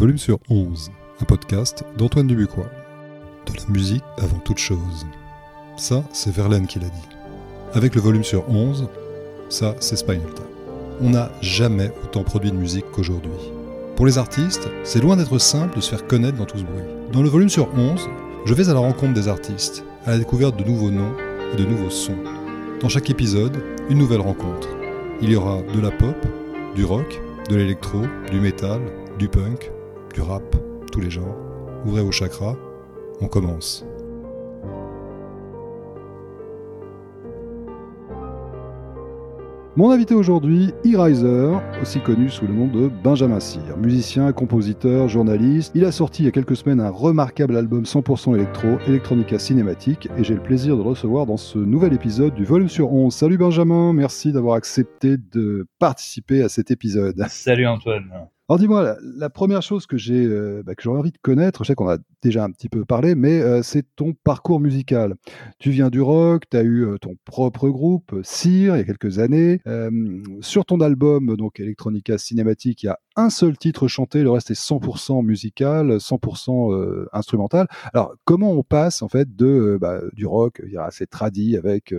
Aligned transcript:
volume 0.00 0.16
sur 0.16 0.38
11, 0.48 0.90
un 1.20 1.24
podcast 1.26 1.84
d'Antoine 1.98 2.26
Dubuquois. 2.26 2.70
De 3.44 3.52
la 3.54 3.66
musique 3.68 4.02
avant 4.16 4.38
toute 4.38 4.56
chose. 4.56 5.06
Ça, 5.76 6.02
c'est 6.10 6.32
Verlaine 6.32 6.66
qui 6.66 6.78
l'a 6.78 6.86
dit. 6.86 7.08
Avec 7.74 7.94
le 7.94 8.00
volume 8.00 8.24
sur 8.24 8.48
11, 8.48 8.88
ça, 9.50 9.74
c'est 9.78 9.96
Spinal. 9.96 10.22
On 11.02 11.10
n'a 11.10 11.30
jamais 11.42 11.92
autant 12.02 12.24
produit 12.24 12.50
de 12.50 12.56
musique 12.56 12.86
qu'aujourd'hui. 12.92 13.52
Pour 13.94 14.06
les 14.06 14.16
artistes, 14.16 14.70
c'est 14.84 15.02
loin 15.02 15.18
d'être 15.18 15.36
simple 15.36 15.76
de 15.76 15.82
se 15.82 15.90
faire 15.90 16.06
connaître 16.06 16.38
dans 16.38 16.46
tout 16.46 16.56
ce 16.56 16.64
bruit. 16.64 16.80
Dans 17.12 17.22
le 17.22 17.28
volume 17.28 17.50
sur 17.50 17.68
11, 17.74 18.08
je 18.46 18.54
vais 18.54 18.70
à 18.70 18.72
la 18.72 18.80
rencontre 18.80 19.12
des 19.12 19.28
artistes, 19.28 19.84
à 20.06 20.12
la 20.12 20.18
découverte 20.18 20.56
de 20.56 20.64
nouveaux 20.64 20.90
noms 20.90 21.12
et 21.52 21.56
de 21.56 21.66
nouveaux 21.66 21.90
sons. 21.90 22.24
Dans 22.80 22.88
chaque 22.88 23.10
épisode, 23.10 23.62
une 23.90 23.98
nouvelle 23.98 24.22
rencontre. 24.22 24.68
Il 25.20 25.30
y 25.30 25.36
aura 25.36 25.60
de 25.60 25.78
la 25.78 25.90
pop, 25.90 26.16
du 26.74 26.86
rock, 26.86 27.20
de 27.50 27.56
l'électro, 27.56 28.00
du 28.30 28.40
métal, 28.40 28.80
du 29.18 29.28
punk, 29.28 29.70
du 30.12 30.20
rap, 30.20 30.56
tous 30.92 31.00
les 31.00 31.10
genres. 31.10 31.36
Ouvrez 31.84 32.02
vos 32.02 32.12
chakras, 32.12 32.56
on 33.20 33.28
commence. 33.28 33.84
Mon 39.76 39.92
invité 39.92 40.14
aujourd'hui, 40.14 40.74
E-Riser, 40.84 41.56
aussi 41.80 42.00
connu 42.00 42.28
sous 42.28 42.44
le 42.46 42.52
nom 42.52 42.66
de 42.66 42.88
Benjamin 42.88 43.38
Cyr. 43.38 43.76
Musicien, 43.78 44.32
compositeur, 44.32 45.08
journaliste, 45.08 45.70
il 45.76 45.84
a 45.84 45.92
sorti 45.92 46.22
il 46.22 46.26
y 46.26 46.28
a 46.28 46.32
quelques 46.32 46.56
semaines 46.56 46.80
un 46.80 46.90
remarquable 46.90 47.56
album 47.56 47.84
100% 47.84 48.34
électro, 48.34 48.78
Electronica 48.88 49.38
Cinématique, 49.38 50.08
et 50.18 50.24
j'ai 50.24 50.34
le 50.34 50.42
plaisir 50.42 50.76
de 50.76 50.82
le 50.82 50.88
recevoir 50.88 51.24
dans 51.24 51.36
ce 51.36 51.58
nouvel 51.58 51.94
épisode 51.94 52.34
du 52.34 52.44
volume 52.44 52.68
sur 52.68 52.92
11. 52.92 53.14
Salut 53.14 53.38
Benjamin, 53.38 53.92
merci 53.92 54.32
d'avoir 54.32 54.56
accepté 54.56 55.16
de 55.16 55.66
participer 55.78 56.42
à 56.42 56.48
cet 56.48 56.72
épisode. 56.72 57.24
Salut 57.28 57.68
Antoine. 57.68 58.10
Alors 58.50 58.58
dis-moi, 58.58 58.96
la, 59.00 59.30
première 59.30 59.62
chose 59.62 59.86
que 59.86 59.96
j'ai, 59.96 60.24
euh, 60.24 60.64
bah, 60.66 60.74
que 60.74 60.82
j'aurais 60.82 60.98
envie 60.98 61.12
de 61.12 61.18
connaître, 61.22 61.62
je 61.62 61.68
sais 61.68 61.76
qu'on 61.76 61.88
a 61.88 61.98
déjà 62.20 62.42
un 62.42 62.50
petit 62.50 62.68
peu 62.68 62.84
parlé, 62.84 63.14
mais 63.14 63.40
euh, 63.40 63.62
c'est 63.62 63.84
ton 63.94 64.12
parcours 64.24 64.58
musical. 64.58 65.14
Tu 65.60 65.70
viens 65.70 65.88
du 65.88 66.00
rock, 66.00 66.50
tu 66.50 66.56
as 66.56 66.62
eu 66.62 66.84
euh, 66.84 66.98
ton 66.98 67.14
propre 67.24 67.68
groupe, 67.68 68.12
Cyr, 68.24 68.74
il 68.74 68.78
y 68.78 68.80
a 68.80 68.84
quelques 68.84 69.20
années. 69.20 69.60
sur 70.40 70.64
ton 70.64 70.80
album, 70.80 71.36
donc 71.36 71.60
Electronica 71.60 72.18
Cinématique, 72.18 72.82
il 72.82 72.86
y 72.86 72.88
a 72.88 72.98
un 73.16 73.30
seul 73.30 73.56
titre 73.58 73.88
chanté, 73.88 74.22
le 74.22 74.30
reste 74.30 74.50
est 74.50 74.60
100% 74.60 75.24
musical, 75.24 75.96
100% 75.96 77.06
instrumental. 77.12 77.66
Alors 77.92 78.14
comment 78.24 78.52
on 78.52 78.62
passe 78.62 79.02
en 79.02 79.08
fait 79.08 79.34
de 79.36 79.78
bah, 79.80 80.00
du 80.12 80.26
rock, 80.26 80.62
assez 80.78 81.06
tradi 81.06 81.56
avec 81.56 81.94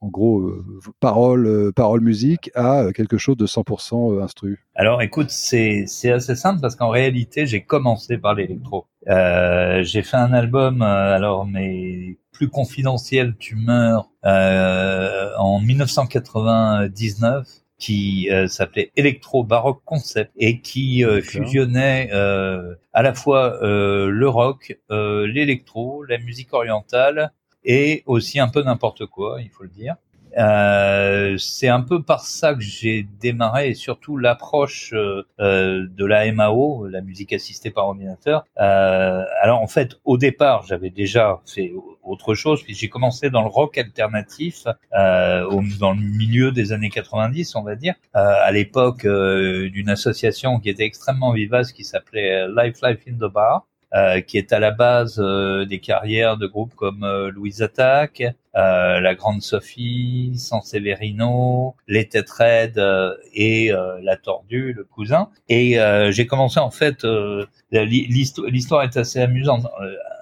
en 0.00 0.08
gros 0.08 0.52
paroles, 1.00 1.72
paroles 1.74 2.00
musique, 2.00 2.50
à 2.54 2.92
quelque 2.94 3.18
chose 3.18 3.36
de 3.36 3.46
100% 3.46 4.22
instru? 4.22 4.64
Alors 4.74 5.02
écoute, 5.02 5.30
c'est 5.30 5.86
assez 6.10 6.34
simple 6.34 6.60
parce 6.60 6.76
qu'en 6.76 6.88
réalité, 6.90 7.46
j'ai 7.46 7.62
commencé 7.62 8.18
par 8.18 8.34
l'électro. 8.34 8.86
Euh, 9.08 9.82
j'ai 9.82 10.02
fait 10.02 10.16
un 10.16 10.32
album, 10.32 10.82
euh, 10.82 11.14
alors 11.14 11.46
mais 11.46 12.16
plus 12.32 12.48
confidentiel, 12.48 13.36
tu 13.38 13.54
meurs, 13.54 14.10
euh, 14.24 15.30
en 15.38 15.60
1999 15.60 17.46
qui 17.78 18.30
euh, 18.30 18.46
s'appelait 18.46 18.92
Electro 18.96 19.44
Baroque 19.44 19.82
Concept 19.84 20.30
et 20.36 20.60
qui 20.60 21.04
euh, 21.04 21.20
fusionnait 21.20 22.10
euh, 22.12 22.74
à 22.92 23.02
la 23.02 23.14
fois 23.14 23.58
le 23.62 24.28
rock, 24.28 24.76
l'électro, 24.90 26.04
la 26.04 26.18
musique 26.18 26.52
orientale 26.52 27.32
et 27.64 28.02
aussi 28.06 28.38
un 28.38 28.48
peu 28.48 28.62
n'importe 28.62 29.06
quoi, 29.06 29.38
il 29.40 29.48
faut 29.48 29.64
le 29.64 29.70
dire. 29.70 29.96
Euh, 30.38 31.36
c'est 31.38 31.68
un 31.68 31.80
peu 31.80 32.02
par 32.02 32.24
ça 32.24 32.54
que 32.54 32.60
j'ai 32.60 33.06
démarré 33.20 33.70
et 33.70 33.74
surtout 33.74 34.16
l'approche 34.16 34.92
euh, 34.92 35.22
euh 35.40 35.86
de 35.88 36.04
la 36.04 36.30
MAO, 36.32 36.86
la 36.88 37.00
musique 37.00 37.32
assistée 37.32 37.70
par 37.70 37.86
ordinateur. 37.88 38.44
Euh, 38.60 39.24
alors 39.40 39.60
en 39.60 39.66
fait, 39.66 39.98
au 40.04 40.18
départ, 40.18 40.64
j'avais 40.66 40.90
déjà 40.90 41.40
fait 41.46 41.72
autre 42.02 42.34
chose 42.34 42.62
puis 42.62 42.74
j'ai 42.74 42.88
commencé 42.88 43.30
dans 43.30 43.42
le 43.42 43.48
rock 43.48 43.78
alternatif 43.78 44.66
euh, 44.92 45.44
au, 45.46 45.62
dans 45.80 45.92
le 45.92 46.00
milieu 46.00 46.52
des 46.52 46.72
années 46.72 46.90
90, 46.90 47.56
on 47.56 47.62
va 47.62 47.76
dire, 47.76 47.94
à 48.12 48.50
l'époque 48.52 49.06
d'une 49.06 49.88
association 49.88 50.58
qui 50.60 50.68
était 50.70 50.84
extrêmement 50.84 51.32
vivace 51.32 51.72
qui 51.72 51.84
s'appelait 51.84 52.46
Life 52.48 52.78
Life 52.82 53.00
in 53.08 53.14
the 53.14 53.32
Bar. 53.32 53.66
Euh, 53.94 54.20
qui 54.22 54.38
est 54.38 54.52
à 54.52 54.58
la 54.58 54.72
base 54.72 55.20
euh, 55.20 55.66
des 55.66 55.78
carrières 55.78 56.36
de 56.36 56.48
groupes 56.48 56.74
comme 56.74 57.04
euh, 57.04 57.30
Louise 57.30 57.62
Attaque, 58.54 59.02
La 59.02 59.14
Grande 59.14 59.42
Sophie, 59.42 60.32
San 60.36 60.62
Severino, 60.62 61.74
Les 61.88 62.08
Têtes 62.08 62.30
Raides 62.30 62.82
et 63.34 63.72
La 64.02 64.16
Tordue, 64.16 64.72
le 64.72 64.84
cousin. 64.84 65.28
Et 65.48 65.78
j'ai 66.10 66.26
commencé 66.26 66.60
en 66.60 66.70
fait, 66.70 67.04
l'histoire 67.72 68.82
est 68.82 68.96
assez 68.96 69.20
amusante. 69.20 69.66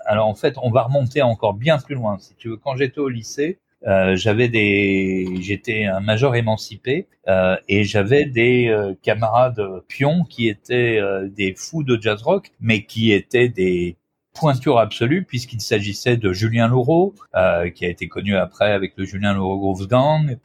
Alors 0.07 0.27
en 0.27 0.35
fait, 0.35 0.57
on 0.63 0.71
va 0.71 0.83
remonter 0.83 1.23
encore 1.23 1.55
bien 1.55 1.79
plus 1.79 1.95
loin. 1.95 2.19
Si 2.19 2.35
tu 2.37 2.49
veux, 2.51 2.57
quand 2.57 2.77
j'étais 2.77 2.99
au 2.99 3.09
lycée, 3.09 3.59
euh, 3.87 4.15
j'avais 4.15 4.49
des, 4.49 5.27
j'étais 5.41 5.87
un 5.87 6.01
major 6.01 6.37
émancipé 6.37 7.09
euh, 7.27 7.57
et 7.69 7.83
j'avais 7.85 8.27
des 8.27 8.69
euh, 8.69 8.95
camarades 9.03 9.61
pions 9.89 10.25
qui 10.25 10.49
étaient 10.49 10.99
euh, 11.01 11.29
des 11.29 11.55
fous 11.57 11.83
de 11.83 12.01
jazz 12.01 12.23
rock, 12.23 12.53
mais 12.61 12.85
qui 12.85 13.13
étaient 13.13 13.49
des 13.49 13.97
pointures 14.35 14.79
absolues 14.79 15.25
puisqu'il 15.25 15.61
s'agissait 15.61 16.17
de 16.17 16.33
Julien 16.33 16.69
Laureau, 16.69 17.15
qui 17.75 17.85
a 17.85 17.89
été 17.89 18.09
connu 18.09 18.37
après 18.37 18.73
avec 18.73 18.95
le 18.97 19.05
Julien 19.05 19.35
Laureau 19.35 19.59
Grooves 19.59 19.89
Gang, 19.89 20.39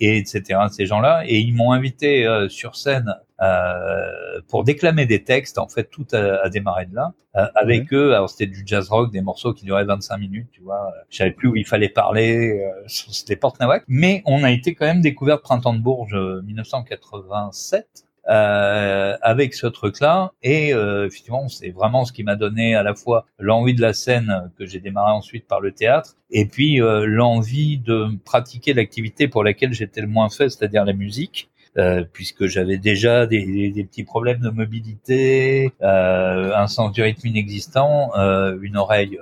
et 0.00 0.18
etc. 0.18 0.60
Ces 0.70 0.86
gens-là, 0.86 1.24
et 1.26 1.38
ils 1.38 1.54
m'ont 1.54 1.72
invité 1.72 2.26
sur 2.48 2.76
scène 2.76 3.14
euh, 3.42 4.40
pour 4.48 4.62
déclamer 4.62 5.06
des 5.06 5.24
textes. 5.24 5.58
En 5.58 5.68
fait, 5.68 5.90
tout 5.90 6.06
a, 6.12 6.48
démarré 6.48 6.86
de 6.86 6.94
là. 6.94 7.12
Euh, 7.36 7.46
avec 7.56 7.92
eux, 7.92 8.14
alors 8.14 8.30
c'était 8.30 8.46
du 8.46 8.62
jazz 8.64 8.88
rock, 8.88 9.10
des 9.10 9.20
morceaux 9.20 9.52
qui 9.52 9.64
duraient 9.64 9.84
25 9.84 10.18
minutes, 10.18 10.48
tu 10.52 10.60
vois. 10.60 10.92
Je 11.10 11.16
savais 11.16 11.32
plus 11.32 11.48
où 11.48 11.56
il 11.56 11.66
fallait 11.66 11.88
parler, 11.88 12.60
euh, 12.60 12.84
c'était 12.86 13.34
porte 13.34 13.58
nawak. 13.58 13.82
Mais 13.88 14.22
on 14.24 14.44
a 14.44 14.52
été 14.52 14.74
quand 14.74 14.86
même 14.86 15.00
découvert 15.00 15.40
Printemps 15.40 15.74
de 15.74 15.80
Bourges 15.80 16.16
1987. 16.44 18.06
Euh, 18.26 19.18
avec 19.20 19.52
ce 19.52 19.66
truc-là. 19.66 20.32
Et 20.42 20.72
euh, 20.72 21.06
effectivement, 21.06 21.46
c'est 21.48 21.68
vraiment 21.68 22.06
ce 22.06 22.12
qui 22.12 22.24
m'a 22.24 22.36
donné 22.36 22.74
à 22.74 22.82
la 22.82 22.94
fois 22.94 23.26
l'envie 23.38 23.74
de 23.74 23.82
la 23.82 23.92
scène 23.92 24.50
que 24.58 24.64
j'ai 24.64 24.80
démarré 24.80 25.12
ensuite 25.12 25.46
par 25.46 25.60
le 25.60 25.72
théâtre, 25.72 26.16
et 26.30 26.46
puis 26.46 26.80
euh, 26.80 27.04
l'envie 27.04 27.76
de 27.76 28.08
pratiquer 28.24 28.72
l'activité 28.72 29.28
pour 29.28 29.44
laquelle 29.44 29.74
j'étais 29.74 30.00
le 30.00 30.06
moins 30.06 30.30
fait, 30.30 30.48
c'est-à-dire 30.48 30.86
la 30.86 30.94
musique. 30.94 31.50
Euh, 31.76 32.04
puisque 32.12 32.46
j'avais 32.46 32.78
déjà 32.78 33.26
des, 33.26 33.72
des, 33.72 33.82
petits 33.82 34.04
problèmes 34.04 34.38
de 34.38 34.48
mobilité, 34.48 35.72
euh, 35.82 36.54
un 36.54 36.68
sens 36.68 36.92
du 36.92 37.02
rythme 37.02 37.26
inexistant, 37.26 38.12
euh, 38.16 38.56
une 38.62 38.76
oreille 38.76 39.18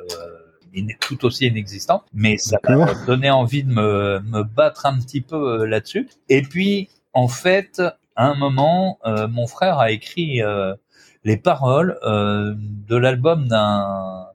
euh, 0.77 0.83
tout 1.01 1.25
aussi 1.25 1.47
inexistante, 1.47 2.05
mais 2.13 2.37
ça 2.37 2.59
m'a 2.69 2.93
donné 3.07 3.31
envie 3.31 3.65
de 3.65 3.73
me, 3.73 4.21
me 4.21 4.43
battre 4.43 4.85
un 4.85 4.99
petit 4.99 5.23
peu 5.23 5.65
là-dessus. 5.65 6.11
Et 6.29 6.43
puis, 6.43 6.91
en 7.15 7.27
fait, 7.27 7.81
un 8.25 8.35
moment, 8.35 8.99
mon 9.05 9.47
frère 9.47 9.79
a 9.79 9.91
écrit 9.91 10.41
les 11.25 11.37
paroles 11.37 11.99
de 12.03 12.97
l'album 12.97 13.49
d'un 13.49 14.29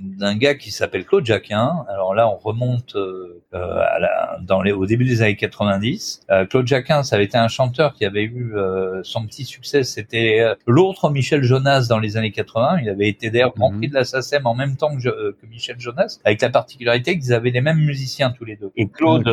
d'un 0.00 0.36
gars 0.36 0.54
qui 0.54 0.70
s'appelle 0.70 1.04
Claude 1.04 1.26
Jacquin. 1.26 1.84
Alors 1.88 2.14
là, 2.14 2.28
on 2.28 2.36
remonte 2.36 2.96
euh, 2.96 3.40
à 3.52 3.98
la, 3.98 4.38
dans 4.42 4.62
les, 4.62 4.72
au 4.72 4.86
début 4.86 5.04
des 5.04 5.22
années 5.22 5.36
90. 5.36 6.22
Euh, 6.30 6.46
Claude 6.46 6.66
Jacquin, 6.66 7.02
ça 7.02 7.16
avait 7.16 7.24
été 7.24 7.38
un 7.38 7.48
chanteur 7.48 7.94
qui 7.94 8.04
avait 8.04 8.22
eu 8.22 8.54
euh, 8.54 9.00
son 9.02 9.26
petit 9.26 9.44
succès. 9.44 9.82
C'était 9.82 10.40
euh, 10.40 10.54
l'autre 10.66 11.10
Michel 11.10 11.42
Jonas 11.42 11.86
dans 11.88 11.98
les 11.98 12.16
années 12.16 12.30
80. 12.30 12.78
Il 12.82 12.88
avait 12.88 13.08
été 13.08 13.30
d'ailleurs 13.30 13.52
Grand 13.54 13.70
mhm. 13.70 13.78
Prix 13.78 13.88
de 13.88 13.94
la 13.94 14.04
SACEM 14.04 14.46
en 14.46 14.54
même 14.54 14.76
temps 14.76 14.96
que, 14.96 15.32
que, 15.32 15.46
Michel 15.46 15.76
Jonas, 15.78 16.20
avec 16.24 16.40
la 16.40 16.50
particularité 16.50 17.18
qu'ils 17.18 17.32
avaient 17.32 17.50
les 17.50 17.60
mêmes 17.60 17.80
musiciens 17.80 18.30
tous 18.30 18.44
les 18.44 18.56
deux. 18.56 18.70
Et 18.76 18.88
Claude 18.88 19.26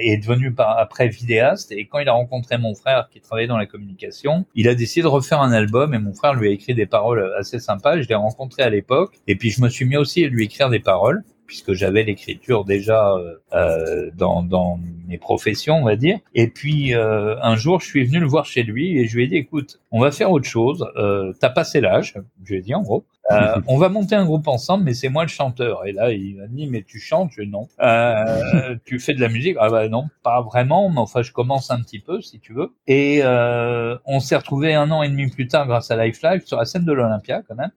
est 0.00 0.16
devenu 0.18 0.52
par, 0.52 0.78
après 0.78 1.08
vidéaste. 1.08 1.72
Et 1.72 1.86
quand 1.86 1.98
il 1.98 2.08
a 2.08 2.12
rencontré 2.12 2.58
mon 2.58 2.74
frère 2.74 3.08
qui 3.12 3.20
travaillait 3.20 3.48
dans 3.48 3.58
la 3.58 3.66
communication, 3.66 4.46
il 4.54 4.68
a 4.68 4.74
décidé 4.74 5.02
de 5.02 5.08
refaire 5.08 5.40
un 5.40 5.52
album. 5.52 5.94
Et 5.94 5.98
mon 5.98 6.14
frère 6.14 6.34
lui 6.34 6.48
a 6.48 6.50
écrit 6.50 6.74
des 6.74 6.86
paroles 6.86 7.32
assez 7.38 7.58
sympas. 7.58 8.00
Je 8.00 8.08
l'ai 8.08 8.14
rencontré 8.14 8.62
à 8.62 8.70
l'époque. 8.70 9.18
Et 9.26 9.36
puis 9.36 9.50
je 9.50 9.60
me 9.60 9.68
suis 9.68 9.84
mis 9.84 9.96
aussi 10.00 10.24
à 10.24 10.28
lui 10.28 10.44
écrire 10.44 10.70
des 10.70 10.80
paroles 10.80 11.22
puisque 11.50 11.72
j'avais 11.72 12.04
l'écriture 12.04 12.64
déjà 12.64 13.10
euh, 13.10 13.34
euh, 13.54 14.08
dans, 14.16 14.44
dans 14.44 14.78
mes 15.08 15.18
professions, 15.18 15.78
on 15.78 15.84
va 15.84 15.96
dire. 15.96 16.20
Et 16.32 16.46
puis 16.46 16.94
euh, 16.94 17.34
un 17.42 17.56
jour, 17.56 17.80
je 17.80 17.86
suis 17.86 18.04
venu 18.04 18.20
le 18.20 18.26
voir 18.28 18.44
chez 18.44 18.62
lui 18.62 18.96
et 18.96 19.08
je 19.08 19.16
lui 19.16 19.24
ai 19.24 19.26
dit, 19.26 19.34
écoute, 19.34 19.80
on 19.90 19.98
va 19.98 20.12
faire 20.12 20.30
autre 20.30 20.46
chose. 20.46 20.86
Euh, 20.94 21.32
T'as 21.40 21.50
passé 21.50 21.80
l'âge, 21.80 22.14
je 22.44 22.52
lui 22.52 22.60
ai 22.60 22.62
dit 22.62 22.72
en 22.72 22.82
gros. 22.82 23.04
On 23.68 23.78
va 23.78 23.88
monter 23.88 24.16
un 24.16 24.24
groupe 24.24 24.48
ensemble, 24.48 24.84
mais 24.84 24.92
c'est 24.94 25.08
moi 25.08 25.22
le 25.22 25.28
chanteur. 25.28 25.86
Et 25.86 25.92
là, 25.92 26.10
il 26.12 26.36
m'a 26.36 26.48
dit, 26.48 26.66
mais 26.66 26.82
tu 26.82 26.98
chantes? 26.98 27.30
Je 27.36 27.42
dis 27.42 27.48
non. 27.48 27.68
Tu 28.84 28.98
fais 28.98 29.14
de 29.14 29.20
la 29.20 29.28
musique? 29.28 29.56
Ah 29.60 29.70
bah 29.70 29.88
non, 29.88 30.08
pas 30.24 30.40
vraiment, 30.42 30.88
mais 30.88 30.98
enfin, 30.98 31.22
je 31.22 31.30
commence 31.30 31.70
un 31.70 31.80
petit 31.80 32.00
peu, 32.00 32.20
si 32.20 32.40
tu 32.40 32.52
veux. 32.52 32.72
Et 32.88 33.22
on 33.24 34.18
s'est 34.18 34.36
retrouvé 34.36 34.74
un 34.74 34.90
an 34.90 35.04
et 35.04 35.08
demi 35.08 35.28
plus 35.30 35.46
tard, 35.46 35.68
grâce 35.68 35.92
à 35.92 36.04
Life 36.04 36.20
Live, 36.22 36.42
sur 36.44 36.58
la 36.58 36.64
scène 36.64 36.84
de 36.84 36.92
l'Olympia, 36.92 37.42
quand 37.46 37.54
même. 37.54 37.70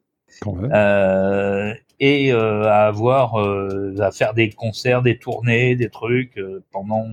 Euh, 0.48 1.74
et 2.00 2.34
euh, 2.34 2.64
à 2.64 2.88
avoir 2.88 3.40
euh, 3.40 3.96
à 4.00 4.12
faire 4.12 4.34
des 4.34 4.50
concerts, 4.50 5.02
des 5.02 5.18
tournées, 5.18 5.76
des 5.76 5.90
trucs 5.90 6.40
pendant 6.72 7.06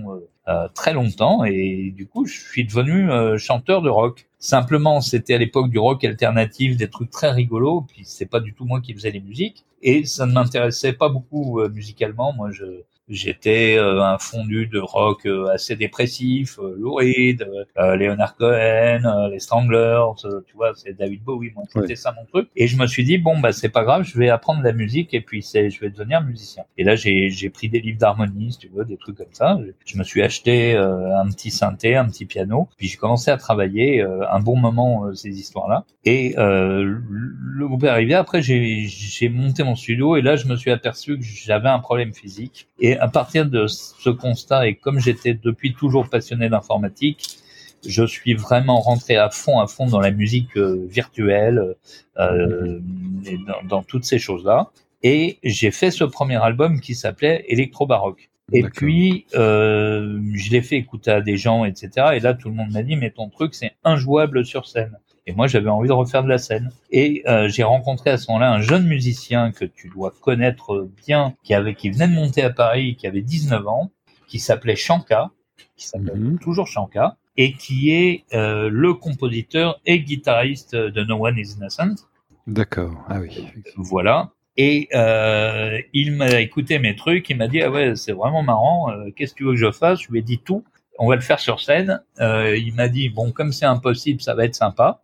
très 0.73 0.93
longtemps 0.93 1.45
et 1.45 1.93
du 1.95 2.07
coup 2.07 2.25
je 2.25 2.37
suis 2.39 2.65
devenu 2.65 3.09
chanteur 3.37 3.81
de 3.81 3.89
rock. 3.89 4.27
Simplement, 4.39 5.01
c'était 5.01 5.35
à 5.35 5.37
l'époque 5.37 5.69
du 5.69 5.77
rock 5.77 6.03
alternatif, 6.03 6.75
des 6.75 6.89
trucs 6.89 7.11
très 7.11 7.31
rigolos. 7.31 7.85
Puis 7.87 8.01
c'est 8.05 8.25
pas 8.25 8.39
du 8.39 8.53
tout 8.53 8.65
moi 8.65 8.81
qui 8.81 8.93
faisais 8.93 9.11
les 9.11 9.21
musiques 9.21 9.65
et 9.83 10.05
ça 10.05 10.25
ne 10.25 10.33
m'intéressait 10.33 10.93
pas 10.93 11.09
beaucoup 11.09 11.59
euh, 11.59 11.69
musicalement. 11.69 12.33
Moi, 12.33 12.51
je 12.51 12.65
J'étais 13.09 13.77
euh, 13.77 14.01
un 14.01 14.17
fondu 14.17 14.67
de 14.67 14.79
rock 14.79 15.25
euh, 15.25 15.47
assez 15.47 15.75
dépressif, 15.75 16.59
euh, 16.59 16.75
Lou 16.77 16.93
Reed, 16.93 17.45
euh, 17.77 17.95
Leonard 17.95 18.35
Cohen, 18.37 19.27
les 19.29 19.39
Stranglers, 19.39 20.13
tu 20.47 20.55
vois, 20.55 20.71
c'est 20.75 20.97
David 20.97 21.23
Bowie, 21.23 21.51
moi, 21.53 21.63
c'était 21.67 21.95
ça 21.95 22.13
mon 22.17 22.25
truc. 22.25 22.49
Et 22.55 22.67
je 22.67 22.77
me 22.77 22.87
suis 22.87 23.03
dit 23.03 23.17
bon 23.17 23.37
bah 23.39 23.51
c'est 23.51 23.69
pas 23.69 23.83
grave, 23.83 24.03
je 24.03 24.17
vais 24.17 24.29
apprendre 24.29 24.61
la 24.63 24.71
musique 24.71 25.13
et 25.13 25.21
puis 25.21 25.41
c'est, 25.41 25.69
je 25.69 25.81
vais 25.81 25.89
devenir 25.89 26.21
musicien. 26.21 26.63
Et 26.77 26.83
là 26.83 26.95
j'ai 26.95 27.29
j'ai 27.29 27.49
pris 27.49 27.69
des 27.69 27.81
livres 27.81 27.99
d'harmonie, 27.99 28.55
tu 28.59 28.69
vois, 28.69 28.85
des 28.85 28.97
trucs 28.97 29.17
comme 29.17 29.33
ça. 29.33 29.59
Je, 29.85 29.97
me 29.97 30.03
suis 30.03 30.21
acheté 30.21 30.75
un 30.75 31.27
petit 31.29 31.51
synthé, 31.51 31.95
un 31.95 32.05
petit 32.05 32.25
piano, 32.25 32.69
puis 32.77 32.87
j'ai 32.87 32.97
commencé 32.97 33.29
à 33.29 33.37
travailler 33.37 34.01
un 34.01 34.39
bon 34.39 34.55
moment 34.55 35.13
ces 35.13 35.29
histoires-là. 35.29 35.85
Et 36.05 36.33
le 36.37 37.67
groupe 37.67 37.83
est 37.83 37.89
arrivé. 37.89 38.13
Après 38.13 38.41
j'ai 38.41 38.85
j'ai 38.87 39.29
monté 39.29 39.63
mon 39.63 39.75
studio 39.75 40.15
et 40.15 40.21
là 40.21 40.35
je 40.35 40.47
me 40.47 40.55
suis 40.55 40.71
aperçu 40.71 41.17
que 41.17 41.23
j'avais 41.23 41.69
un 41.69 41.79
problème 41.79 42.13
physique 42.13 42.67
et 42.79 42.90
à 42.97 43.07
partir 43.07 43.45
de 43.45 43.67
ce 43.67 44.09
constat, 44.09 44.67
et 44.67 44.75
comme 44.75 44.99
j'étais 44.99 45.33
depuis 45.33 45.73
toujours 45.73 46.09
passionné 46.09 46.49
d'informatique, 46.49 47.37
je 47.85 48.05
suis 48.05 48.33
vraiment 48.33 48.79
rentré 48.79 49.17
à 49.17 49.29
fond, 49.29 49.59
à 49.59 49.67
fond 49.67 49.87
dans 49.87 49.99
la 49.99 50.11
musique 50.11 50.55
euh, 50.57 50.85
virtuelle, 50.87 51.75
euh, 52.17 52.79
et 53.25 53.37
dans, 53.37 53.67
dans, 53.67 53.83
toutes 53.83 54.05
ces 54.05 54.19
choses-là. 54.19 54.71
Et 55.03 55.39
j'ai 55.43 55.71
fait 55.71 55.89
ce 55.89 56.03
premier 56.03 56.35
album 56.35 56.79
qui 56.79 56.93
s'appelait 56.93 57.43
Electro 57.47 57.87
Baroque. 57.87 58.29
Et 58.53 58.63
puis, 58.63 59.25
euh, 59.33 60.19
je 60.33 60.51
l'ai 60.51 60.61
fait 60.61 60.75
écouter 60.75 61.11
à 61.11 61.21
des 61.21 61.37
gens, 61.37 61.63
etc. 61.63 62.09
Et 62.13 62.19
là, 62.19 62.33
tout 62.33 62.49
le 62.49 62.55
monde 62.55 62.71
m'a 62.71 62.83
dit, 62.83 62.95
mais 62.95 63.11
ton 63.11 63.29
truc, 63.29 63.55
c'est 63.55 63.71
injouable 63.83 64.45
sur 64.45 64.67
scène. 64.67 64.97
Et 65.27 65.33
moi, 65.33 65.47
j'avais 65.47 65.69
envie 65.69 65.87
de 65.87 65.93
refaire 65.93 66.23
de 66.23 66.29
la 66.29 66.37
scène. 66.37 66.71
Et 66.89 67.23
euh, 67.27 67.47
j'ai 67.47 67.63
rencontré 67.63 68.09
à 68.09 68.17
ce 68.17 68.31
moment-là 68.31 68.51
un 68.51 68.61
jeune 68.61 68.87
musicien 68.87 69.51
que 69.51 69.65
tu 69.65 69.89
dois 69.89 70.13
connaître 70.21 70.89
bien, 71.05 71.35
qui 71.43 71.53
avait, 71.53 71.75
qui 71.75 71.89
venait 71.89 72.07
de 72.07 72.13
monter 72.13 72.41
à 72.41 72.49
Paris, 72.49 72.95
qui 72.95 73.07
avait 73.07 73.21
19 73.21 73.67
ans, 73.67 73.91
qui 74.27 74.39
s'appelait 74.39 74.75
Shanka, 74.75 75.31
qui 75.75 75.87
s'appelle 75.87 76.19
mhm. 76.19 76.39
toujours 76.39 76.67
Shanka, 76.67 77.17
et 77.37 77.53
qui 77.53 77.91
est 77.91 78.25
euh, 78.33 78.69
le 78.71 78.93
compositeur 78.93 79.79
et 79.85 79.99
guitariste 80.01 80.75
de 80.75 81.03
No 81.03 81.25
One 81.25 81.37
Is 81.37 81.53
Innocent. 81.57 82.07
D'accord. 82.47 83.05
Ah 83.07 83.19
oui. 83.19 83.47
Voilà. 83.77 84.31
Et 84.57 84.89
euh, 84.93 85.79
il 85.93 86.13
m'a 86.13 86.41
écouté 86.41 86.77
mes 86.79 86.95
trucs, 86.95 87.29
il 87.29 87.37
m'a 87.37 87.47
dit 87.47 87.61
ah 87.61 87.71
ouais 87.71 87.95
c'est 87.95 88.11
vraiment 88.11 88.43
marrant, 88.43 88.91
euh, 88.91 89.09
qu'est-ce 89.15 89.33
que 89.33 89.37
tu 89.37 89.43
veux 89.45 89.53
que 89.53 89.57
je 89.57 89.71
fasse? 89.71 90.01
Je 90.01 90.11
lui 90.11 90.19
ai 90.19 90.21
dit 90.21 90.39
tout, 90.39 90.63
on 90.99 91.07
va 91.07 91.15
le 91.15 91.21
faire 91.21 91.39
sur 91.39 91.61
scène. 91.61 92.03
Euh, 92.19 92.57
il 92.57 92.75
m'a 92.75 92.89
dit 92.89 93.09
bon 93.09 93.31
comme 93.31 93.53
c'est 93.53 93.65
impossible 93.65 94.21
ça 94.21 94.35
va 94.35 94.45
être 94.45 94.55
sympa. 94.55 95.01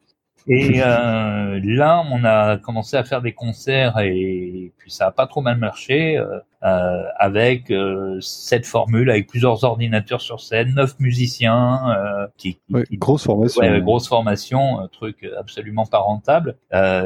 Et 0.50 0.82
euh, 0.82 1.60
là, 1.62 2.04
on 2.10 2.24
a 2.24 2.58
commencé 2.58 2.96
à 2.96 3.04
faire 3.04 3.22
des 3.22 3.34
concerts 3.34 4.00
et 4.00 4.72
puis 4.78 4.90
ça 4.90 5.08
a 5.08 5.12
pas 5.12 5.28
trop 5.28 5.42
mal 5.42 5.58
marché 5.58 6.18
euh, 6.18 6.40
euh 6.64 7.04
avec 7.18 7.70
euh, 7.70 8.18
cette 8.22 8.66
formule, 8.66 9.10
avec 9.10 9.28
plusieurs 9.28 9.66
ordinateurs 9.66 10.22
sur 10.22 10.40
scène, 10.40 10.74
neuf 10.74 10.98
musiciens. 11.00 11.90
Euh, 11.90 12.28
qui, 12.38 12.60
grosse 12.94 13.26
formation. 13.26 13.62
Ouais, 13.62 13.82
grosse 13.82 14.08
formation, 14.08 14.80
un 14.80 14.88
truc 14.88 15.28
absolument 15.38 15.86
pas 15.86 16.00
rentable, 16.00 16.56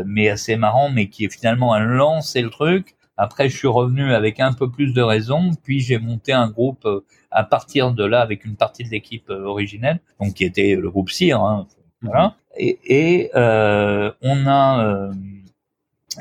mais 0.05 0.29
assez 0.29 0.55
marrant, 0.55 0.89
mais 0.89 1.09
qui 1.09 1.25
est 1.25 1.33
finalement 1.33 1.73
un 1.73 1.83
lancé 1.83 2.41
le 2.41 2.49
truc. 2.49 2.95
Après, 3.17 3.49
je 3.49 3.57
suis 3.57 3.67
revenu 3.67 4.13
avec 4.13 4.39
un 4.39 4.53
peu 4.53 4.69
plus 4.69 4.93
de 4.93 5.01
raison, 5.01 5.51
puis 5.63 5.79
j'ai 5.79 5.97
monté 5.97 6.31
un 6.31 6.47
groupe 6.47 6.87
à 7.31 7.43
partir 7.43 7.91
de 7.91 8.03
là 8.03 8.21
avec 8.21 8.45
une 8.45 8.55
partie 8.55 8.83
de 8.83 8.89
l'équipe 8.89 9.29
originelle, 9.29 9.99
donc 10.19 10.35
qui 10.35 10.43
était 10.43 10.75
le 10.75 10.89
groupe 10.89 11.09
Cire. 11.09 11.41
Hein, 11.41 11.67
voilà. 12.01 12.35
Et, 12.57 13.31
euh, 13.35 14.11
on 14.21 14.45
a 14.45 14.85
euh, 14.85 15.11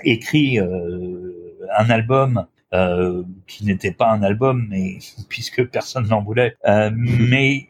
écrit 0.04 0.58
euh, 0.58 1.32
un 1.76 1.90
album 1.90 2.46
euh, 2.72 3.24
qui 3.46 3.64
n'était 3.64 3.90
pas 3.90 4.10
un 4.12 4.22
album, 4.22 4.66
mais 4.70 4.98
puisque 5.28 5.64
personne 5.68 6.06
n'en 6.08 6.22
voulait, 6.22 6.56
euh, 6.66 6.90
mais 6.94 7.66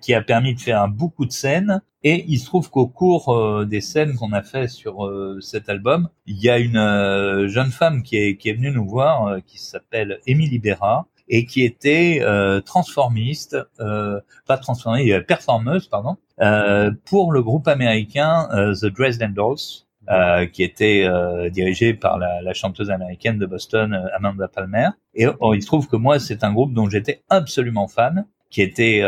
qui 0.00 0.14
a 0.14 0.22
permis 0.22 0.54
de 0.54 0.60
faire 0.60 0.88
beaucoup 0.88 1.26
de 1.26 1.32
scènes. 1.32 1.80
Et 2.06 2.24
il 2.28 2.38
se 2.38 2.44
trouve 2.44 2.68
qu'au 2.68 2.86
cours 2.86 3.64
des 3.64 3.80
scènes 3.80 4.14
qu'on 4.16 4.32
a 4.32 4.42
fait 4.42 4.68
sur 4.68 5.10
cet 5.40 5.70
album, 5.70 6.10
il 6.26 6.36
y 6.36 6.50
a 6.50 6.58
une 6.58 7.48
jeune 7.48 7.70
femme 7.70 8.02
qui 8.02 8.18
est, 8.18 8.36
qui 8.36 8.50
est 8.50 8.52
venue 8.52 8.70
nous 8.70 8.86
voir, 8.86 9.38
qui 9.46 9.56
s'appelle 9.56 10.20
Émilie 10.26 10.58
Béra, 10.58 11.06
et 11.28 11.46
qui 11.46 11.64
était 11.64 12.20
euh, 12.22 12.60
transformiste, 12.60 13.56
euh, 13.80 14.20
pas 14.46 14.58
transformiste, 14.58 15.26
performeuse, 15.26 15.88
pardon, 15.88 16.16
euh, 16.40 16.90
pour 17.06 17.32
le 17.32 17.42
groupe 17.42 17.68
américain 17.68 18.48
euh, 18.52 18.74
The 18.74 18.86
Dresden 18.86 19.32
Dolls, 19.32 19.84
euh, 20.10 20.46
qui 20.46 20.62
était 20.62 21.04
euh, 21.04 21.48
dirigé 21.48 21.94
par 21.94 22.18
la, 22.18 22.42
la, 22.42 22.52
chanteuse 22.52 22.90
américaine 22.90 23.38
de 23.38 23.46
Boston, 23.46 24.08
Amanda 24.14 24.48
Palmer. 24.48 24.88
Et 25.14 25.24
il 25.24 25.62
se 25.62 25.66
trouve 25.66 25.88
que 25.88 25.96
moi, 25.96 26.18
c'est 26.18 26.44
un 26.44 26.52
groupe 26.52 26.74
dont 26.74 26.90
j'étais 26.90 27.22
absolument 27.30 27.88
fan, 27.88 28.26
qui 28.50 28.60
était 28.62 29.02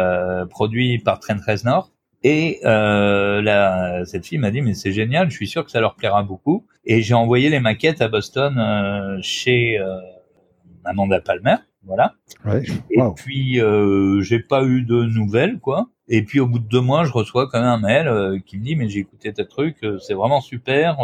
produit 0.50 0.98
par 0.98 1.20
Trent 1.20 1.36
Reznor. 1.46 1.92
Et 2.28 2.58
euh, 2.64 3.40
la, 3.40 4.04
cette 4.04 4.26
fille 4.26 4.38
m'a 4.38 4.50
dit 4.50 4.60
mais 4.60 4.74
c'est 4.74 4.90
génial, 4.90 5.30
je 5.30 5.36
suis 5.36 5.46
sûr 5.46 5.64
que 5.64 5.70
ça 5.70 5.80
leur 5.80 5.94
plaira 5.94 6.24
beaucoup. 6.24 6.66
Et 6.84 7.00
j'ai 7.00 7.14
envoyé 7.14 7.50
les 7.50 7.60
maquettes 7.60 8.00
à 8.00 8.08
Boston 8.08 8.58
euh, 8.58 9.18
chez 9.22 9.78
euh, 9.78 10.00
Amanda 10.84 11.20
Palmer, 11.20 11.54
voilà. 11.86 12.14
Ouais. 12.44 12.64
Et 12.90 13.00
puis 13.14 13.60
euh, 13.60 14.20
j'ai 14.20 14.40
pas 14.40 14.64
eu 14.64 14.82
de 14.82 15.04
nouvelles 15.04 15.58
quoi. 15.60 15.88
Et 16.08 16.22
puis 16.22 16.40
au 16.40 16.46
bout 16.46 16.58
de 16.58 16.68
deux 16.68 16.80
mois, 16.80 17.04
je 17.04 17.12
reçois 17.12 17.48
quand 17.48 17.60
même 17.60 17.68
un 17.68 17.78
mail 17.78 18.08
euh, 18.08 18.38
qui 18.44 18.58
me 18.58 18.64
dit 18.64 18.76
mais 18.76 18.88
j'ai 18.88 19.00
écouté 19.00 19.32
tes 19.32 19.46
trucs, 19.46 19.82
euh, 19.82 19.98
c'est 19.98 20.14
vraiment 20.14 20.40
super. 20.40 21.00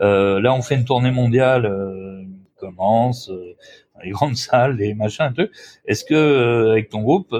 Euh, 0.00 0.40
là 0.40 0.54
on 0.54 0.62
fait 0.62 0.76
une 0.76 0.84
tournée 0.84 1.10
mondiale, 1.10 2.26
commence 2.56 3.30
les 4.02 4.10
grandes 4.12 4.36
salles, 4.36 4.76
les 4.76 4.94
machins, 4.94 5.32
trucs. 5.32 5.52
Est-ce 5.86 6.04
que 6.04 6.70
avec 6.70 6.88
ton 6.88 7.02
groupe, 7.02 7.34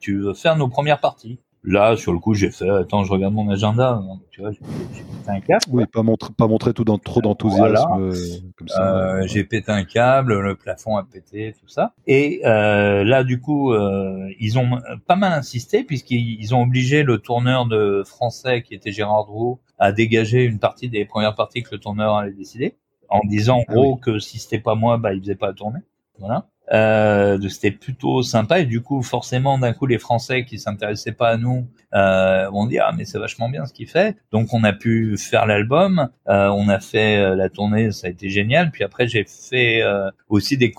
tu 0.00 0.18
veux 0.20 0.34
faire 0.34 0.56
nos 0.56 0.68
premières 0.68 1.00
parties? 1.00 1.38
Là, 1.66 1.96
sur 1.96 2.12
le 2.12 2.18
coup, 2.18 2.34
j'ai 2.34 2.50
fait, 2.50 2.68
attends, 2.68 3.04
je 3.04 3.10
regarde 3.10 3.32
mon 3.32 3.48
agenda. 3.48 4.02
Tu 4.30 4.42
vois, 4.42 4.52
j'ai 4.52 4.58
pété 4.58 5.28
un 5.28 5.40
câble. 5.40 5.64
Oui, 5.70 5.84
pas 5.86 6.02
montrer, 6.02 6.30
pas 6.36 6.46
montrer 6.46 6.74
tout 6.74 6.84
dans, 6.84 6.98
trop 6.98 7.22
d'enthousiasme 7.22 8.02
euh, 8.02 8.12
comme 8.58 8.68
ça. 8.68 8.96
Euh, 8.96 9.26
j'ai 9.26 9.44
pété 9.44 9.72
un 9.72 9.84
câble, 9.84 10.40
le 10.40 10.56
plafond 10.56 10.98
a 10.98 11.04
pété, 11.04 11.54
tout 11.58 11.68
ça. 11.68 11.94
Et 12.06 12.42
euh, 12.44 13.02
là, 13.02 13.24
du 13.24 13.40
coup, 13.40 13.72
euh, 13.72 14.28
ils 14.38 14.58
ont 14.58 14.78
pas 15.06 15.16
mal 15.16 15.32
insisté 15.32 15.84
puisqu'ils 15.84 16.54
ont 16.54 16.62
obligé 16.62 17.02
le 17.02 17.16
tourneur 17.16 17.64
de 17.64 18.02
français 18.04 18.62
qui 18.62 18.74
était 18.74 18.92
Gérard 18.92 19.24
Drou 19.24 19.58
à 19.78 19.92
dégager 19.92 20.44
une 20.44 20.58
partie 20.58 20.90
des 20.90 21.06
premières 21.06 21.34
parties 21.34 21.62
que 21.62 21.70
le 21.72 21.78
tourneur 21.78 22.16
allait 22.16 22.32
décider, 22.32 22.76
en 23.08 23.20
disant 23.24 23.60
en 23.60 23.64
ah 23.68 23.72
gros 23.72 23.96
que 23.96 24.18
si 24.18 24.38
c'était 24.38 24.58
pas 24.58 24.74
moi, 24.74 24.98
bah 24.98 25.14
il 25.14 25.20
faisait 25.20 25.34
pas 25.34 25.46
la 25.46 25.54
tournée. 25.54 25.80
Voilà. 26.18 26.46
Euh, 26.72 27.38
c'était 27.50 27.70
plutôt 27.70 28.22
sympa 28.22 28.60
et 28.60 28.64
du 28.64 28.80
coup 28.80 29.02
forcément 29.02 29.58
d'un 29.58 29.74
coup 29.74 29.84
les 29.84 29.98
Français 29.98 30.46
qui 30.46 30.58
s'intéressaient 30.58 31.12
pas 31.12 31.28
à 31.28 31.36
nous 31.36 31.66
euh, 31.92 32.48
vont 32.48 32.66
dire 32.66 32.84
ah 32.88 32.92
mais 32.96 33.04
c'est 33.04 33.18
vachement 33.18 33.50
bien 33.50 33.66
ce 33.66 33.74
qu'il 33.74 33.86
fait. 33.86 34.16
Donc 34.32 34.54
on 34.54 34.64
a 34.64 34.72
pu 34.72 35.18
faire 35.18 35.44
l'album 35.44 36.08
euh, 36.28 36.48
on 36.48 36.68
a 36.68 36.80
fait 36.80 37.18
euh, 37.18 37.36
la 37.36 37.50
tournée 37.50 37.92
ça 37.92 38.06
a 38.06 38.10
été 38.10 38.30
génial. 38.30 38.70
Puis 38.70 38.82
après 38.82 39.06
j'ai 39.06 39.24
fait 39.24 39.82
aussi 40.28 40.56
des 40.56 40.72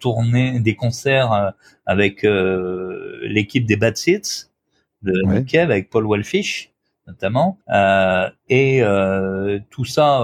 tournées 0.00 0.58
des 0.58 0.74
concerts 0.74 1.52
avec 1.86 2.24
l'équipe 2.24 3.64
des 3.64 3.76
Bad 3.76 3.96
Seeds 3.96 4.48
de 5.02 5.12
ouais. 5.26 5.44
Kev 5.44 5.70
avec 5.70 5.88
Paul 5.88 6.06
Walfish 6.06 6.72
notamment. 7.06 7.58
Et 8.48 8.82
tout 9.70 9.84
ça 9.84 10.20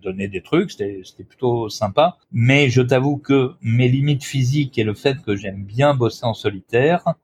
donner 0.00 0.28
des 0.28 0.42
trucs, 0.42 0.70
c'était 0.70 1.24
plutôt 1.28 1.68
sympa. 1.68 2.16
Mais 2.32 2.70
je 2.70 2.82
t'avoue 2.82 3.18
que 3.18 3.52
mes 3.60 3.88
limites 3.88 4.24
physiques 4.24 4.78
et 4.78 4.84
le 4.84 4.94
fait 4.94 5.20
que 5.22 5.36
j'aime 5.36 5.64
bien 5.64 5.94
bosser 5.94 6.24
en 6.24 6.34
solitaire 6.34 7.14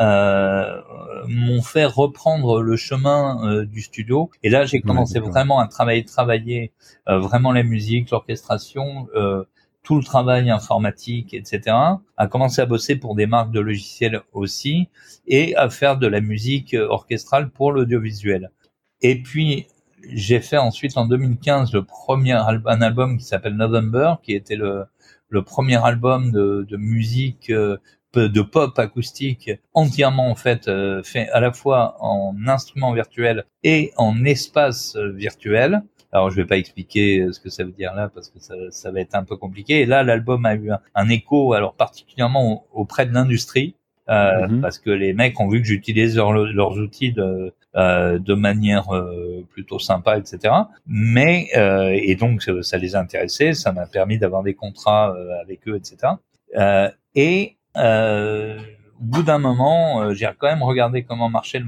euh, 0.00 0.80
m'ont 1.28 1.62
fait 1.62 1.84
reprendre 1.84 2.60
le 2.60 2.76
chemin 2.76 3.46
euh, 3.46 3.64
du 3.64 3.80
studio. 3.80 4.30
Et 4.42 4.50
là, 4.50 4.64
j'ai 4.64 4.80
commencé 4.80 5.20
vraiment 5.20 5.60
à 5.60 5.68
travailler, 5.68 6.04
travailler 6.04 6.72
euh, 7.08 7.18
vraiment 7.18 7.52
la 7.52 7.62
musique, 7.62 8.10
l'orchestration, 8.10 9.08
euh, 9.14 9.44
tout 9.82 9.96
le 9.96 10.02
travail 10.02 10.50
informatique, 10.50 11.34
etc. 11.34 11.76
À 12.16 12.26
commencer 12.26 12.62
à 12.62 12.66
bosser 12.66 12.96
pour 12.96 13.14
des 13.14 13.26
marques 13.26 13.52
de 13.52 13.60
logiciels 13.60 14.22
aussi 14.32 14.88
et 15.26 15.54
à 15.56 15.68
faire 15.68 15.98
de 15.98 16.06
la 16.06 16.20
musique 16.20 16.74
orchestrale 16.74 17.50
pour 17.50 17.70
l'audiovisuel. 17.70 18.50
Et 19.02 19.20
puis 19.20 19.66
j'ai 20.12 20.40
fait 20.40 20.58
ensuite 20.58 20.96
en 20.96 21.06
2015 21.06 21.72
le 21.72 21.84
premier 21.84 22.32
un 22.32 22.82
album 22.82 23.18
qui 23.18 23.24
s'appelle 23.24 23.54
November, 23.54 24.14
qui 24.22 24.34
était 24.34 24.56
le, 24.56 24.84
le 25.28 25.42
premier 25.42 25.84
album 25.84 26.30
de, 26.32 26.66
de 26.68 26.76
musique 26.76 27.50
euh, 27.50 27.76
de 28.14 28.42
pop 28.42 28.78
acoustique 28.78 29.50
entièrement 29.72 30.30
en 30.30 30.36
fait 30.36 30.68
euh, 30.68 31.02
fait 31.02 31.28
à 31.30 31.40
la 31.40 31.52
fois 31.52 31.96
en 32.00 32.34
instrument 32.46 32.92
virtuel 32.92 33.44
et 33.64 33.92
en 33.96 34.24
espace 34.24 34.94
euh, 34.96 35.10
virtuel. 35.10 35.82
Alors 36.12 36.30
je 36.30 36.36
vais 36.36 36.46
pas 36.46 36.58
expliquer 36.58 37.26
ce 37.32 37.40
que 37.40 37.50
ça 37.50 37.64
veut 37.64 37.72
dire 37.72 37.92
là 37.92 38.08
parce 38.08 38.30
que 38.30 38.38
ça, 38.38 38.54
ça 38.70 38.92
va 38.92 39.00
être 39.00 39.16
un 39.16 39.24
peu 39.24 39.36
compliqué. 39.36 39.80
Et 39.80 39.86
là 39.86 40.04
l'album 40.04 40.46
a 40.46 40.54
eu 40.54 40.70
un, 40.94 41.08
écho 41.08 41.54
alors 41.54 41.74
particulièrement 41.74 42.66
auprès 42.72 43.04
de 43.06 43.12
l'industrie 43.12 43.74
euh, 44.08 44.46
mhm. 44.46 44.60
parce 44.60 44.78
que 44.78 44.90
les 44.90 45.12
mecs 45.12 45.40
ont 45.40 45.48
vu 45.48 45.60
que 45.60 45.66
j'utilise 45.66 46.16
leurs 46.16 46.78
outils 46.78 47.12
de 47.12 47.52
euh, 47.76 48.18
de 48.18 48.34
manière 48.34 48.94
euh, 48.94 49.44
plutôt 49.50 49.78
sympa, 49.78 50.18
etc. 50.18 50.54
Mais 50.86 51.48
et 51.54 52.14
donc 52.16 52.42
ça 52.62 52.78
les 52.78 52.94
a 52.96 53.00
intéressés, 53.00 53.52
ça 53.52 53.72
m'a 53.72 53.86
permis 53.86 54.18
d'avoir 54.18 54.42
des 54.42 54.54
contrats 54.54 55.14
avec 55.42 55.66
eux, 55.68 55.76
etc. 55.76 56.14
et 57.14 57.56
au 57.76 59.04
bout 59.04 59.22
d'un 59.22 59.38
moment, 59.38 60.14
j'ai 60.14 60.30
quand 60.38 60.46
même 60.46 60.62
regardé 60.62 61.02
comment 61.02 61.28
marchait 61.28 61.58
le, 61.58 61.66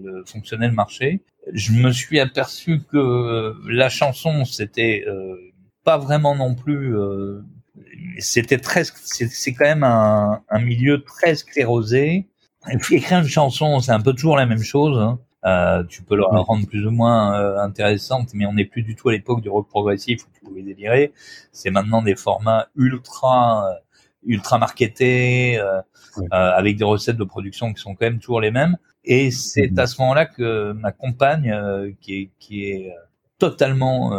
le, 0.00 0.24
fonctionnait 0.24 0.68
le 0.68 0.74
marché. 0.74 1.20
Je 1.52 1.72
me 1.72 1.92
suis 1.92 2.18
aperçu 2.18 2.80
que 2.90 3.54
la 3.68 3.88
chanson, 3.88 4.44
c'était 4.44 5.04
pas 5.84 5.98
vraiment 5.98 6.34
non 6.34 6.54
plus 6.54 6.96
c'était 8.18 8.58
très, 8.58 8.84
c'est 8.84 9.52
quand 9.52 9.64
même 9.64 9.84
un, 9.84 10.42
un, 10.48 10.60
milieu 10.60 11.02
très 11.02 11.34
sclérosé. 11.34 12.26
Et 12.70 12.76
puis 12.78 12.96
écrire 12.96 13.18
une 13.18 13.26
chanson, 13.26 13.80
c'est 13.80 13.92
un 13.92 14.00
peu 14.00 14.12
toujours 14.12 14.36
la 14.36 14.46
même 14.46 14.62
chose. 14.62 14.98
Hein. 14.98 15.18
Euh, 15.44 15.82
tu 15.84 16.02
peux 16.02 16.16
le 16.16 16.24
rendre 16.24 16.66
plus 16.66 16.86
ou 16.86 16.90
moins 16.90 17.38
euh, 17.40 17.58
intéressante, 17.58 18.30
mais 18.34 18.46
on 18.46 18.54
n'est 18.54 18.64
plus 18.64 18.82
du 18.82 18.94
tout 18.94 19.08
à 19.08 19.12
l'époque 19.12 19.40
du 19.40 19.48
rock 19.48 19.68
progressif 19.68 20.24
où 20.24 20.28
tu 20.32 20.40
pouvais 20.44 20.62
délirer. 20.62 21.12
C'est 21.50 21.70
maintenant 21.70 22.02
des 22.02 22.14
formats 22.14 22.68
ultra, 22.76 23.68
euh, 23.68 23.74
ultra 24.24 24.58
marketés, 24.58 25.58
euh, 25.58 25.80
euh, 26.18 26.26
avec 26.30 26.76
des 26.76 26.84
recettes 26.84 27.16
de 27.16 27.24
production 27.24 27.72
qui 27.72 27.80
sont 27.80 27.94
quand 27.94 28.06
même 28.06 28.20
toujours 28.20 28.40
les 28.40 28.50
mêmes. 28.50 28.76
Et 29.04 29.30
c'est 29.32 29.68
mhm. 29.68 29.78
à 29.78 29.86
ce 29.86 30.00
moment-là 30.00 30.26
que 30.26 30.72
ma 30.72 30.92
compagne, 30.92 31.52
qui 32.00 32.14
est, 32.14 32.30
qui 32.38 32.64
est 32.66 32.94
totalement 33.38 34.12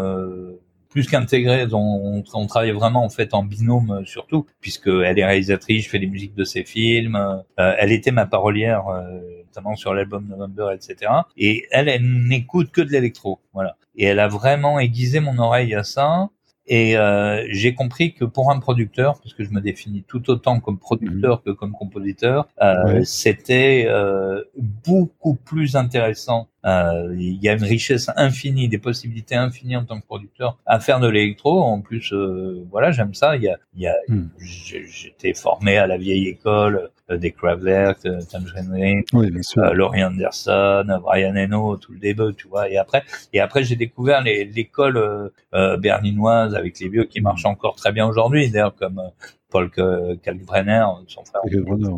plus 0.94 1.08
qu'intégrée, 1.08 1.66
on, 1.74 2.24
on, 2.34 2.46
travaille 2.46 2.72
vraiment 2.72 3.04
en 3.04 3.10
fait 3.10 3.34
en 3.34 3.44
binôme 3.44 4.04
surtout, 4.06 4.46
puisque 4.62 4.88
elle 4.88 5.18
est 5.18 5.26
réalisatrice, 5.26 5.86
je 5.86 5.90
fais 5.90 5.98
les 5.98 6.06
musiques 6.06 6.36
de 6.36 6.44
ses 6.44 6.64
films, 6.64 7.16
euh, 7.16 7.74
elle 7.80 7.92
était 7.92 8.12
ma 8.12 8.28
parolière, 8.28 8.88
euh, 8.90 9.20
notamment 9.54 9.76
sur 9.76 9.94
l'album 9.94 10.26
November, 10.28 10.70
etc. 10.74 11.12
Et 11.38 11.68
elle, 11.72 11.88
elle 11.88 12.28
n'écoute 12.28 12.72
que 12.72 12.82
de 12.82 12.90
l'électro, 12.90 13.40
voilà. 13.54 13.78
Et 13.96 14.06
elle 14.06 14.20
a 14.20 14.28
vraiment 14.28 14.80
aiguisé 14.80 15.20
mon 15.20 15.38
oreille 15.38 15.76
à 15.76 15.84
ça. 15.84 16.30
Et 16.66 16.98
euh, 16.98 17.46
j'ai 17.50 17.76
compris 17.76 18.14
que 18.14 18.26
pour 18.26 18.50
un 18.50 18.60
producteur, 18.60 19.20
parce 19.22 19.34
que 19.34 19.44
je 19.44 19.52
me 19.52 19.60
définis 19.60 20.04
tout 20.08 20.30
autant 20.30 20.60
comme 20.60 20.80
producteur 20.80 21.38
mhm. 21.38 21.44
que 21.46 21.52
comme 21.52 21.74
compositeur, 21.74 22.48
euh, 22.62 23.02
c'était 23.04 23.86
euh, 23.88 24.42
beaucoup 24.86 25.36
plus 25.36 25.76
intéressant. 25.76 26.48
Euh, 26.66 27.14
il 27.18 27.44
y 27.44 27.50
a 27.50 27.54
une 27.54 27.64
richesse 27.64 28.10
infinie, 28.16 28.70
des 28.70 28.78
possibilités 28.78 29.36
infinies 29.36 29.76
en 29.76 29.86
tant 29.86 30.00
que 30.00 30.06
producteur 30.06 30.58
à 30.66 30.80
faire 30.80 31.00
de 31.00 31.08
l'électro. 31.08 31.62
En 31.62 31.82
plus, 31.82 32.14
euh, 32.14 32.66
voilà, 32.72 32.92
j'aime 32.92 33.14
ça. 33.14 33.36
Il 33.36 33.44
y 33.44 33.50
a, 33.50 33.58
il 33.76 33.82
y 33.82 33.88
a, 33.88 33.96
hmm. 34.08 34.30
j'étais 34.40 35.34
formé 35.34 35.78
à 35.78 35.88
la 35.88 35.98
vieille 35.98 36.28
école 36.28 36.90
euh, 37.10 37.18
des 37.18 37.32
Kraftwerk, 37.32 38.06
euh, 38.06 38.22
Tom 38.32 38.46
Henry, 38.56 39.04
oui, 39.12 39.30
euh, 39.58 39.74
Laurie 39.74 40.04
Anderson, 40.04 40.86
Brian 41.02 41.36
Eno, 41.36 41.76
tout 41.76 41.92
le 41.92 42.00
début, 42.00 42.34
tu 42.36 42.48
vois. 42.48 42.70
Et 42.70 42.78
après, 42.78 43.04
et 43.34 43.42
après 43.42 43.64
j'ai 43.64 43.76
découvert 43.76 44.22
l'école 44.22 45.32
euh, 45.54 45.78
berlinoise 45.78 46.56
avec 46.56 46.80
les 46.80 46.88
vieux 46.88 47.04
qui 47.04 47.20
mm. 47.20 47.24
marchent 47.24 47.46
encore 47.46 47.76
très 47.76 47.92
bien 47.92 48.08
aujourd'hui, 48.08 48.50
d'ailleurs 48.50 48.76
comme 48.76 49.02
Paul 49.50 49.70
Kalkbrenner, 49.70 50.86
son 51.08 51.26
frère, 51.26 51.42
etc. 51.46 51.92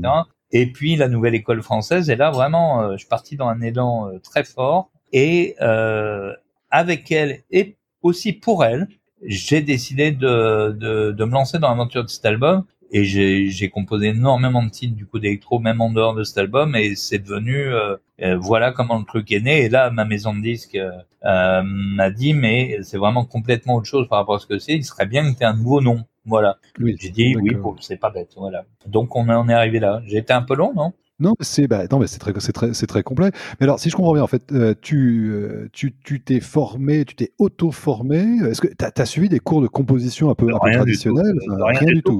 Et 0.52 0.72
puis 0.72 0.96
la 0.96 1.08
nouvelle 1.08 1.36
école 1.36 1.62
française. 1.62 2.10
Et 2.10 2.16
là, 2.16 2.32
vraiment, 2.32 2.92
je 2.94 2.98
suis 2.98 3.08
parti 3.08 3.36
dans 3.36 3.48
un 3.48 3.62
élan 3.62 4.10
très 4.24 4.44
fort. 4.44 4.90
Et 5.12 5.56
avec 6.72 7.12
elle 7.12 7.44
et 7.52 7.78
aussi 8.02 8.34
pour 8.34 8.64
elle, 8.64 8.88
j'ai 9.24 9.62
décidé 9.62 10.12
de, 10.12 10.72
de, 10.78 11.12
de, 11.12 11.26
me 11.26 11.32
lancer 11.32 11.58
dans 11.58 11.70
l'aventure 11.70 12.04
de 12.04 12.10
cet 12.10 12.26
album 12.26 12.66
et 12.92 13.04
j'ai 13.04 13.70
composé 13.70 14.08
énormément 14.08 14.62
de 14.64 14.70
titres 14.70 14.96
du 14.96 15.06
coup 15.06 15.20
d'électro 15.20 15.60
même 15.60 15.82
en 15.82 15.92
dehors 15.92 16.14
de 16.14 16.24
cet 16.24 16.38
album 16.38 16.76
et 16.76 16.96
c'est 16.96 17.20
devenu 17.20 17.56
euh, 17.56 17.96
euh, 18.22 18.38
voilà 18.38 18.72
comment 18.72 19.00
le 19.00 19.06
truc 19.06 19.32
est 19.32 19.40
né 19.40 19.64
et 19.64 19.70
là 19.70 19.90
ma 19.90 20.06
maison 20.06 20.36
de 20.36 20.42
disques 20.42 20.76
euh, 20.78 21.62
m'a 21.64 22.12
dit 22.12 22.34
mais 22.34 22.78
c'est 22.84 22.98
vraiment 22.98 23.26
complètement 23.26 23.76
autre 23.76 23.88
chose 23.88 24.08
par 24.08 24.20
rapport 24.20 24.36
à 24.36 24.40
ce 24.40 24.46
que 24.46 24.60
c'est 24.60 24.74
il 24.74 24.86
serait 24.86 25.08
bien 25.08 25.24
que 25.32 25.38
tu 25.38 25.44
aies 25.44 25.48
un 25.48 25.58
nouveau 25.58 25.82
nom 25.82 26.06
voilà 26.26 26.58
j'ai 26.78 27.10
dit 27.10 27.36
oui 27.40 27.56
c'est 27.80 27.98
pas 27.98 28.10
bête 28.10 28.34
voilà 28.38 28.66
donc 28.86 29.16
on 29.16 29.28
en 29.30 29.50
est 29.50 29.54
arrivé 29.54 29.80
là 29.80 30.02
j'ai 30.06 30.18
été 30.18 30.34
un 30.34 30.42
peu 30.42 30.56
long 30.56 30.74
non? 30.74 30.94
Non, 31.18 31.34
c'est 31.40 31.68
bah, 31.68 31.86
non, 31.90 32.00
mais 32.00 32.08
c'est 32.08 32.20
très, 32.20 32.34
c'est 32.40 32.52
très, 32.52 32.74
c'est 32.74 32.88
très 32.88 33.02
complet. 33.02 33.32
Mais 33.60 33.64
alors, 33.64 33.80
si 33.80 33.90
je 33.90 33.96
comprends 33.96 34.14
bien, 34.14 34.24
en 34.24 34.28
fait, 34.28 34.52
tu, 34.82 35.34
tu, 35.72 35.96
tu 36.04 36.22
t'es 36.22 36.42
formé, 36.42 37.06
tu 37.06 37.16
t'es 37.16 37.32
auto-formé. 37.38 38.40
Est-ce 38.50 38.60
que 38.60 38.68
tu 38.68 39.02
as, 39.02 39.06
suivi 39.06 39.30
des 39.30 39.40
cours 39.40 39.62
de 39.62 39.68
composition 39.68 40.30
un 40.30 40.36
peu, 40.36 40.54
un 40.54 40.60
peu 40.60 40.72
traditionnels? 40.72 41.40
Rien, 41.48 41.86
du 41.86 42.04
tout. 42.04 42.20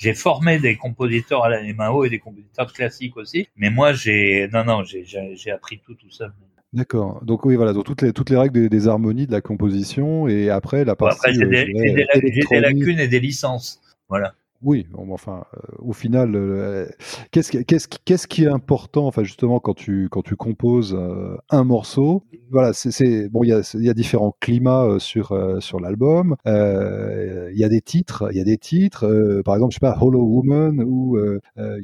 J'ai 0.00 0.14
formé 0.14 0.58
des 0.58 0.76
compositeurs 0.76 1.44
à 1.44 1.50
la 1.50 1.62
MAO 1.74 2.04
et 2.04 2.08
des 2.08 2.18
compositeurs 2.18 2.72
classiques 2.72 3.18
aussi, 3.18 3.48
mais 3.56 3.68
moi 3.68 3.92
j'ai 3.92 4.48
non 4.50 4.64
non 4.64 4.82
j'ai 4.82 5.04
j'ai 5.04 5.50
appris 5.50 5.78
tout 5.84 5.92
tout 5.92 6.08
seul. 6.08 6.32
D'accord. 6.72 7.24
Donc 7.24 7.44
oui, 7.44 7.56
voilà, 7.56 7.72
donc 7.72 7.84
toutes 7.84 8.02
les 8.02 8.12
toutes 8.12 8.30
les 8.30 8.36
règles 8.36 8.68
des, 8.68 8.88
harmonies 8.88 9.26
de 9.26 9.32
la 9.32 9.40
composition 9.40 10.28
et 10.28 10.50
après 10.50 10.84
la 10.84 10.94
partie. 10.94 11.18
après 11.18 11.34
j'ai 11.34 11.46
des, 11.46 12.46
des, 12.48 12.60
lacunes 12.60 13.00
et 13.00 13.08
des 13.08 13.18
licences. 13.18 13.80
Voilà. 14.08 14.34
Oui, 14.62 14.86
enfin, 15.10 15.44
euh, 15.54 15.58
au 15.78 15.94
final, 15.94 16.34
euh, 16.34 16.86
qu'est-ce, 17.30 17.56
qu'est-ce, 17.56 17.88
qu'est-ce 18.04 18.26
qui 18.26 18.44
est 18.44 18.48
important, 18.48 19.06
enfin 19.06 19.24
justement, 19.24 19.58
quand 19.58 19.72
tu 19.72 20.08
quand 20.10 20.20
tu 20.20 20.36
composes 20.36 20.94
euh, 20.94 21.34
un 21.48 21.64
morceau? 21.64 22.24
Voilà, 22.50 22.74
c'est, 22.74 23.28
bon, 23.30 23.42
il 23.42 23.48
y 23.48 23.52
a, 23.52 23.62
y 23.74 23.88
a 23.88 23.94
différents 23.94 24.34
climats 24.38 24.98
sur 24.98 25.34
sur 25.62 25.80
l'album. 25.80 26.36
Il 26.44 27.56
y 27.56 27.64
a 27.64 27.68
des 27.68 27.80
titres, 27.80 28.28
il 28.32 28.36
y 28.36 28.40
a 28.40 28.44
des 28.44 28.58
titres. 28.58 29.42
par 29.44 29.54
exemple, 29.54 29.72
je 29.72 29.76
sais 29.76 29.80
pas, 29.80 29.96
Hollow 29.98 30.24
Woman 30.24 30.82
ou 30.82 31.16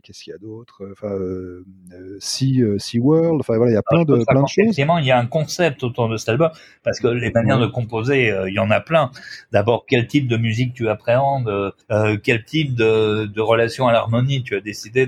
qu'est-ce 0.03 0.25
qu'il 0.25 0.33
y 0.33 0.35
a 0.35 0.39
d'autre? 0.39 0.83
Enfin, 0.93 1.17
Sea, 2.19 2.63
sea 2.79 2.99
World. 2.99 3.41
Enfin 3.41 3.57
voilà, 3.57 3.73
il 3.73 3.75
y 3.75 3.79
a 3.79 3.83
plein 3.83 4.05
de 4.05 4.23
plein 4.25 4.43
de 4.43 4.49
choses. 4.49 4.77
Il 4.77 5.07
y 5.07 5.11
a 5.13 5.19
un 5.19 5.27
concept 5.27 5.83
autour 5.83 6.09
de 6.09 6.17
cet 6.17 6.29
album 6.31 6.51
parce 6.83 7.01
que 7.01 7.09
les 7.09 7.31
manières 7.31 7.61
de 7.61 7.69
composer, 7.69 8.35
il 8.49 8.53
y 8.53 8.59
en 8.59 8.71
a 8.71 8.81
plein. 8.81 9.11
D'abord, 9.53 9.87
quel 9.87 10.07
type 10.09 10.27
de 10.27 10.37
musique 10.37 10.75
tu 10.75 10.89
appréhendes 10.89 11.73
Quel 12.23 12.45
type 12.45 12.66
de, 12.75 13.27
de 13.27 13.41
relation 13.41 13.89
à 13.89 13.93
l'harmonie 13.93 14.43
tu 14.43 14.57
as 14.57 14.61
décidé 14.61 15.07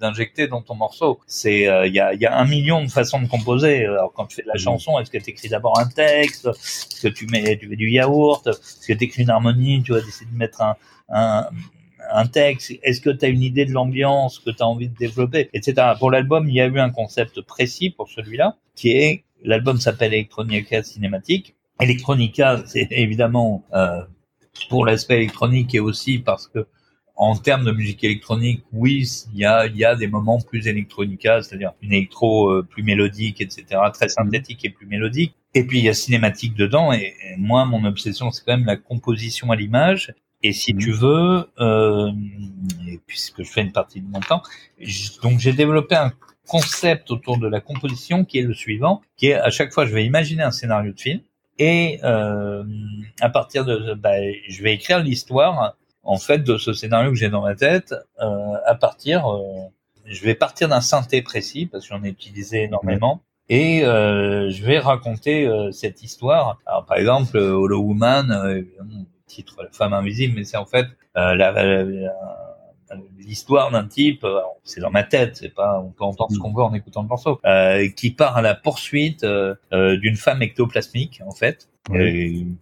d'injecter 0.00 0.46
de, 0.46 0.50
dans 0.50 0.62
ton 0.62 0.74
morceau. 0.74 1.20
C'est 1.26 1.68
euh, 1.68 1.86
il 1.86 1.94
y, 1.94 2.00
a, 2.00 2.14
y, 2.14 2.26
a, 2.26 2.36
un 2.36 2.44
million 2.46 2.82
de 2.84 2.90
façons 2.90 3.20
de 3.20 3.28
composer. 3.28 3.84
Alors 3.86 4.12
quand 4.12 4.26
tu 4.26 4.36
fais 4.36 4.42
de 4.42 4.48
la 4.48 4.54
mmh. 4.54 4.58
chanson, 4.58 4.98
est-ce 4.98 5.10
que 5.10 5.18
tu 5.18 5.30
écris 5.30 5.48
d'abord 5.48 5.78
un 5.78 5.88
texte? 5.88 6.46
Est-ce 6.46 7.00
que 7.00 7.08
tu 7.08 7.26
mets 7.26 7.56
tu 7.56 7.74
du 7.76 7.90
yaourt? 7.90 8.46
Est-ce 8.46 8.86
que 8.86 8.92
tu 8.92 9.04
écris 9.04 9.22
une 9.22 9.30
harmonie? 9.30 9.82
Tu 9.82 9.92
vas 9.92 10.00
décider 10.00 10.30
de 10.30 10.36
mettre 10.36 10.62
un, 10.62 10.76
un 11.08 11.48
un 12.10 12.26
texte, 12.26 12.72
est-ce 12.82 13.00
que 13.00 13.10
tu 13.10 13.24
as 13.24 13.28
une 13.28 13.42
idée 13.42 13.64
de 13.64 13.72
l'ambiance 13.72 14.38
que 14.38 14.50
tu 14.50 14.62
as 14.62 14.66
envie 14.66 14.88
de 14.88 14.96
développer, 14.96 15.50
etc. 15.52 15.92
Pour 15.98 16.10
l'album, 16.10 16.48
il 16.48 16.54
y 16.54 16.60
a 16.60 16.66
eu 16.66 16.78
un 16.78 16.90
concept 16.90 17.40
précis 17.40 17.90
pour 17.90 18.08
celui-là, 18.08 18.56
qui 18.74 18.90
est, 18.92 19.24
l'album 19.42 19.78
s'appelle 19.78 20.14
Electronica 20.14 20.82
Cinématique. 20.82 21.54
Electronica, 21.80 22.62
c'est 22.66 22.88
évidemment 22.90 23.64
euh, 23.74 24.02
pour 24.68 24.84
l'aspect 24.84 25.16
électronique 25.16 25.74
et 25.74 25.80
aussi 25.80 26.18
parce 26.18 26.48
que 26.48 26.66
en 27.18 27.36
termes 27.36 27.64
de 27.64 27.72
musique 27.72 28.04
électronique, 28.04 28.62
oui, 28.72 29.04
il 29.34 29.40
y 29.40 29.44
a, 29.44 29.66
y 29.66 29.84
a 29.84 29.96
des 29.96 30.06
moments 30.06 30.40
plus 30.40 30.68
électronica, 30.68 31.42
c'est-à-dire 31.42 31.72
une 31.82 31.92
électro 31.92 32.48
euh, 32.48 32.62
plus 32.62 32.84
mélodique, 32.84 33.40
etc., 33.40 33.64
très 33.92 34.08
synthétique 34.08 34.64
et 34.64 34.70
plus 34.70 34.86
mélodique. 34.86 35.34
Et 35.54 35.64
puis 35.64 35.78
il 35.80 35.84
y 35.84 35.88
a 35.88 35.94
cinématique 35.94 36.54
dedans. 36.54 36.92
Et, 36.92 37.14
moi, 37.36 37.64
mon 37.64 37.84
obsession, 37.84 38.30
c'est 38.30 38.44
quand 38.44 38.56
même 38.56 38.66
la 38.66 38.76
composition 38.76 39.50
à 39.50 39.56
l'image. 39.56 40.14
Et 40.44 40.52
si 40.52 40.72
mhm. 40.72 40.80
tu 40.80 40.92
veux, 40.92 41.50
euh, 41.58 42.12
et 42.86 43.00
puisque 43.04 43.42
je 43.42 43.50
fais 43.50 43.62
une 43.62 43.72
partie 43.72 44.00
de 44.00 44.06
mon 44.06 44.20
temps, 44.20 44.42
donc 45.20 45.40
j'ai 45.40 45.52
développé 45.52 45.96
un 45.96 46.12
concept 46.46 47.10
autour 47.10 47.38
de 47.38 47.48
la 47.48 47.60
composition 47.60 48.24
qui 48.24 48.38
est 48.38 48.42
le 48.42 48.54
suivant, 48.54 49.02
qui 49.16 49.26
est 49.26 49.34
à 49.34 49.50
chaque 49.50 49.72
fois 49.72 49.84
je 49.86 49.92
vais 49.92 50.06
imaginer 50.06 50.44
un 50.44 50.52
scénario 50.52 50.92
de 50.92 51.00
film 51.00 51.20
et 51.58 51.98
euh, 52.04 52.62
à 53.20 53.28
partir 53.28 53.64
de, 53.64 53.94
bah, 53.94 54.14
je 54.48 54.62
vais 54.62 54.72
écrire 54.72 55.00
l'histoire 55.00 55.76
en 56.08 56.16
fait 56.16 56.38
de 56.38 56.56
ce 56.56 56.72
scénario 56.72 57.10
que 57.10 57.16
j'ai 57.16 57.28
dans 57.28 57.42
ma 57.42 57.54
tête 57.54 57.94
euh, 58.20 58.54
à 58.66 58.74
partir 58.74 59.30
euh, 59.30 59.42
je 60.06 60.22
vais 60.22 60.34
partir 60.34 60.68
d'un 60.68 60.80
synthé 60.80 61.20
précis 61.20 61.66
parce 61.66 61.86
que 61.86 61.94
j'en 61.94 62.02
ai 62.02 62.08
utilisé 62.08 62.62
énormément 62.62 63.20
et 63.50 63.84
euh, 63.84 64.50
je 64.50 64.64
vais 64.64 64.78
raconter 64.78 65.46
euh, 65.46 65.70
cette 65.70 66.02
histoire. 66.02 66.58
Alors 66.64 66.86
par 66.86 66.96
exemple 66.96 67.36
Hollow 67.36 67.80
Woman 67.80 68.30
euh, 68.30 68.62
titre 69.26 69.62
la 69.62 69.70
femme 69.70 69.92
invisible 69.92 70.34
mais 70.36 70.44
c'est 70.44 70.56
en 70.56 70.66
fait 70.66 70.86
l'histoire 73.18 73.70
d'un 73.70 73.86
type, 73.86 74.24
c'est 74.64 74.80
dans 74.80 74.90
ma 74.90 75.02
tête, 75.02 75.36
c'est 75.36 75.54
pas, 75.54 75.78
on 75.78 75.90
peut 75.90 76.04
entendre 76.04 76.32
ce 76.32 76.38
qu'on 76.38 76.54
veut 76.54 76.62
en 76.62 76.72
écoutant 76.72 77.02
le 77.02 77.08
morceau, 77.08 77.38
euh, 77.44 77.86
qui 77.94 78.12
part 78.12 78.38
à 78.38 78.40
la 78.40 78.54
poursuite 78.54 79.24
euh, 79.24 79.56
d'une 79.98 80.16
femme 80.16 80.40
ectoplasmique 80.40 81.20
en 81.26 81.32
fait, 81.32 81.68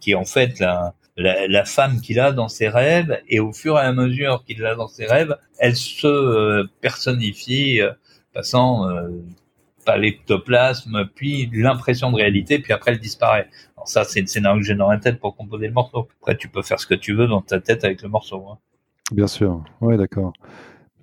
qui 0.00 0.10
est 0.10 0.14
en 0.14 0.24
fait 0.24 0.58
la, 0.58 0.94
la, 1.16 1.64
femme 1.64 2.00
qu'il 2.00 2.20
a 2.20 2.32
dans 2.32 2.48
ses 2.48 2.68
rêves, 2.68 3.20
et 3.28 3.40
au 3.40 3.52
fur 3.52 3.78
et 3.78 3.82
à 3.82 3.92
mesure 3.92 4.44
qu'il 4.44 4.60
l'a 4.60 4.74
dans 4.74 4.88
ses 4.88 5.06
rêves, 5.06 5.36
elle 5.58 5.76
se 5.76 6.06
euh, 6.06 6.64
personnifie, 6.80 7.80
euh, 7.80 7.92
passant 8.34 8.88
euh, 8.88 9.08
par 9.84 9.96
l'ectoplasme, 9.96 11.08
puis 11.14 11.48
l'impression 11.52 12.10
de 12.10 12.16
réalité, 12.16 12.58
puis 12.58 12.72
après 12.72 12.92
elle 12.92 13.00
disparaît. 13.00 13.48
Alors 13.76 13.88
ça, 13.88 14.04
c'est 14.04 14.20
le 14.20 14.26
scénario 14.26 14.60
que 14.60 14.66
j'ai 14.66 14.74
dans 14.74 14.90
la 14.90 14.98
tête 14.98 15.18
pour 15.20 15.36
composer 15.36 15.68
le 15.68 15.72
morceau. 15.72 16.08
Après, 16.20 16.36
tu 16.36 16.48
peux 16.48 16.62
faire 16.62 16.80
ce 16.80 16.86
que 16.86 16.94
tu 16.94 17.14
veux 17.14 17.28
dans 17.28 17.40
ta 17.40 17.60
tête 17.60 17.84
avec 17.84 18.02
le 18.02 18.08
morceau. 18.08 18.46
Hein. 18.50 18.58
Bien 19.12 19.28
sûr, 19.28 19.62
ouais, 19.80 19.96
d'accord. 19.96 20.32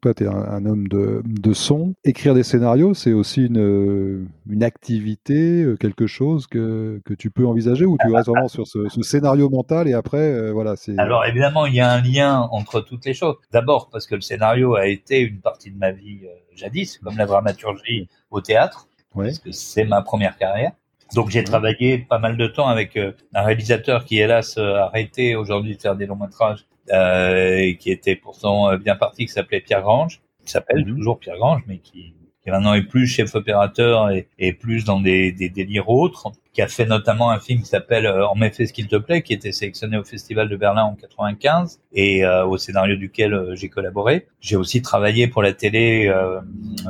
Toi, 0.04 0.14
tu 0.14 0.24
es 0.24 0.28
un, 0.28 0.66
homme 0.66 0.88
de, 0.88 1.22
de, 1.26 1.54
son. 1.54 1.96
Écrire 2.04 2.36
des 2.36 2.44
scénarios, 2.44 2.94
c'est 2.94 3.14
aussi 3.14 3.46
une, 3.46 4.28
une 4.50 4.64
activité, 4.64 5.66
quelque 5.80 6.08
chose 6.08 6.48
que, 6.48 7.02
que 7.06 7.14
tu 7.14 7.32
peux 7.32 7.48
envisager 7.48 7.86
ou 7.86 7.98
tu 8.00 8.14
restes 8.14 8.30
vraiment 8.30 8.48
sur 8.48 8.68
ce, 8.68 8.88
ce 8.90 9.02
scénario 9.02 9.50
mental 9.50 9.88
et 9.88 9.94
après, 9.94 10.52
voilà, 10.52 10.76
c'est. 10.76 10.98
Alors 11.00 11.26
évidemment, 11.26 11.66
il 11.66 11.76
y 11.76 11.82
a 11.82 11.90
un 11.90 12.02
lien 12.02 12.48
entre 12.52 12.82
toutes 12.82 13.06
les 13.06 13.14
choses. 13.14 13.36
D'abord 13.52 13.90
parce 13.90 14.06
que 14.06 14.16
le 14.16 14.22
scénario 14.22 14.76
a 14.76 14.88
été 14.88 15.20
une 15.20 15.40
partie 15.40 15.72
de 15.72 15.78
ma 15.78 15.92
vie 15.92 16.20
jadis, 16.56 17.00
comme 17.00 17.18
la 17.18 17.26
dramaturgie 17.26 18.10
au 18.32 18.42
théâtre, 18.42 18.88
parce 19.16 19.40
que 19.40 19.52
c'est 19.52 19.86
ma 19.86 20.02
première 20.02 20.38
carrière. 20.38 20.72
Donc 21.16 21.30
j'ai 21.30 21.44
travaillé 21.44 22.00
pas 22.00 22.18
mal 22.18 22.38
de 22.38 22.48
temps 22.48 22.68
avec 22.68 22.98
euh, 22.98 23.12
un 23.36 23.44
réalisateur 23.44 24.06
qui 24.06 24.20
hélas 24.20 24.58
a 24.58 24.86
arrêté 24.86 25.36
aujourd'hui 25.36 25.76
de 25.76 25.82
faire 25.82 25.96
des 25.96 26.08
longs 26.08 26.16
métrages 26.16 26.66
euh, 26.72 26.73
qui 26.88 27.92
était 27.92 28.16
pourtant 28.16 28.70
euh, 28.70 28.78
bien 28.78 28.96
parti, 28.96 29.26
qui 29.26 29.32
s'appelait 29.32 29.62
Pierre 29.62 29.82
Grange, 29.82 30.22
qui 30.44 30.52
s'appelle 30.52 30.86
mhm. 30.86 30.96
toujours 30.96 31.20
Pierre 31.20 31.38
Grange, 31.38 31.62
mais 31.68 31.78
qui, 31.78 32.14
qui 32.44 32.50
maintenant 32.50 32.74
est 32.74 32.84
plus 32.84 33.08
chef 33.08 33.34
opérateur 33.36 34.10
et, 34.10 34.28
et 34.40 34.54
plus 34.54 34.84
dans 34.86 35.00
des, 35.00 35.32
des 35.32 35.50
délires 35.50 35.90
autres, 35.90 36.32
qui 36.54 36.62
a 36.62 36.68
fait 36.68 36.86
notamment 36.86 37.32
un 37.32 37.40
film 37.40 37.62
qui 37.62 37.68
s'appelle 37.68 38.08
En 38.08 38.36
fait 38.36 38.68
ce 38.68 38.74
qu'il 38.74 38.88
te 38.88 38.98
plaît, 38.98 39.24
qui 39.24 39.34
était 39.34 39.52
sélectionné 39.52 39.98
au 39.98 40.04
Festival 40.04 40.50
de 40.50 40.56
Berlin 40.56 40.84
en 40.84 40.96
95 40.96 41.80
et 41.94 42.24
au 42.28 42.58
scénario 42.58 42.96
duquel 42.96 43.56
j'ai 43.56 43.70
collaboré. 43.70 44.28
J'ai 44.40 44.56
aussi 44.56 44.84
travaillé 44.84 45.28
pour 45.28 45.42
la 45.42 45.54
télé 45.54 46.14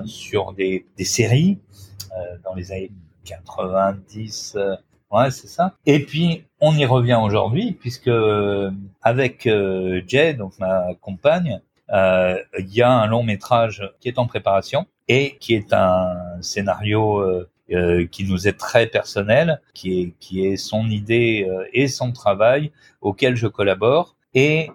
sur 0.03 0.51
des, 0.51 0.85
des 0.97 1.05
séries 1.05 1.59
dans 2.43 2.55
les 2.55 2.73
années 2.73 2.91
90, 3.25 4.53
euh, 4.55 4.75
ouais, 5.13 5.31
c'est 5.31 5.47
ça. 5.47 5.75
Et 5.85 5.99
puis, 5.99 6.43
on 6.59 6.75
y 6.75 6.85
revient 6.85 7.19
aujourd'hui, 7.21 7.71
puisque 7.71 8.07
euh, 8.07 8.71
avec 9.01 9.47
euh, 9.47 10.01
Jay, 10.07 10.33
donc 10.33 10.57
ma 10.59 10.93
compagne, 11.01 11.61
il 11.89 12.73
y 12.73 12.81
a 12.81 12.91
un 12.91 13.05
long 13.05 13.21
métrage 13.21 13.87
qui 13.99 14.07
est 14.07 14.17
en 14.17 14.25
préparation 14.25 14.87
et 15.07 15.37
qui 15.39 15.53
est 15.53 15.73
un 15.73 16.41
scénario 16.41 17.23
qui 18.09 18.23
nous 18.23 18.47
est 18.47 18.57
très 18.57 18.87
personnel, 18.87 19.61
qui 19.75 20.01
est, 20.01 20.13
qui 20.19 20.43
est 20.43 20.57
son 20.57 20.89
idée 20.89 21.47
et 21.71 21.87
son 21.87 22.11
travail 22.11 22.71
auquel 23.01 23.35
je 23.35 23.45
collabore 23.45 24.15
et 24.33 24.71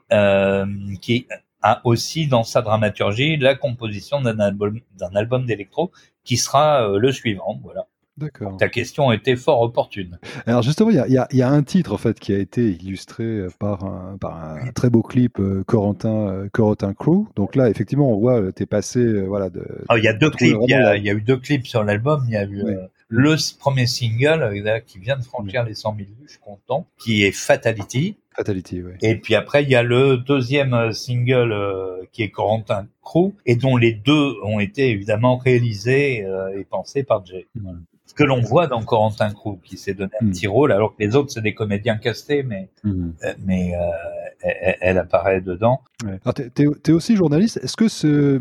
qui 1.01 1.27
a 1.63 1.81
aussi 1.83 2.29
dans 2.29 2.45
sa 2.45 2.63
dramaturgie 2.63 3.37
la 3.37 3.57
composition 3.57 4.21
d'un 4.21 4.39
album 4.39 4.79
d'un 4.97 5.17
album 5.17 5.45
d'électro 5.45 5.91
qui 6.23 6.37
sera 6.37 6.87
le 6.87 7.11
suivant. 7.11 7.59
Voilà. 7.65 7.89
D'accord. 8.19 8.57
Ta 8.57 8.69
question 8.69 9.13
était 9.13 9.37
fort 9.37 9.63
opportune. 9.63 10.19
Alors 10.47 10.63
justement, 10.63 10.91
il 10.91 11.13
y 11.13 11.43
a, 11.43 11.49
un 11.49 11.63
titre 11.63 11.93
en 11.93 11.99
fait 11.99 12.19
qui 12.19 12.33
a 12.33 12.39
été 12.39 12.71
illustré 12.71 13.47
par 13.61 13.85
un, 13.85 14.17
par 14.19 14.37
un 14.37 14.73
très 14.73 14.91
beau 14.91 15.03
clip 15.03 15.39
euh, 15.39 15.63
Corentin, 15.65 16.29
euh, 16.29 16.49
Corentin 16.53 16.95
Crew. 16.95 17.27
Donc 17.37 17.55
là, 17.55 17.71
effectivement, 17.71 18.11
on 18.11 18.19
voit, 18.19 18.53
t'es 18.53 18.67
passé, 18.67 18.99
euh, 18.99 19.27
voilà. 19.27 19.51
De, 19.51 19.65
oh, 19.89 19.95
il 19.97 20.03
y 20.03 20.09
a 20.09 20.13
deux 20.13 20.31
clips. 20.31 20.57
Il 20.67 20.71
y 20.71 20.75
a, 20.75 20.97
eu 20.97 21.21
deux 21.21 21.37
clips 21.37 21.67
sur 21.67 21.85
l'album. 21.85 22.25
Il 22.27 22.33
y 22.33 22.37
a 22.37 22.45
eu 22.45 22.65
le 23.09 23.37
premier 23.59 23.87
single 23.87 24.83
qui 24.87 24.99
vient 24.99 25.17
de 25.17 25.23
franchir 25.23 25.65
les 25.65 25.75
100 25.75 25.97
000 25.97 26.09
vues. 26.09 26.27
Je 26.27 26.33
suis 26.33 26.41
content. 26.41 26.87
Qui 26.99 27.25
est 27.25 27.33
Fatality. 27.33 28.17
Fatality, 28.35 28.83
oui. 28.83 28.93
Et 29.03 29.17
puis 29.17 29.35
après, 29.35 29.63
il 29.63 29.71
y 29.71 29.75
a 29.75 29.83
le 29.83 30.17
deuxième 30.17 30.93
single 30.93 31.55
qui 32.13 32.23
est 32.23 32.31
Corentin 32.31 32.87
Crew 33.03 33.33
et 33.47 33.57
dont 33.57 33.77
les 33.77 33.93
deux 33.93 34.35
ont 34.45 34.61
été 34.61 34.91
évidemment 34.91 35.37
réalisés 35.37 36.25
et 36.57 36.65
pensés 36.65 37.03
par 37.03 37.25
Jay 37.25 37.47
ce 38.09 38.15
que 38.15 38.25
l'on 38.25 38.41
voit 38.41 38.67
dans 38.67 38.83
Corentin 38.83 39.31
Crew, 39.35 39.59
qui 39.63 39.77
s'est 39.77 39.93
donné 39.93 40.13
un 40.21 40.25
hmm. 40.25 40.31
petit 40.31 40.47
rôle, 40.47 40.73
alors 40.73 40.97
que 40.97 41.03
les 41.05 41.15
autres, 41.15 41.31
c'est 41.31 41.43
des 41.43 41.53
comédiens 41.53 41.99
castés, 41.99 42.43
mais, 42.43 42.71
hmm. 42.83 43.11
euh, 43.23 43.35
mais 43.45 43.75
euh, 43.75 44.77
elle, 44.81 44.97
apparaît 44.97 45.43
dedans. 45.43 45.83
Ouais. 46.05 46.19
tu 46.55 46.63
es, 46.87 46.93
aussi 46.93 47.17
journaliste. 47.17 47.61
Est-ce 47.63 47.77
que 47.77 47.89
ce, 47.89 48.41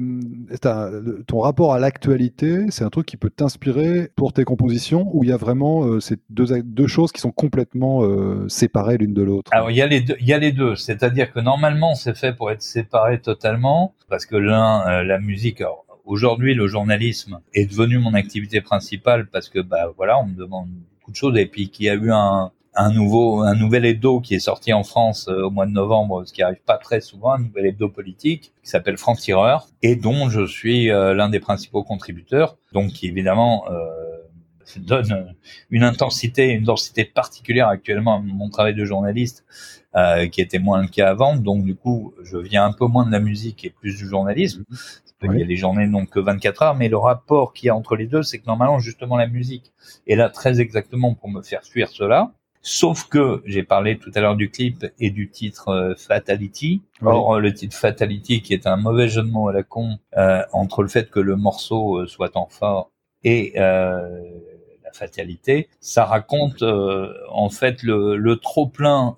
ton 1.27 1.39
rapport 1.41 1.73
à 1.73 1.79
l'actualité, 1.79 2.67
c'est 2.69 2.85
un 2.85 2.89
truc 2.89 3.05
qui 3.07 3.17
peut 3.17 3.29
t'inspirer 3.29 4.09
pour 4.15 4.31
tes 4.31 4.45
compositions, 4.45 5.09
ou 5.13 5.25
il 5.25 5.31
y 5.31 5.33
a 5.33 5.37
vraiment 5.37 5.83
euh, 5.83 5.99
ces 5.99 6.15
deux, 6.29 6.61
deux 6.63 6.87
choses 6.87 7.11
qui 7.11 7.19
sont 7.19 7.31
complètement 7.31 8.03
séparées 8.47 8.97
l'une 8.97 9.13
de 9.13 9.21
l'autre? 9.21 9.51
Alors, 9.53 9.69
il 9.69 9.75
y 9.75 9.81
a 9.81 9.87
les 9.87 9.99
deux. 9.99 10.15
Il 10.21 10.27
y 10.27 10.33
a 10.33 10.37
les 10.37 10.53
deux. 10.53 10.77
C'est-à-dire 10.77 11.33
que 11.33 11.41
normalement, 11.41 11.93
c'est 11.93 12.15
fait 12.15 12.31
pour 12.31 12.51
être 12.51 12.61
séparé 12.61 13.19
totalement, 13.19 13.93
parce 14.07 14.25
que 14.25 14.37
l'un, 14.37 15.03
la 15.03 15.19
musique, 15.19 15.61
Aujourd'hui, 16.07 16.53
le 16.53 16.67
journalisme 16.67 17.41
est 17.53 17.65
devenu 17.65 17.97
mon 17.97 18.13
activité 18.13 18.61
principale 18.61 19.27
parce 19.27 19.49
que 19.49 19.59
bah 19.59 19.91
voilà, 19.97 20.17
on 20.17 20.25
me 20.25 20.35
demande 20.35 20.69
beaucoup 20.69 21.11
de 21.11 21.17
choses 21.17 21.37
et 21.37 21.45
puis 21.45 21.69
qu'il 21.69 21.87
y 21.87 21.89
a 21.89 21.95
eu 21.95 22.11
un, 22.13 22.49
nouveau 22.93 23.41
un 23.41 23.55
nouvel 23.55 23.85
hebdo 23.85 24.21
qui 24.21 24.33
est 24.33 24.39
sorti 24.39 24.71
en 24.71 24.83
France 24.83 25.27
euh, 25.27 25.47
au 25.47 25.49
mois 25.49 25.65
de 25.65 25.71
novembre, 25.71 26.23
ce 26.23 26.31
qui 26.31 26.41
arrive 26.41 26.61
pas 26.65 26.77
très 26.77 27.01
souvent, 27.01 27.33
un 27.33 27.39
nouvel 27.39 27.65
hebdo 27.65 27.89
politique 27.89 28.53
qui 28.63 28.69
s'appelle 28.69 28.95
France 28.95 29.19
Tireur 29.19 29.67
et 29.81 29.97
dont 29.97 30.29
je 30.29 30.47
suis 30.47 30.89
euh, 30.89 31.13
l'un 31.13 31.27
des 31.27 31.41
principaux 31.41 31.83
contributeurs, 31.83 32.57
donc 32.71 32.93
qui 32.93 33.07
évidemment 33.07 33.65
euh, 33.69 33.83
donne 34.77 35.35
une 35.71 35.83
intensité, 35.83 36.51
une 36.51 36.63
densité 36.63 37.03
particulière 37.03 37.67
actuellement 37.67 38.15
à 38.15 38.21
mon 38.21 38.49
travail 38.49 38.75
de 38.75 38.85
journaliste, 38.85 39.43
qui 40.31 40.41
était 40.41 40.59
moins 40.59 40.79
le 40.79 40.87
cas 40.87 41.09
avant. 41.09 41.35
Donc 41.35 41.63
du 41.63 41.73
coup, 41.73 42.13
je 42.21 42.37
viens 42.37 42.63
un 42.63 42.71
peu 42.71 42.85
moins 42.85 43.03
de 43.03 43.11
la 43.11 43.19
musique 43.19 43.65
et 43.65 43.71
plus 43.71 43.97
du 43.97 44.07
journalisme. 44.07 44.63
Il 45.23 45.39
y 45.39 45.41
a 45.41 45.45
des 45.45 45.55
journées 45.55 45.87
donc 45.87 46.09
que 46.09 46.19
24 46.19 46.61
heures, 46.61 46.75
mais 46.75 46.89
le 46.89 46.97
rapport 46.97 47.53
qu'il 47.53 47.67
y 47.67 47.69
a 47.69 47.75
entre 47.75 47.95
les 47.95 48.05
deux, 48.05 48.23
c'est 48.23 48.37
que 48.39 48.45
normalement 48.45 48.79
justement 48.79 49.17
la 49.17 49.27
musique 49.27 49.73
est 50.05 50.15
là 50.15 50.29
très 50.29 50.61
exactement 50.61 51.15
pour 51.15 51.29
me 51.29 51.41
faire 51.41 51.63
fuir 51.63 51.89
cela. 51.89 52.31
Sauf 52.61 53.07
que 53.07 53.41
j'ai 53.45 53.63
parlé 53.63 53.97
tout 53.97 54.11
à 54.13 54.19
l'heure 54.19 54.35
du 54.35 54.49
clip 54.51 54.85
et 54.99 55.09
du 55.09 55.29
titre 55.29 55.69
euh, 55.69 55.95
Fatality. 55.95 56.81
Or 57.01 57.39
le 57.39 57.53
titre 57.53 57.75
Fatality, 57.75 58.41
qui 58.41 58.53
est 58.53 58.67
un 58.67 58.75
mauvais 58.75 59.07
jeu 59.07 59.23
de 59.23 59.29
mots 59.29 59.47
à 59.47 59.53
la 59.53 59.63
con 59.63 59.97
euh, 60.17 60.43
entre 60.51 60.83
le 60.83 60.89
fait 60.89 61.09
que 61.09 61.19
le 61.19 61.35
morceau 61.35 61.99
euh, 61.99 62.07
soit 62.07 62.35
en 62.35 62.47
fa 62.47 62.87
et 63.23 63.53
la 63.55 64.93
fatalité, 64.93 65.69
ça 65.79 66.05
raconte 66.05 66.63
en 66.63 67.49
fait 67.49 67.83
le, 67.83 68.15
le 68.15 68.37
trop 68.37 68.67
plein 68.67 69.15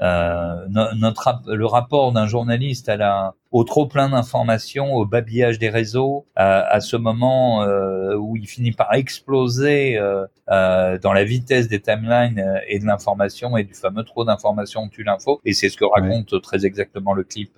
euh, 0.00 0.66
notre 0.68 1.42
le 1.46 1.66
rapport 1.66 2.10
d'un 2.12 2.26
journaliste 2.26 2.88
à 2.88 2.96
la 2.96 3.34
au 3.54 3.62
trop 3.62 3.86
plein 3.86 4.08
d'informations, 4.08 4.94
au 4.94 5.06
babillage 5.06 5.60
des 5.60 5.68
réseaux, 5.68 6.26
à, 6.34 6.80
ce 6.80 6.96
moment 6.96 7.62
euh, 7.62 8.16
où 8.16 8.36
il 8.36 8.48
finit 8.48 8.72
par 8.72 8.92
exploser 8.94 9.96
euh, 9.96 10.26
euh 10.50 10.98
dans 10.98 11.12
la 11.12 11.22
vitesse 11.22 11.68
des 11.68 11.80
timelines 11.80 12.60
et 12.66 12.80
de 12.80 12.84
l'information 12.84 13.56
et 13.56 13.62
du 13.62 13.74
fameux 13.74 14.02
trop 14.02 14.24
d'informations 14.24 14.88
tue 14.88 15.04
l'info. 15.04 15.40
Et 15.44 15.52
c'est 15.52 15.68
ce 15.68 15.76
que 15.76 15.84
raconte 15.84 16.42
très 16.42 16.66
exactement 16.66 17.14
le 17.14 17.22
clip 17.22 17.52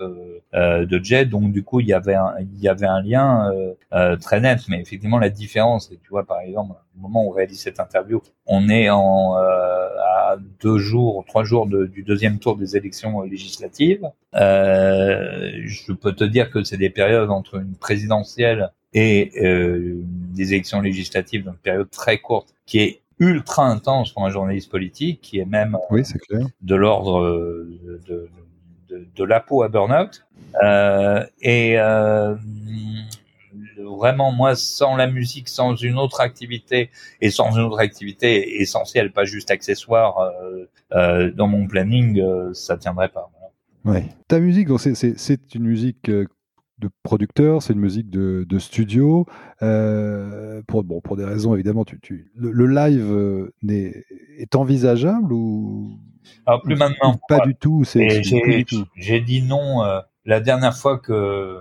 de 0.52 1.00
Jet. 1.02 1.24
Donc 1.24 1.50
du 1.50 1.64
coup, 1.64 1.80
il 1.80 1.86
y 1.86 1.94
avait 1.94 2.14
un, 2.14 2.34
il 2.40 2.60
y 2.60 2.68
avait 2.68 2.86
un 2.86 3.00
lien 3.00 3.50
très 4.20 4.40
net. 4.40 4.60
Mais 4.68 4.80
effectivement, 4.82 5.18
la 5.18 5.30
différence, 5.30 5.90
et 5.90 5.98
tu 6.02 6.10
vois 6.10 6.26
par 6.26 6.40
exemple, 6.40 6.74
au 6.98 7.00
moment 7.00 7.24
où 7.24 7.30
on 7.30 7.32
réalise 7.32 7.60
cette 7.60 7.80
interview, 7.80 8.20
on 8.44 8.68
est 8.68 8.90
en 8.90 9.34
à 10.26 10.36
deux 10.60 10.78
jours, 10.78 11.24
trois 11.26 11.44
jours 11.44 11.66
de, 11.66 11.86
du 11.86 12.02
deuxième 12.02 12.38
tour 12.38 12.56
des 12.56 12.76
élections 12.76 13.22
législatives. 13.22 14.10
Euh, 14.34 15.50
je 15.64 15.85
peux 15.94 16.12
te 16.12 16.24
dire 16.24 16.50
que 16.50 16.64
c'est 16.64 16.76
des 16.76 16.90
périodes 16.90 17.30
entre 17.30 17.56
une 17.56 17.74
présidentielle 17.74 18.72
et 18.92 19.30
euh, 19.42 20.00
des 20.34 20.54
élections 20.54 20.80
législatives, 20.80 21.44
donc 21.44 21.54
une 21.54 21.60
période 21.60 21.90
très 21.90 22.18
courte, 22.18 22.54
qui 22.64 22.78
est 22.80 23.02
ultra 23.18 23.66
intense 23.66 24.12
pour 24.12 24.24
un 24.24 24.30
journaliste 24.30 24.70
politique, 24.70 25.20
qui 25.20 25.38
est 25.38 25.44
même 25.44 25.76
oui, 25.90 26.04
c'est 26.04 26.18
clair. 26.18 26.46
de 26.60 26.74
l'ordre 26.74 27.22
de, 27.24 28.00
de, 28.06 28.28
de, 28.88 29.06
de, 29.14 29.24
la 29.24 29.40
peau 29.40 29.62
à 29.62 29.68
burn-out. 29.68 30.26
Euh, 30.62 31.24
et 31.40 31.78
euh, 31.78 32.34
vraiment, 33.78 34.32
moi, 34.32 34.54
sans 34.54 34.96
la 34.96 35.06
musique, 35.06 35.48
sans 35.48 35.74
une 35.76 35.98
autre 35.98 36.20
activité, 36.20 36.90
et 37.20 37.30
sans 37.30 37.56
une 37.56 37.62
autre 37.62 37.78
activité 37.78 38.60
essentielle, 38.60 39.12
pas 39.12 39.24
juste 39.24 39.50
accessoire, 39.50 40.18
euh, 40.18 40.68
euh, 40.92 41.30
dans 41.32 41.48
mon 41.48 41.66
planning, 41.66 42.20
euh, 42.20 42.52
ça 42.54 42.76
tiendrait 42.76 43.08
pas. 43.08 43.30
Ouais. 43.86 44.04
Ta 44.28 44.40
musique, 44.40 44.68
c'est 44.78 45.54
une 45.54 45.64
musique 45.64 46.08
euh, 46.08 46.26
de 46.78 46.90
producteur, 47.02 47.62
c'est 47.62 47.72
une 47.72 47.80
musique 47.80 48.10
de, 48.10 48.44
de 48.48 48.58
studio. 48.58 49.26
Euh, 49.62 50.62
pour, 50.66 50.84
bon, 50.84 51.00
pour 51.00 51.16
des 51.16 51.24
raisons 51.24 51.54
évidemment, 51.54 51.84
tu, 51.84 51.98
tu 52.00 52.30
le, 52.34 52.66
live 52.66 53.10
euh, 53.10 53.52
est, 53.68 54.04
est, 54.38 54.54
envisageable 54.54 55.32
ou 55.32 55.98
Alors, 56.44 56.62
plus 56.62 56.76
maintenant. 56.76 57.18
Pas 57.28 57.46
du 57.46 57.54
tout. 57.54 57.84
J'ai 58.96 59.20
dit 59.20 59.42
non 59.42 59.84
euh, 59.84 60.00
la 60.24 60.40
dernière 60.40 60.76
fois 60.76 60.98
que 60.98 61.58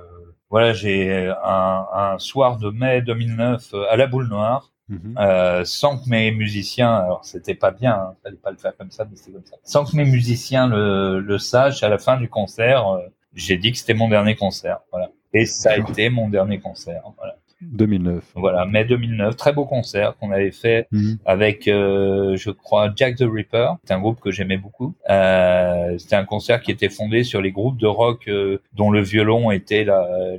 voilà, 0.49 0.73
j'ai 0.73 1.31
un, 1.43 1.85
un, 1.93 2.17
soir 2.17 2.57
de 2.57 2.69
mai 2.69 3.01
2009 3.01 3.73
à 3.89 3.95
la 3.95 4.07
Boule 4.07 4.27
Noire. 4.27 4.71
Mhm. 4.87 5.15
Euh, 5.17 5.63
sans 5.65 5.97
que 5.97 6.09
mes 6.09 6.31
musiciens, 6.31 6.93
alors 6.93 7.25
c'était 7.25 7.55
pas 7.55 7.71
bien, 7.71 7.93
hein, 7.93 8.15
fallait 8.23 8.35
pas 8.37 8.51
le 8.51 8.57
faire 8.57 8.75
comme 8.77 8.91
ça, 8.91 9.05
mais 9.09 9.15
c'était 9.15 9.31
comme 9.31 9.45
ça. 9.45 9.55
Sans 9.63 9.85
que 9.85 9.95
mes 9.95 10.05
musiciens 10.05 10.67
le, 10.67 11.19
le 11.19 11.37
sachent, 11.39 11.83
à 11.83 11.89
la 11.89 11.97
fin 11.97 12.17
du 12.17 12.29
concert, 12.29 12.87
euh, 12.87 12.99
j'ai 13.33 13.57
dit 13.57 13.71
que 13.71 13.77
c'était 13.77 13.95
mon 13.95 14.09
dernier 14.09 14.35
concert, 14.35 14.79
voilà. 14.91 15.09
Et 15.33 15.45
ça 15.45 15.71
a 15.71 15.77
été 15.77 16.09
mon 16.09 16.29
dernier 16.29 16.59
concert, 16.59 17.01
voilà. 17.17 17.35
2009. 17.61 18.23
Voilà, 18.35 18.65
mai 18.65 18.85
2009, 18.85 19.35
très 19.35 19.53
beau 19.53 19.65
concert 19.65 20.15
qu'on 20.17 20.31
avait 20.31 20.51
fait 20.51 20.87
mhm. 20.91 21.17
avec, 21.25 21.67
euh, 21.67 22.35
je 22.35 22.51
crois, 22.51 22.91
Jack 22.95 23.15
the 23.15 23.25
Ripper. 23.27 23.69
C'est 23.83 23.93
un 23.93 23.99
groupe 23.99 24.19
que 24.19 24.31
j'aimais 24.31 24.57
beaucoup. 24.57 24.93
Euh, 25.09 25.97
C'était 25.97 26.15
un 26.15 26.25
concert 26.25 26.61
qui 26.61 26.71
était 26.71 26.89
fondé 26.89 27.23
sur 27.23 27.41
les 27.41 27.51
groupes 27.51 27.77
de 27.77 27.87
rock 27.87 28.27
euh, 28.27 28.61
dont 28.73 28.91
le 28.91 29.01
violon 29.01 29.51
était 29.51 29.85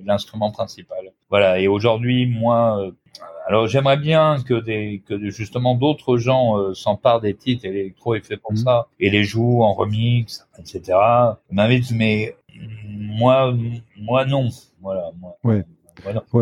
l'instrument 0.04 0.50
principal. 0.50 1.12
Voilà, 1.30 1.58
et 1.58 1.68
aujourd'hui, 1.68 2.26
moi, 2.26 2.80
euh, 2.80 2.92
alors 3.46 3.68
j'aimerais 3.68 3.96
bien 3.96 4.42
que 4.44 4.54
des 4.54 5.02
que 5.06 5.30
justement 5.30 5.76
d'autres 5.76 6.18
gens 6.18 6.58
euh, 6.58 6.74
s'emparent 6.74 7.20
des 7.20 7.34
titres 7.34 7.64
électro 7.64 8.14
et 8.14 8.20
fait 8.20 8.36
pour 8.36 8.52
mhm. 8.52 8.58
ça 8.58 8.88
et 8.98 9.08
les 9.08 9.24
jouent 9.24 9.62
en 9.62 9.72
remix, 9.72 10.46
etc. 10.58 10.98
M'invite, 11.50 11.92
mais 11.92 12.36
moi, 12.88 13.54
moi 13.96 14.24
non. 14.24 14.48
Voilà. 14.80 15.10
Moi, 15.20 15.36
ouais. 15.44 15.64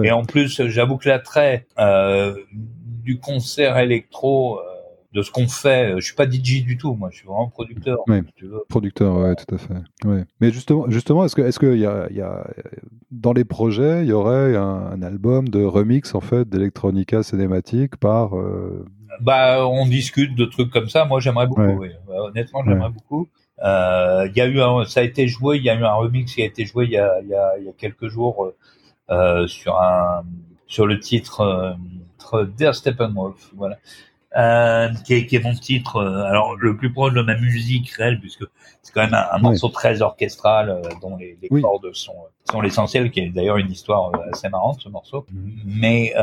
Et 0.03 0.11
en 0.11 0.25
plus, 0.25 0.67
j'avoue 0.67 0.97
que 0.97 1.09
l'attrait 1.09 1.67
euh, 1.79 2.35
du 3.05 3.19
concert 3.19 3.79
électro, 3.79 4.59
euh, 4.59 4.63
de 5.15 5.23
ce 5.23 5.31
qu'on 5.31 5.47
fait, 5.47 5.95
je 5.97 6.05
suis 6.05 6.15
pas 6.15 6.29
DJ 6.29 6.65
du 6.65 6.77
tout, 6.77 6.95
moi, 6.95 7.09
je 7.13 7.19
suis 7.19 7.27
vraiment 7.27 7.49
producteur. 7.49 7.99
Oui, 8.09 8.23
tu 8.35 8.47
veux. 8.47 8.65
Producteur, 8.69 9.17
ouais, 9.17 9.37
tout 9.37 9.55
à 9.55 9.59
fait. 9.59 9.75
Ouais. 10.05 10.25
Mais 10.41 10.51
justement, 10.51 10.91
justement, 10.91 11.25
est-ce 11.25 11.37
que, 11.37 11.43
est-ce 11.43 11.61
que 11.61 11.77
y 11.77 11.87
a, 11.87 12.11
y 12.11 12.21
a, 12.21 12.45
dans 13.13 13.33
les 13.33 13.45
projets, 13.45 14.03
il 14.03 14.09
y 14.09 14.13
aurait 14.13 14.57
un, 14.57 15.01
album 15.03 15.49
de 15.49 15.63
remix 15.63 16.15
en 16.15 16.21
fait 16.21 16.49
d'Electronica 16.49 17.23
cinématique 17.23 17.97
par 17.97 18.37
euh... 18.37 18.85
Bah, 19.21 19.69
on 19.69 19.87
discute 19.87 20.35
de 20.35 20.45
trucs 20.47 20.71
comme 20.71 20.89
ça. 20.89 21.05
Moi, 21.05 21.21
j'aimerais 21.21 21.47
beaucoup. 21.47 21.63
Oui. 21.63 21.91
Honnêtement, 22.09 22.65
j'aimerais 22.67 22.91
beaucoup. 22.91 23.29
Euh, 23.63 24.27
il 24.29 24.37
y 24.37 24.41
a 24.41 24.47
eu 24.47 24.61
un, 24.61 24.85
ça 24.85 25.01
a 25.01 25.03
été 25.05 25.29
joué. 25.29 25.59
Il 25.59 25.63
y 25.63 25.71
a 25.71 25.77
eu 25.77 25.85
un 25.85 25.93
remix 25.93 26.35
qui 26.35 26.43
a 26.43 26.47
été 26.47 26.65
joué 26.65 26.87
il 26.87 26.91
y 26.91 26.99
a, 26.99 27.21
y 27.23 27.35
a, 27.35 27.59
y 27.59 27.69
a 27.69 27.73
quelques 27.79 28.09
jours 28.09 28.53
euh, 29.11 29.47
sur 29.47 29.79
un 29.81 30.25
sur 30.67 30.87
le 30.87 30.99
titre 30.99 31.77
Der 32.59 32.75
Steppenwolf, 32.75 33.53
voilà. 33.55 33.79
Euh, 34.37 34.89
qui, 35.05 35.15
est, 35.15 35.27
qui, 35.27 35.37
est, 35.37 35.41
mon 35.41 35.55
titre, 35.55 35.97
euh, 35.97 36.25
alors 36.25 36.57
le 36.57 36.77
plus 36.77 36.93
proche 36.93 37.15
de 37.15 37.23
ma 37.23 37.37
musique 37.37 37.91
réelle, 37.91 38.19
puisque 38.19 38.45
c'est 38.83 38.93
quand 38.93 39.05
même 39.05 39.15
un, 39.15 39.39
morceau 39.39 39.69
très 39.69 40.03
orchestral 40.03 40.71
euh, 40.71 40.83
dont 41.01 41.17
les, 41.17 41.39
les 41.41 41.61
cordes 41.61 41.93
sont, 41.93 42.17
sont 42.51 42.61
l'essentiel, 42.61 43.13
qui 43.13 43.21
est 43.21 43.29
d'ailleurs 43.29 43.59
une 43.59 43.71
histoire 43.71 44.11
assez 44.33 44.49
marrante 44.49 44.81
ce 44.81 44.89
morceau. 44.89 45.25
Mhm. 45.31 45.53
Mais 45.67 46.15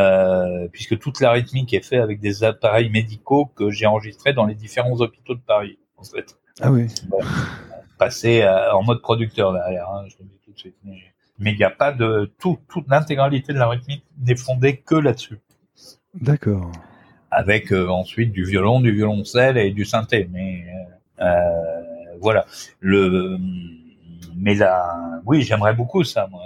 puisque 0.73 0.99
toute 0.99 1.21
la 1.21 1.31
rythmique 1.31 1.73
est 1.73 1.85
faite 1.85 2.01
avec 2.01 2.19
des 2.19 2.43
appareils 2.43 2.89
médicaux 2.89 3.45
que 3.45 3.71
j'ai 3.71 3.85
enregistrés 3.85 4.33
dans 4.33 4.45
les 4.45 4.55
différents 4.55 4.99
hôpitaux 4.99 5.35
de 5.35 5.41
Paris, 5.41 5.79
en 5.95 6.03
fait. 6.03 6.37
Ah 6.59 6.69
oui. 6.69 6.87
passé 7.97 8.45
en 8.73 8.83
mode 8.83 9.01
producteur 9.01 9.53
derrière, 9.53 9.89
hein, 9.89 10.03
je 10.09 10.15
le 10.19 10.25
dis 10.25 10.39
tout 10.43 10.51
de 10.51 10.59
suite. 10.59 10.75
Mais 10.83 10.97
mais 11.39 11.53
il 11.53 11.57
n'y 11.57 11.63
a 11.63 11.71
pas 11.71 11.91
de 11.91 12.31
tout, 12.37 12.59
toute 12.69 12.87
l'intégralité 12.87 13.51
de 13.51 13.57
la 13.57 13.67
rythmique 13.67 14.05
n'est 14.19 14.35
fondée 14.35 14.77
que 14.77 14.93
là-dessus. 14.93 15.39
D'accord. 16.13 16.71
Avec 17.31 17.71
euh, 17.71 17.87
ensuite 17.87 18.31
du 18.31 18.43
violon, 18.43 18.81
du 18.81 18.91
violoncelle 18.91 19.57
et 19.57 19.71
du 19.71 19.85
synthé, 19.85 20.29
mais 20.31 20.65
euh, 21.19 21.25
euh 21.25 21.71
voilà. 22.19 22.45
Le 22.79 23.37
mais 24.35 24.53
là, 24.53 25.21
oui, 25.25 25.41
j'aimerais 25.41 25.73
beaucoup 25.73 26.03
ça. 26.03 26.27
Moi, 26.29 26.41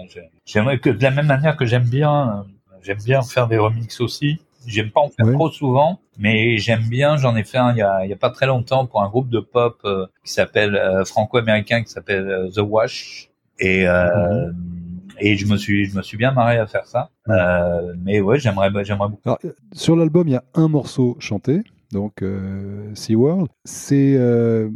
j'aimerais 0.46 0.80
que 0.80 0.90
de 0.90 1.04
la 1.04 1.12
même 1.12 1.28
manière 1.28 1.58
que 1.58 1.66
j'aime 1.66 1.84
bien, 1.84 2.46
j'aime 2.82 3.00
bien 3.04 3.22
faire 3.22 3.48
des 3.48 3.58
remixes 3.58 4.00
aussi. 4.00 4.40
J'aime 4.68 4.90
pas 4.90 5.02
en 5.02 5.10
faire 5.10 5.32
trop 5.34 5.52
souvent, 5.52 6.00
mais 6.18 6.58
j'aime 6.58 6.88
bien. 6.90 7.18
J'en 7.18 7.36
ai 7.36 7.44
fait 7.44 7.58
un 7.58 7.72
il 7.72 7.78
y 7.78 7.82
a, 7.82 8.06
il 8.06 8.10
y 8.10 8.14
a 8.14 8.18
pas 8.18 8.32
très 8.32 8.48
longtemps 8.48 8.86
pour 8.86 9.02
un 9.02 9.10
groupe 9.10 9.30
de 9.30 9.40
pop 9.40 9.80
euh, 9.86 10.08
qui 10.24 10.32
s'appelle 10.32 10.80
franco-américain 11.06 11.84
qui 11.84 11.92
s'appelle 11.92 12.50
The 12.56 12.60
Wash 12.60 13.30
et 13.60 13.88
euh, 13.88 14.52
mhm 14.52 14.76
et 15.20 15.36
je 15.38 15.46
me 15.48 15.58
suis 15.58 15.86
je 15.86 15.96
me 15.96 16.02
suis 16.02 16.18
bien 16.18 16.32
marré 16.32 16.58
à 16.58 16.68
faire 16.68 16.86
ça. 16.86 17.10
Euh, 17.30 17.94
mais 18.04 18.22
ouais, 18.22 18.40
j'aimerais 18.40 18.70
j'aimerais 18.84 19.10
beaucoup. 19.10 19.22
Alors, 19.26 19.40
sur 19.72 19.96
l'album, 19.96 20.28
il 20.28 20.32
y 20.32 20.38
a 20.38 20.44
un 20.54 20.68
morceau 20.68 21.18
chanté, 21.20 21.62
donc 21.92 22.22
euh, 22.22 22.94
SeaWorld. 22.94 23.48
C'est 23.64 24.16
euh, 24.18 24.70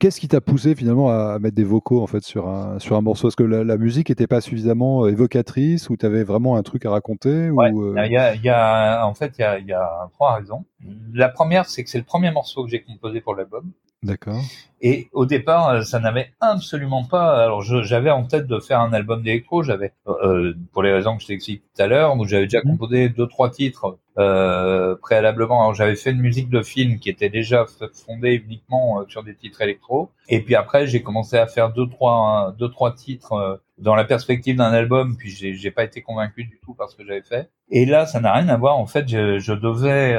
Qu'est-ce 0.00 0.18
qui 0.18 0.28
t'a 0.28 0.40
poussé 0.40 0.74
finalement 0.74 1.10
à 1.10 1.38
mettre 1.38 1.56
des 1.56 1.64
vocaux 1.64 2.02
en 2.02 2.06
fait 2.06 2.22
sur 2.24 2.48
un 2.48 2.78
sur 2.78 2.96
un 2.96 3.02
morceau? 3.02 3.28
Est-ce 3.28 3.36
que 3.36 3.42
la, 3.42 3.76
musique 3.76 4.08
n'était 4.08 4.26
pas 4.26 4.40
suffisamment 4.40 5.06
évocatrice 5.06 5.90
ou 5.90 5.98
tu 5.98 6.06
avais 6.06 6.24
vraiment 6.24 6.56
un 6.56 6.62
truc 6.62 6.86
à 6.86 6.90
raconter 6.90 7.50
ouais, 7.50 7.70
ou, 7.70 7.94
il, 7.98 8.10
y 8.10 8.16
a, 8.16 8.34
il 8.34 8.42
y 8.42 8.48
a, 8.48 9.06
en 9.06 9.12
fait 9.12 9.34
il 9.38 9.42
y 9.42 9.44
a, 9.44 9.58
il 9.58 9.66
y 9.66 9.74
a 9.74 10.08
trois 10.14 10.36
raisons. 10.36 10.64
La 11.12 11.28
première, 11.28 11.66
c'est 11.68 11.84
que 11.84 11.90
c'est 11.90 11.98
le 11.98 12.04
premier 12.04 12.30
morceau 12.30 12.64
que 12.64 12.70
j'ai 12.70 12.80
composé 12.80 13.20
pour 13.20 13.34
l'album. 13.34 13.72
D'accord. 14.02 14.42
Et 14.80 15.08
au 15.12 15.26
départ, 15.26 15.68
euh, 15.68 15.82
ça 15.82 16.00
n'avait 16.00 16.32
absolument 16.40 17.04
pas. 17.04 17.44
Alors, 17.44 17.60
j'avais 17.60 18.10
en 18.10 18.24
tête 18.24 18.46
de 18.46 18.58
faire 18.58 18.80
un 18.80 18.94
album 18.94 19.22
d'électro. 19.22 19.62
J'avais, 19.62 19.92
euh, 20.06 20.54
pour 20.72 20.82
les 20.82 20.90
raisons 20.90 21.16
que 21.16 21.22
je 21.22 21.26
t'explique 21.26 21.62
tout 21.74 21.82
à 21.82 21.86
l'heure, 21.86 22.16
où 22.16 22.24
j'avais 22.24 22.44
déjà 22.44 22.60
mhm. 22.64 22.72
composé 22.72 23.10
deux 23.10 23.26
trois 23.26 23.50
titres 23.50 23.98
euh, 24.16 24.96
préalablement. 24.96 25.60
Alors, 25.60 25.74
j'avais 25.74 25.96
fait 25.96 26.12
une 26.12 26.20
musique 26.20 26.48
de 26.48 26.62
film 26.62 26.98
qui 26.98 27.10
était 27.10 27.28
déjà 27.28 27.66
fondée 28.06 28.42
uniquement 28.42 29.00
euh, 29.00 29.04
sur 29.08 29.22
des 29.22 29.34
titres 29.34 29.60
électro. 29.60 30.10
Et 30.30 30.40
puis 30.40 30.54
après, 30.54 30.86
j'ai 30.86 31.02
commencé 31.02 31.36
à 31.36 31.46
faire 31.46 31.70
deux 31.70 31.86
trois 31.86 32.54
deux 32.58 32.70
trois 32.70 32.94
titres 32.94 33.34
euh, 33.34 33.56
dans 33.76 33.94
la 33.94 34.04
perspective 34.04 34.56
d'un 34.56 34.72
album. 34.72 35.14
Puis 35.18 35.30
j'ai 35.30 35.70
pas 35.70 35.84
été 35.84 36.00
convaincu 36.00 36.44
du 36.44 36.58
tout 36.64 36.72
par 36.72 36.88
ce 36.88 36.96
que 36.96 37.04
j'avais 37.04 37.22
fait. 37.22 37.50
Et 37.70 37.84
là, 37.84 38.06
ça 38.06 38.20
n'a 38.20 38.32
rien 38.32 38.48
à 38.48 38.56
voir. 38.56 38.78
En 38.78 38.86
fait, 38.86 39.06
je, 39.08 39.38
je 39.38 39.52
devais 39.52 40.16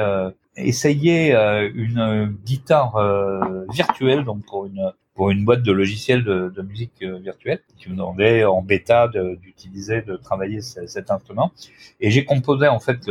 essayer 0.56 1.34
euh, 1.34 1.70
une 1.74 2.36
guitare 2.44 2.96
euh, 2.96 3.64
virtuelle, 3.72 4.24
donc 4.24 4.44
pour 4.46 4.66
une 4.66 4.92
pour 5.14 5.30
une 5.30 5.44
boîte 5.44 5.62
de 5.62 5.72
logiciels 5.72 6.24
de, 6.24 6.48
de 6.48 6.62
musique 6.62 7.02
euh, 7.02 7.18
virtuelle 7.18 7.60
qui 7.76 7.90
me 7.90 7.96
demandait 7.96 8.44
en 8.44 8.62
bêta 8.62 9.08
d'utiliser, 9.08 10.00
de, 10.00 10.16
travailler 10.16 10.62
cet 10.62 11.10
instrument. 11.10 11.52
Et 12.00 12.10
j'ai 12.10 12.24
composé 12.24 12.66
en 12.66 12.80
fait 12.80 13.10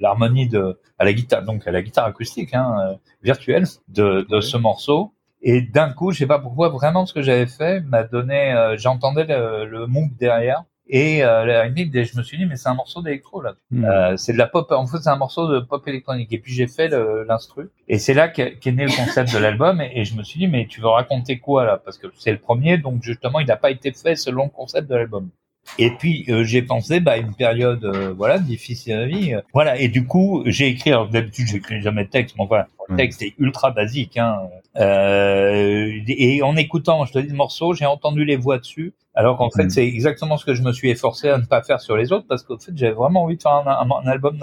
l'harmonie 0.00 0.48
de 0.48 0.78
à 0.98 1.04
la 1.04 1.12
guitare, 1.12 1.42
donc 1.42 1.66
à 1.66 1.72
la 1.72 1.82
guitare 1.82 2.06
acoustique 2.06 2.54
hein, 2.54 2.96
virtuelle 3.22 3.66
de, 3.88 4.26
de 4.30 4.40
ce 4.40 4.56
morceau. 4.56 5.12
Et 5.42 5.60
d'un 5.60 5.92
coup, 5.92 6.10
je 6.10 6.20
sais 6.20 6.26
pas 6.26 6.38
pourquoi, 6.38 6.70
vraiment 6.70 7.04
ce 7.04 7.12
que 7.12 7.20
j'avais 7.20 7.46
fait 7.46 7.80
m'a 7.80 8.02
donné, 8.02 8.74
j'entendais 8.78 9.24
le, 9.24 9.66
le 9.66 9.86
derrière 10.18 10.64
et 10.88 11.24
euh, 11.24 11.44
je 11.44 12.16
me 12.16 12.22
suis 12.22 12.38
dit, 12.38 12.46
mais 12.46 12.56
c'est 12.56 12.68
un 12.68 12.74
morceau 12.74 13.02
d'électro 13.02 13.42
là. 13.42 13.54
Hmm. 13.70 13.84
Euh, 13.84 14.16
c'est 14.16 14.32
de 14.32 14.38
la 14.38 14.46
pop. 14.46 14.70
En 14.70 14.86
fait, 14.86 14.98
c'est 14.98 15.08
un 15.08 15.16
morceau 15.16 15.52
de 15.52 15.60
pop 15.60 15.86
électronique. 15.88 16.32
Et 16.32 16.38
puis 16.38 16.52
j'ai 16.52 16.68
fait 16.68 16.88
l'instru. 17.26 17.70
Et 17.88 17.98
c'est 17.98 18.14
là 18.14 18.28
qu'est 18.28 18.60
né 18.66 18.84
le 18.84 18.96
concept 18.96 19.32
de 19.32 19.38
l'album. 19.38 19.80
Et, 19.80 20.04
je 20.04 20.16
me 20.16 20.22
suis 20.22 20.38
dit, 20.38 20.46
mais 20.46 20.66
tu 20.66 20.80
veux 20.80 20.88
raconter 20.88 21.38
quoi 21.38 21.64
là? 21.64 21.80
Parce 21.84 21.98
que 21.98 22.06
c'est 22.16 22.32
le 22.32 22.38
premier, 22.38 22.78
donc 22.78 23.02
justement, 23.02 23.40
il 23.40 23.46
n'a 23.46 23.56
pas 23.56 23.70
été 23.70 23.92
fait 23.92 24.14
selon 24.14 24.44
le 24.44 24.50
concept 24.50 24.88
de 24.88 24.94
l'album. 24.94 25.30
Et 25.78 25.90
puis 25.90 26.24
euh, 26.28 26.44
j'ai 26.44 26.62
pensé 26.62 27.00
bah 27.00 27.18
une 27.18 27.34
période 27.34 27.84
euh, 27.84 28.14
voilà 28.16 28.38
difficile 28.38 28.94
à 28.94 29.06
vie 29.06 29.34
voilà 29.52 29.78
et 29.78 29.88
du 29.88 30.06
coup 30.06 30.42
j'ai 30.46 30.68
écrit 30.68 30.90
alors 30.90 31.08
d'habitude 31.08 31.48
j'écris 31.48 31.82
jamais 31.82 32.04
de 32.04 32.08
texte 32.08 32.36
mais 32.38 32.44
enfin 32.44 32.64
le 32.88 32.96
texte 32.96 33.20
est 33.22 33.34
ultra 33.38 33.72
basique 33.72 34.16
hein 34.16 34.38
euh, 34.76 35.90
et 36.06 36.42
en 36.42 36.56
écoutant 36.56 37.04
je 37.04 37.12
te 37.12 37.18
dis 37.18 37.28
le 37.28 37.34
morceau 37.34 37.74
j'ai 37.74 37.84
entendu 37.84 38.24
les 38.24 38.36
voix 38.36 38.58
dessus 38.58 38.94
alors 39.16 39.36
qu'en 39.36 39.50
fait 39.50 39.64
mm. 39.64 39.70
c'est 39.70 39.86
exactement 39.86 40.36
ce 40.36 40.44
que 40.44 40.54
je 40.54 40.62
me 40.62 40.72
suis 40.72 40.90
efforcé 40.90 41.28
à 41.28 41.38
ne 41.38 41.44
pas 41.44 41.62
faire 41.62 41.80
sur 41.80 41.96
les 41.96 42.12
autres 42.12 42.26
parce 42.28 42.44
qu'en 42.44 42.58
fait 42.58 42.72
j'avais 42.76 42.92
vraiment 42.92 43.24
envie 43.24 43.36
de 43.36 43.42
faire 43.42 43.52
un, 43.52 43.66
un, 43.66 43.90
un 43.90 44.06
album 44.06 44.38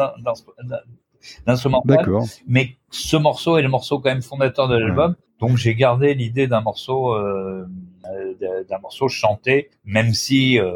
d'instrumental 1.46 2.10
mais 2.48 2.76
ce 2.90 3.16
morceau 3.16 3.58
est 3.58 3.62
le 3.62 3.70
morceau 3.70 4.00
quand 4.00 4.10
même 4.10 4.22
fondateur 4.22 4.68
de 4.68 4.76
l'album 4.76 5.16
donc 5.40 5.58
j'ai 5.58 5.76
gardé 5.76 6.14
l'idée 6.14 6.48
d'un 6.48 6.62
morceau 6.62 7.16
euh, 7.16 7.66
d'un 8.70 8.80
morceau 8.80 9.08
chanté 9.08 9.70
même 9.86 10.14
si 10.14 10.60
euh, 10.60 10.74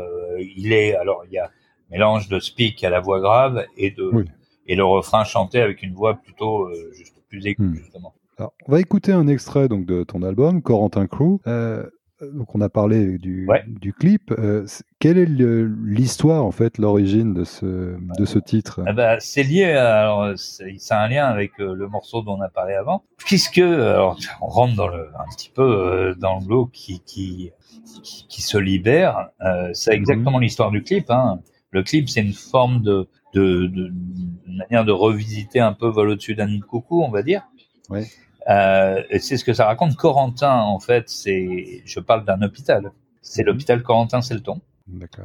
il 0.55 0.71
est 0.71 0.95
alors 0.95 1.23
il 1.25 1.33
y 1.33 1.39
a 1.39 1.49
mélange 1.91 2.29
de 2.29 2.39
speak 2.39 2.83
à 2.83 2.89
la 2.89 2.99
voix 2.99 3.19
grave 3.19 3.65
et 3.75 3.91
de 3.91 4.25
et 4.67 4.75
le 4.75 4.83
refrain 4.83 5.23
chanté 5.23 5.61
avec 5.61 5.81
une 5.81 5.93
voix 5.93 6.15
plutôt 6.15 6.65
euh, 6.65 6.91
juste 6.93 7.15
plus 7.29 7.45
aiguë 7.45 7.63
hmm. 7.63 7.75
justement. 7.75 8.13
Alors, 8.37 8.53
on 8.67 8.71
va 8.71 8.79
écouter 8.79 9.11
un 9.11 9.27
extrait 9.27 9.67
donc 9.67 9.85
de 9.85 10.03
ton 10.03 10.21
album 10.21 10.61
Corentin 10.61 11.07
Crew. 11.07 11.39
Euh, 11.47 11.87
donc 12.21 12.55
on 12.55 12.61
a 12.61 12.69
parlé 12.69 13.17
du, 13.17 13.47
du 13.67 13.93
clip. 13.93 14.31
Euh, 14.31 14.65
quelle 14.99 15.17
est 15.17 15.27
l'histoire 15.27 16.43
en 16.43 16.51
fait, 16.51 16.77
l'origine 16.77 17.33
de 17.33 17.43
ce 17.43 17.97
de 18.19 18.25
ce 18.25 18.39
titre? 18.39 18.81
Ah 18.87 18.93
bah, 18.93 19.19
C'est 19.19 19.43
lié. 19.43 19.65
Alors 19.65 20.33
c'est 20.35 20.93
un 20.93 21.07
lien 21.07 21.25
avec 21.25 21.51
le 21.57 21.87
morceau 21.87 22.21
dont 22.21 22.37
on 22.37 22.41
a 22.41 22.49
parlé 22.49 22.73
avant, 22.73 23.03
puisque 23.17 23.59
alors, 23.59 24.17
on 24.41 24.47
rentre 24.47 24.75
dans 24.75 24.87
le 24.87 25.09
un 25.19 25.35
petit 25.35 25.51
peu 25.53 26.15
dans 26.17 26.39
le 26.39 26.47
lot 26.47 26.65
qui 26.67 27.01
qui 27.05 27.51
qui, 28.03 28.41
se 28.41 28.57
libère. 28.57 29.29
Euh, 29.41 29.69
c'est 29.73 29.91
mhm. 29.91 29.97
exactement 29.97 30.39
l'histoire 30.39 30.71
du 30.71 30.83
clip. 30.83 31.09
Hein. 31.09 31.39
Le 31.71 31.83
clip, 31.83 32.09
c'est 32.09 32.21
une 32.21 32.33
forme 32.33 32.81
de, 32.81 33.07
de, 33.33 33.67
de, 33.67 33.93
manière 34.47 34.85
de 34.85 34.91
revisiter 34.91 35.59
un 35.59 35.73
peu 35.73 35.87
vol 35.87 36.09
au-dessus 36.09 36.35
d'un 36.35 36.47
nid 36.47 36.59
de 36.59 36.65
coucou, 36.65 37.03
on 37.03 37.11
va 37.11 37.23
dire. 37.23 37.43
Ouais. 37.89 38.05
Euh, 38.49 39.03
c'est 39.19 39.37
ce 39.37 39.43
que 39.43 39.53
ça 39.53 39.65
raconte. 39.65 39.95
Corentin, 39.95 40.61
en 40.61 40.79
fait, 40.79 41.09
c'est, 41.09 41.81
je 41.85 41.99
parle 41.99 42.25
d'un 42.25 42.41
hôpital. 42.41 42.91
C'est 43.21 43.43
mhm. 43.43 43.47
l'hôpital 43.47 43.83
Corentin-Selton. 43.83 44.61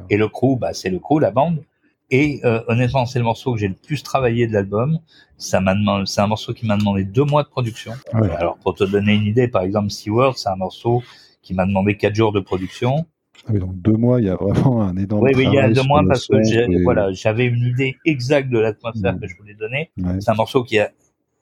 Et 0.09 0.17
le 0.17 0.27
crew, 0.27 0.57
bah, 0.59 0.73
c'est 0.73 0.89
le 0.89 0.99
crew, 0.99 1.19
la 1.19 1.31
bande. 1.31 1.63
Et 2.11 2.41
euh, 2.43 2.61
honnêtement, 2.67 3.05
c'est 3.05 3.19
le 3.19 3.25
morceau 3.25 3.53
que 3.53 3.59
j'ai 3.59 3.69
le 3.69 3.75
plus 3.75 4.03
travaillé 4.03 4.45
de 4.45 4.53
l'album. 4.53 4.99
Ça 5.37 5.61
m'a 5.61 5.73
demandé, 5.73 6.03
c'est 6.05 6.21
un 6.21 6.27
morceau 6.27 6.53
qui 6.53 6.67
m'a 6.67 6.77
demandé 6.77 7.05
deux 7.05 7.23
mois 7.23 7.43
de 7.43 7.47
production. 7.47 7.93
Alors 8.13 8.57
pour 8.57 8.75
te 8.75 8.83
donner 8.83 9.15
une 9.15 9.25
idée, 9.25 9.47
par 9.47 9.63
exemple, 9.63 9.89
SeaWorld, 9.89 10.37
c'est 10.37 10.49
un 10.49 10.55
morceau 10.57 11.01
qui 11.41 11.53
m'a 11.53 11.65
demandé 11.65 11.97
quatre 11.97 12.13
jours 12.13 12.31
de 12.31 12.39
production. 12.39 13.05
Ah 13.47 13.51
oui, 13.53 13.59
donc 13.59 13.75
deux 13.81 13.93
mois, 13.93 14.21
il 14.21 14.27
y 14.27 14.29
a 14.29 14.35
vraiment 14.35 14.83
un 14.83 14.95
énorme 14.95 15.23
Oui, 15.23 15.31
oui, 15.35 15.45
il 15.47 15.53
y 15.53 15.59
a 15.59 15.69
deux 15.69 15.83
mois 15.83 16.03
parce 16.07 16.27
que 16.27 16.35
et- 16.35 16.83
voilà, 16.83 17.11
j'avais 17.13 17.45
une 17.45 17.63
idée 17.63 17.95
exacte 18.05 18.49
de 18.49 18.59
l'atmosphère 18.59 19.19
que 19.19 19.27
je 19.27 19.35
voulais 19.35 19.55
donner. 19.55 19.89
Ouais. 19.97 20.21
C'est 20.21 20.29
un 20.29 20.35
morceau 20.35 20.63
qui 20.63 20.79
euh, 20.79 20.85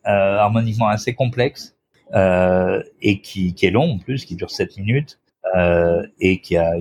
harmoniquement 0.06 0.88
assez 0.88 1.14
complexe 1.14 1.76
euh, 2.14 2.84
et 3.02 3.22
qui, 3.22 3.56
est 3.62 3.72
long 3.72 3.94
en 3.94 3.98
plus, 4.00 4.26
qui 4.26 4.36
dure 4.36 4.52
7 4.52 4.78
minutes. 4.78 5.18
Euh, 5.58 6.06
et 6.20 6.40
qui 6.40 6.56
a, 6.56 6.76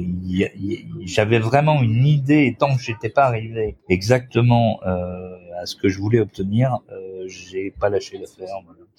j'avais 1.06 1.38
vraiment 1.38 1.80
une 1.82 2.04
idée 2.04 2.54
tant 2.58 2.76
que 2.76 2.82
j'étais 2.82 3.08
pas 3.08 3.24
arrivé 3.24 3.78
exactement 3.88 4.80
euh, 4.86 5.34
à 5.58 5.64
ce 5.64 5.74
que 5.74 5.88
je 5.88 5.98
voulais 5.98 6.20
obtenir, 6.20 6.78
euh, 6.92 7.24
j'ai 7.26 7.70
pas 7.70 7.88
lâché 7.88 8.18
l'affaire. 8.18 8.54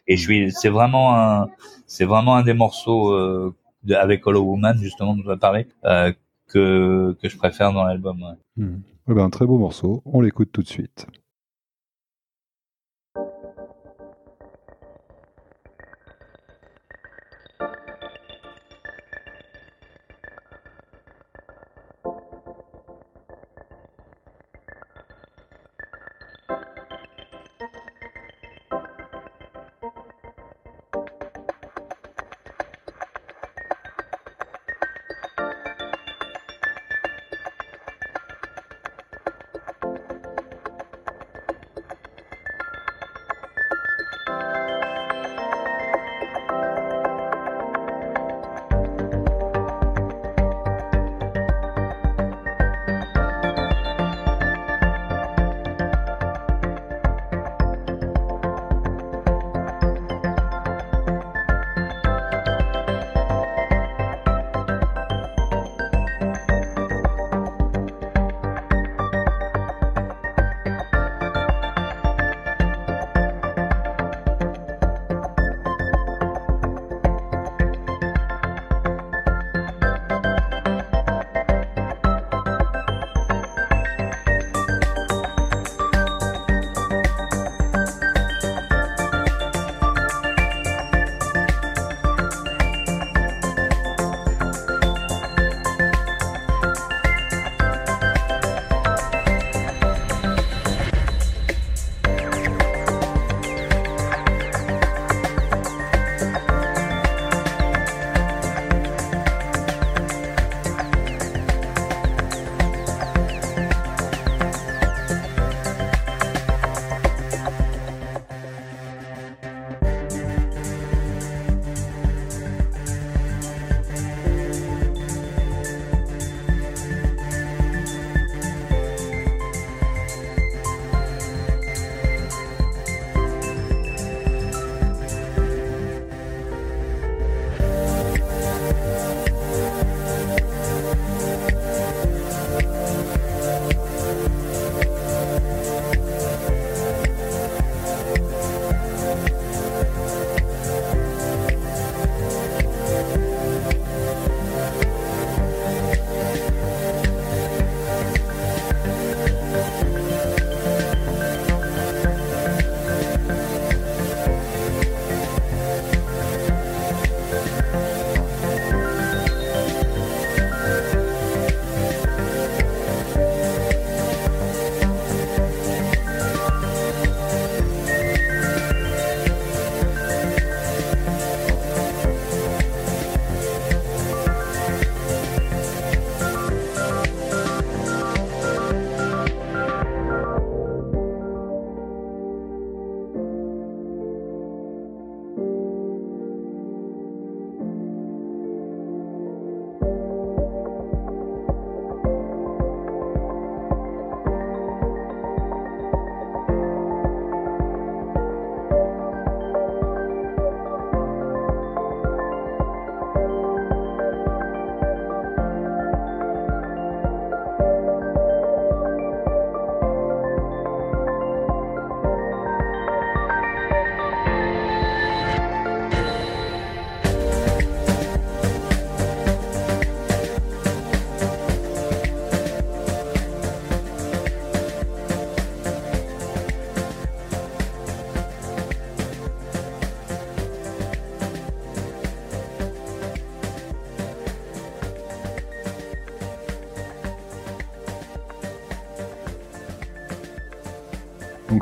Et 0.08 0.18
je 0.18 0.50
c'est 0.50 0.70
vraiment 0.70 1.16
un, 1.16 1.48
c'est 1.86 2.06
vraiment 2.06 2.36
un 2.36 2.44
des 2.44 2.56
morceaux 2.56 3.14
euh, 3.14 3.54
de- 3.84 3.94
avec 3.94 4.26
Hollow 4.26 4.42
Woman 4.42 4.78
justement 4.82 5.16
dont 5.16 5.24
on 5.28 5.30
a 5.30 5.38
parlé 5.38 5.68
euh, 5.86 6.12
que 6.48 7.16
que 7.22 7.30
je 7.30 7.38
préfère 7.38 7.72
dans 7.72 7.84
l'album. 7.84 8.36
Hmm. 8.58 8.80
Eh 9.10 9.14
ben, 9.14 9.26
un 9.26 9.30
très 9.30 9.46
beau 9.46 9.60
morceau, 9.60 10.02
on 10.06 10.22
l'écoute 10.22 10.52
tout 10.52 10.64
de 10.64 10.68
suite. 10.68 11.06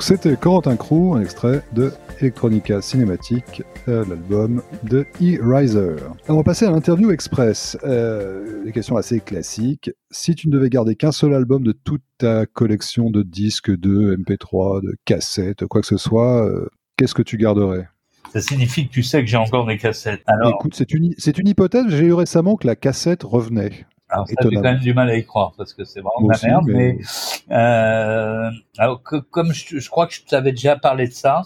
C'était 0.10 0.36
Corentin 0.38 0.76
Crew, 0.76 1.14
un 1.14 1.22
extrait 1.22 1.62
de 1.72 1.92
Electronica 2.20 2.82
Cinématique, 2.82 3.62
euh, 3.88 4.04
l'album 4.10 4.64
de 4.82 5.06
E-Riser. 5.22 5.98
Alors, 6.02 6.16
On 6.30 6.38
va 6.38 6.44
passer 6.44 6.66
à 6.66 6.72
l'interview 6.72 7.12
express. 7.12 7.78
Euh, 7.84 8.64
des 8.66 8.72
questions 8.72 8.98
assez 8.98 9.20
classiques. 9.20 9.92
Si 10.10 10.34
tu 10.34 10.48
ne 10.48 10.54
devais 10.54 10.72
garder 10.72 10.96
qu'un 10.96 11.12
seul 11.12 11.36
album 11.36 11.62
de 11.62 11.74
toute 11.74 12.02
ta 12.18 12.48
collection 12.48 13.12
de 13.12 13.22
disques, 13.22 13.70
de 13.70 14.16
MP3, 14.16 14.82
de 14.82 14.96
cassettes, 15.06 15.68
quoi 15.68 15.82
que 15.82 15.88
ce 15.88 15.98
soit, 15.98 16.44
euh, 16.44 16.68
qu'est-ce 16.98 17.14
que 17.14 17.22
tu 17.22 17.38
garderais? 17.38 17.88
Ça 18.34 18.42
signifie 18.42 18.88
que 18.88 18.94
tu 18.94 19.04
sais 19.04 19.22
que 19.22 19.28
j'ai 19.28 19.38
encore 19.38 19.68
des 19.68 19.78
cassettes. 19.78 20.24
Alors, 20.26 20.56
Écoute, 20.60 20.74
c'est 20.76 20.92
une, 20.92 21.14
c'est 21.20 21.38
une 21.38 21.48
hypothèse. 21.48 21.86
J'ai 21.88 22.06
eu 22.06 22.14
récemment 22.14 22.56
que 22.56 22.66
la 22.66 22.76
cassette 22.76 23.22
revenait. 23.22 23.86
Alors 24.10 24.28
ça, 24.28 24.36
j'ai 24.42 24.56
quand 24.56 24.62
même 24.62 24.80
du 24.80 24.94
mal 24.94 25.10
à 25.10 25.16
y 25.16 25.24
croire 25.24 25.54
parce 25.58 25.74
que 25.74 25.84
c'est 25.84 26.02
vraiment 26.02 26.28
de 26.28 26.32
la 26.32 26.48
merde. 26.48 26.66
Mais, 26.68 26.98
euh, 27.52 28.50
alors 28.78 29.04
que, 29.04 29.18
comme 29.18 29.54
je, 29.54 29.80
je, 29.80 29.90
crois 29.90 30.08
que 30.08 30.14
je 30.14 30.24
t'avais 30.24 30.52
déjà 30.52 30.76
parlé 30.78 31.08
de 31.08 31.14
ça, 31.14 31.44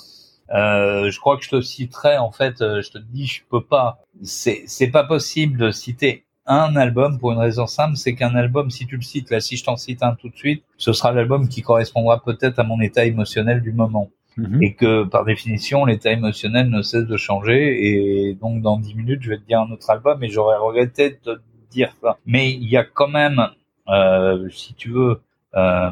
euh, 0.54 1.10
je 1.10 1.20
crois 1.20 1.38
que 1.38 1.44
je 1.44 1.50
te 1.50 1.62
citerai 1.62 2.18
en 2.18 2.32
fait. 2.32 2.62
Euh, 2.62 2.82
je 2.82 2.92
te 2.92 2.98
dis, 2.98 3.26
je 3.28 3.42
peux 3.50 3.64
pas. 3.64 4.00
C'est 4.22 4.64
c'est 4.68 4.88
pas 4.88 5.04
possible 5.04 5.58
de 5.58 5.72
citer 5.72 6.26
un 6.46 6.76
album 6.76 7.20
pour 7.20 7.32
une 7.32 7.38
raison 7.38 7.68
simple, 7.68 7.96
c'est 7.96 8.16
qu'un 8.16 8.36
album, 8.36 8.70
si 8.70 8.86
tu 8.86 8.96
le 8.98 9.02
cites, 9.02 9.30
là, 9.30 9.40
si 9.40 9.56
je 9.56 9.64
t'en 9.64 9.78
cite 9.78 10.04
un 10.04 10.16
tout 10.16 10.30
de 10.30 10.36
suite, 10.36 10.64
ce 10.78 10.92
sera 10.92 11.12
l'album 11.14 11.48
qui 11.48 11.62
correspondra 11.62 12.22
peut-être 12.22 12.60
à 12.60 12.64
mon 12.64 12.82
état 12.82 13.06
émotionnel 13.06 13.62
du 13.62 13.72
moment. 13.72 14.10
Mhm. 14.36 14.64
Et 14.64 14.74
que, 14.74 15.04
par 15.04 15.26
définition, 15.26 15.86
l'état 15.86 16.12
émotionnel 16.12 16.70
ne 16.70 16.82
cesse 16.82 17.06
de 17.06 17.18
changer. 17.18 17.86
Et 17.86 18.34
donc, 18.34 18.62
dans 18.62 18.78
dix 18.78 18.96
minutes, 18.96 19.22
je 19.22 19.30
vais 19.30 19.38
te 19.38 19.46
dire 19.46 19.62
un 19.62 19.72
autre 19.72 19.90
album 19.90 20.24
et 20.24 20.30
j'aurais 20.30 20.58
regretté 20.58 21.12
de 21.12 21.16
te 21.16 21.40
dire 21.74 21.94
ça. 22.02 22.18
Mais 22.26 22.52
il 22.52 22.70
y 22.70 22.78
a 22.78 22.84
quand 22.84 23.08
même, 23.08 23.50
euh, 23.90 24.50
si 24.50 24.74
tu 24.74 24.90
veux, 24.90 25.22
euh, 25.56 25.92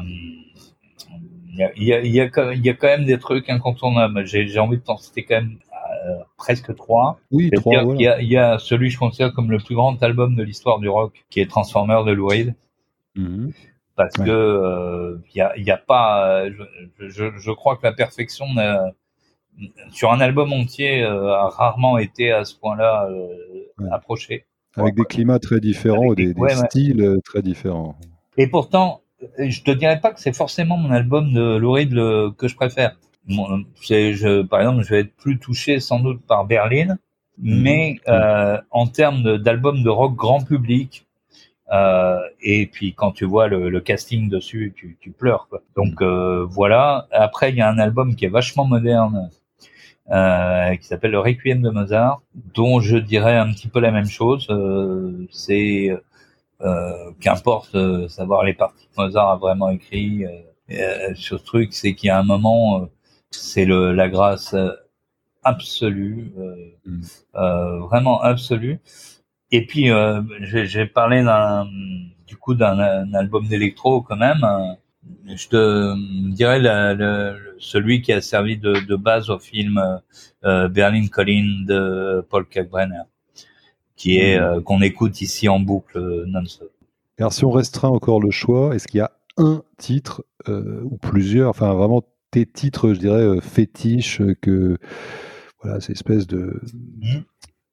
il 1.54 1.58
y 1.58 1.62
a, 1.62 1.72
y, 1.76 1.92
a, 1.92 2.00
y, 2.00 2.20
a, 2.20 2.54
y 2.54 2.70
a 2.70 2.74
quand 2.74 2.86
même 2.86 3.04
des 3.04 3.18
trucs 3.18 3.50
incontournables. 3.50 4.24
J'ai 4.26 4.58
envie 4.58 4.78
de 4.78 4.82
t'en 4.82 4.96
citer 4.96 5.24
quand 5.24 5.36
même 5.36 5.58
euh, 6.06 6.18
presque 6.36 6.74
trois. 6.74 7.20
Oui, 7.30 7.50
trois. 7.50 7.94
Il 7.98 8.28
y, 8.28 8.36
a, 8.36 8.58
celui 8.58 8.88
que 8.88 8.94
je 8.94 8.98
considère 8.98 9.32
comme 9.32 9.50
le 9.50 9.58
plus 9.58 9.74
grand 9.74 10.02
album 10.02 10.34
de 10.34 10.42
l'histoire 10.42 10.78
du 10.78 10.88
rock, 10.88 11.24
qui 11.30 11.40
est 11.40 11.46
Transformer 11.46 12.02
de 12.06 12.12
Lou 12.12 12.26
Reed. 12.26 12.54
Mhm. 13.14 13.52
Parce 13.94 14.14
que 14.14 14.30
euh, 14.30 15.18
il 15.34 15.64
y, 15.64 15.70
a, 15.70 15.76
pas, 15.76 16.48
je, 16.48 17.08
je, 17.08 17.24
je, 17.36 17.50
crois 17.52 17.76
que 17.76 17.82
la 17.84 17.92
perfection 17.92 18.46
sur 19.90 20.10
un 20.10 20.20
album 20.20 20.50
entier 20.54 21.04
a 21.04 21.48
rarement 21.48 21.98
été 21.98 22.32
à 22.32 22.46
ce 22.46 22.56
point-là 22.56 23.08
approchée. 23.90 24.46
Avec 24.76 24.94
des 24.94 25.04
climats 25.04 25.38
très 25.38 25.60
différents, 25.60 26.14
des, 26.14 26.32
des, 26.32 26.48
styles 26.54 27.18
très 27.24 27.42
différents. 27.42 27.96
Et 28.38 28.46
pourtant, 28.46 29.02
je 29.38 29.62
te 29.62 29.70
dirais 29.70 30.00
pas 30.00 30.12
que 30.12 30.20
c'est 30.20 30.34
forcément 30.34 30.76
mon 30.76 30.90
album 30.90 31.32
de 31.32 31.56
le, 31.58 32.30
que 32.30 32.48
je 32.48 32.56
préfère 32.56 32.96
je, 33.28 34.42
par 34.42 34.60
exemple, 34.60 34.82
je 34.84 34.90
vais 34.90 35.00
être 35.00 35.16
plus 35.16 35.38
touché 35.38 35.80
sans 35.80 36.00
doute 36.00 36.22
par 36.26 36.44
Berlin, 36.44 36.96
mhm. 37.38 37.62
mais 37.62 37.96
euh, 38.08 38.58
en 38.70 38.86
termes 38.86 39.38
d'album 39.38 39.82
de, 39.82 39.88
rock 39.88 40.16
grand 40.16 40.42
public, 40.42 41.06
euh, 41.72 42.18
et 42.42 42.66
puis 42.66 42.94
quand 42.94 43.12
tu 43.12 43.24
vois 43.24 43.48
le, 43.48 43.70
le 43.70 43.80
casting 43.80 44.28
dessus, 44.28 44.72
tu, 44.76 44.98
tu 45.00 45.10
pleures. 45.10 45.46
Quoi. 45.48 45.62
Donc 45.76 46.00
mhm. 46.00 46.06
euh, 46.06 46.44
voilà. 46.44 47.06
Après, 47.12 47.50
il 47.50 47.56
y 47.56 47.60
a 47.60 47.68
un 47.68 47.78
album 47.78 48.14
qui 48.14 48.24
est 48.24 48.30
vachement 48.30 48.64
moderne, 48.64 49.30
euh, 50.10 50.76
qui 50.76 50.86
s'appelle 50.86 51.12
le 51.12 51.20
Requiem 51.20 51.62
de 51.62 51.70
Mozart, 51.70 52.22
dont 52.54 52.80
je 52.80 52.96
dirais 52.96 53.36
un 53.36 53.52
petit 53.52 53.68
peu 53.68 53.80
la 53.80 53.90
même 53.90 54.06
chose. 54.06 54.46
Euh, 54.50 55.26
c'est 55.30 55.90
euh, 56.62 57.10
qu'importe 57.20 57.76
savoir 58.08 58.44
les 58.44 58.54
parties 58.54 58.86
que 58.86 59.02
Mozart 59.02 59.30
a 59.30 59.36
vraiment 59.36 59.70
écrit 59.70 60.24
sur 61.14 61.38
ce 61.38 61.44
truc, 61.44 61.72
c'est 61.72 61.94
qu'il 61.94 62.08
y 62.08 62.10
a 62.10 62.18
un 62.18 62.22
moment 62.22 62.88
c'est 63.32 63.64
le 63.64 63.92
la 63.92 64.08
grâce 64.08 64.54
euh, 64.54 64.70
absolue, 65.44 66.32
euh, 66.38 66.54
mm. 66.86 67.02
euh, 67.36 67.78
vraiment 67.80 68.20
absolue. 68.22 68.80
Et 69.50 69.66
puis 69.66 69.90
euh, 69.90 70.22
j'ai 70.40 70.86
parlé 70.86 71.22
d'un 71.22 71.66
du 72.26 72.36
coup 72.36 72.54
d'un 72.54 73.12
album 73.14 73.46
d'électro 73.48 74.02
quand 74.02 74.16
même. 74.16 74.46
Je 75.26 75.48
te 75.48 76.30
dirais 76.32 76.60
celui 77.62 78.02
qui 78.02 78.12
a 78.12 78.20
servi 78.20 78.58
de, 78.58 78.74
de 78.86 78.96
base 78.96 79.30
au 79.30 79.38
film 79.38 79.80
euh, 80.44 80.68
Berlin 80.68 81.06
Collin 81.06 81.64
de 81.66 82.26
Paul 82.28 82.46
Kalkbrenner, 82.46 83.04
qui 83.96 84.18
est 84.18 84.40
mm. 84.40 84.62
qu'on 84.62 84.82
écoute 84.82 85.20
ici 85.20 85.48
en 85.48 85.60
boucle 85.60 86.24
non-stop. 86.26 86.70
Alors 87.18 87.32
si 87.32 87.44
on 87.44 87.50
restreint 87.50 87.88
encore 87.90 88.20
le 88.20 88.30
choix, 88.30 88.74
est-ce 88.74 88.88
qu'il 88.88 88.98
y 88.98 89.02
a 89.02 89.12
un 89.36 89.62
titre 89.78 90.24
ou 90.48 90.98
plusieurs, 90.98 91.50
enfin 91.50 91.72
vraiment 91.72 92.02
tes 92.32 92.46
titres, 92.46 92.94
je 92.94 92.98
dirais, 92.98 93.22
euh, 93.22 93.40
fétiches, 93.40 94.20
euh, 94.20 94.34
que 94.40 94.78
voilà, 95.62 95.80
c'est 95.80 95.92
espèce 95.92 96.26
de, 96.26 96.60
mmh. 97.00 97.18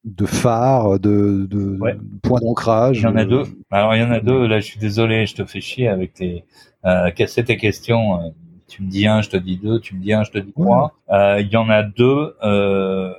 de 0.04 0.26
phare, 0.28 1.00
de, 1.00 1.48
de, 1.50 1.80
point 2.22 2.40
d'ancrage. 2.42 3.00
Il 3.00 3.04
y 3.04 3.08
en 3.08 3.16
a 3.16 3.26
deux. 3.26 3.44
Alors 3.72 3.96
il 3.96 4.02
y 4.02 4.04
en 4.04 4.12
a 4.12 4.20
deux. 4.20 4.46
Là, 4.46 4.60
je 4.60 4.66
suis 4.66 4.80
désolé, 4.80 5.26
je 5.26 5.34
te 5.34 5.46
fais 5.46 5.62
chier 5.62 5.88
avec 5.88 6.14
tes. 6.14 6.46
Euh, 6.86 7.10
quelles 7.16 7.30
tes 7.30 7.58
questions 7.58 8.22
euh, 8.22 8.30
Tu 8.70 8.84
me 8.84 8.90
dis 8.90 9.08
un, 9.08 9.22
je 9.22 9.30
te 9.30 9.38
dis 9.38 9.58
deux. 9.58 9.80
Tu 9.80 9.96
me 9.96 10.02
dis 10.02 10.14
un, 10.14 10.24
je 10.24 10.32
te 10.32 10.38
dis 10.38 10.54
trois. 10.54 10.94
il 11.10 11.50
y 11.52 11.58
en 11.58 11.70
a 11.70 11.84
deux. 11.84 12.36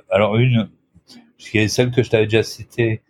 alors 0.09 0.37
une, 0.37 0.69
qui 1.37 1.57
est 1.57 1.67
celle 1.67 1.91
que 1.91 2.03
je 2.03 2.09
t'avais 2.09 2.25
déjà 2.25 2.43
citée. 2.43 3.01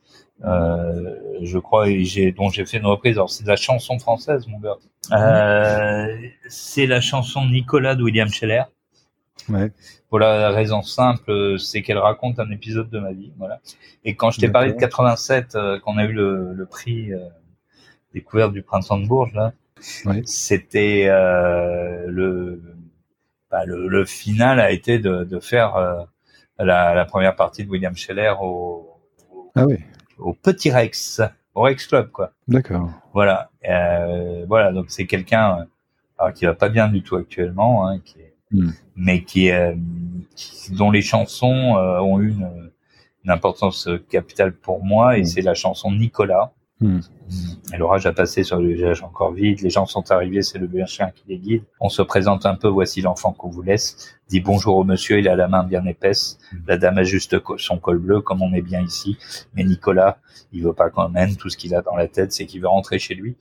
Euh, 0.44 1.16
je 1.42 1.58
crois, 1.60 1.90
et 1.90 2.04
j'ai, 2.04 2.32
dont 2.32 2.50
j'ai 2.50 2.66
fait 2.66 2.78
une 2.78 2.86
reprise. 2.86 3.18
Alors, 3.18 3.30
c'est 3.30 3.44
de 3.44 3.50
la 3.50 3.56
chanson 3.56 4.00
française, 4.00 4.48
mon 4.48 4.60
gars. 4.60 4.78
Euh, 5.12 6.08
c'est 6.48 6.88
la 6.88 7.02
chanson 7.02 7.46
Nicolas 7.46 7.96
de 7.96 8.04
William 8.04 8.28
Scheller. 8.28 8.64
Ouais. 9.50 9.72
Pour 10.10 10.20
la 10.20 10.50
raison 10.50 10.82
simple, 10.82 11.58
c'est 11.58 11.82
qu'elle 11.82 11.98
raconte 11.98 12.40
un 12.40 12.50
épisode 12.52 12.90
de 12.90 13.00
ma 13.00 13.12
vie, 13.12 13.32
voilà. 13.38 13.60
Et 14.04 14.16
quand 14.16 14.30
je 14.32 14.40
t'ai 14.40 14.50
parlé 14.50 14.74
de 14.74 14.78
87, 14.78 15.56
euh, 15.56 15.80
qu'on 15.80 15.98
a 15.98 16.06
eu 16.06 16.12
le, 16.12 16.54
le 16.54 16.66
prix 16.66 17.14
euh, 17.14 17.20
découverte 18.14 18.54
du 18.54 18.62
printemps 18.62 19.00
de 19.00 19.08
Bourges, 19.08 19.34
là, 19.34 19.54
c'était 20.26 21.08
euh, 21.08 22.06
le, 22.08 22.62
bah, 23.52 23.66
le, 23.66 23.88
le 23.88 24.06
final 24.06 24.60
a 24.60 24.72
été 24.72 24.98
de, 24.98 25.26
de 25.26 25.40
faire 25.40 25.76
euh, 25.76 26.04
la, 26.58 26.94
la, 26.94 27.06
première 27.06 27.36
partie 27.36 27.66
de 27.66 27.70
William 27.70 27.96
Scheller 27.96 28.34
au, 28.42 28.98
au, 29.34 29.52
ah 29.56 29.66
oui. 29.66 29.78
au 30.18 30.34
Petit 30.34 30.72
Rex 30.72 31.22
au 31.54 31.64
Rex 31.64 31.86
Club, 31.86 32.12
quoi. 32.12 32.32
D'accord. 32.48 32.90
Voilà, 33.14 33.50
euh, 33.68 34.46
voilà. 34.48 34.72
Donc 34.72 34.86
c'est 34.88 35.06
quelqu'un 35.06 35.68
euh, 36.22 36.32
qui 36.32 36.46
va 36.46 36.54
pas 36.54 36.70
bien 36.70 36.88
du 36.88 37.04
tout 37.04 37.18
actuellement, 37.18 37.86
hein, 37.88 38.00
qui 38.00 38.22
est, 38.22 38.34
hmm. 38.52 38.72
mais 38.96 39.24
qui, 39.24 39.50
qui, 40.36 40.72
dont 40.72 40.92
les 40.92 41.02
chansons 41.02 41.76
ont 41.76 42.22
eu 42.22 42.30
une, 42.30 42.72
une, 43.26 43.32
importance 43.32 43.90
capitale 44.10 44.54
pour 44.54 44.82
moi, 44.82 45.18
et 45.18 45.24
hmm. 45.24 45.26
c'est 45.26 45.42
la 45.42 45.56
chanson 45.56 45.92
Nicolas. 45.92 46.54
Hmm. 46.82 47.00
L'orage 47.78 48.08
a 48.08 48.12
passé 48.12 48.44
sur 48.44 48.60
le 48.60 48.74
village 48.74 49.04
encore 49.04 49.32
vide, 49.32 49.62
les 49.62 49.70
gens 49.70 49.86
sont 49.86 50.12
arrivés, 50.12 50.42
c'est 50.42 50.58
le 50.58 50.66
bien 50.66 50.88
chien 50.88 51.12
qui 51.12 51.24
les 51.28 51.38
guide. 51.38 51.64
On 51.80 51.90
se 51.90 52.02
présente 52.02 52.48
un 52.48 52.56
peu, 52.56 52.68
voici 52.68 53.02
l'enfant 53.02 53.34
qu'on 53.34 53.50
vous 53.50 53.62
laisse. 53.62 54.16
Dit 54.28 54.40
bonjour 54.40 54.78
au 54.78 54.84
monsieur, 54.84 55.20
il 55.20 55.30
a 55.30 55.36
la 55.36 55.48
main 55.48 55.64
bien 55.64 55.86
épaisse. 55.86 56.40
La 56.66 56.78
dame 56.78 56.98
a 56.98 57.04
juste 57.04 57.38
son 57.58 57.78
col 57.78 58.00
bleu, 58.00 58.22
comme 58.22 58.42
on 58.42 58.52
est 58.54 58.64
bien 58.64 58.82
ici. 58.82 59.18
Mais 59.54 59.64
Nicolas, 59.64 60.18
il 60.52 60.64
veut 60.64 60.74
pas 60.74 60.90
qu'on 60.90 61.08
même. 61.10 61.36
Tout 61.36 61.50
ce 61.50 61.58
qu'il 61.58 61.76
a 61.76 61.84
dans 61.84 61.96
la 61.96 62.08
tête, 62.08 62.32
c'est 62.32 62.48
qu'il 62.48 62.62
veut 62.62 62.68
rentrer 62.68 62.98
chez 62.98 63.14
lui. 63.14 63.38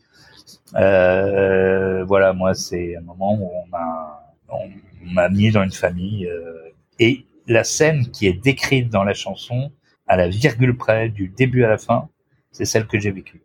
Euh, 0.75 2.05
voilà, 2.05 2.35
moi, 2.35 2.53
c'est 2.53 2.97
un 2.97 3.01
moment 3.01 3.35
où 3.41 3.51
on 3.65 3.67
m'a, 3.69 4.35
on 4.51 4.69
m'a 5.13 5.31
mis 5.31 5.51
dans 5.51 5.63
une 5.63 5.73
famille. 5.73 6.27
Euh, 6.27 6.75
et 6.99 7.25
la 7.47 7.65
scène 7.65 8.11
qui 8.11 8.27
est 8.27 8.35
décrite 8.35 8.91
dans 8.91 9.03
la 9.03 9.15
chanson, 9.15 9.73
à 10.07 10.17
la 10.17 10.29
virgule 10.29 10.77
près, 10.77 11.09
du 11.09 11.29
début 11.29 11.65
à 11.65 11.71
la 11.71 11.79
fin, 11.79 12.10
c'est 12.51 12.65
celle 12.65 12.87
que 12.87 12.99
j'ai 12.99 13.11
vécue. 13.11 13.43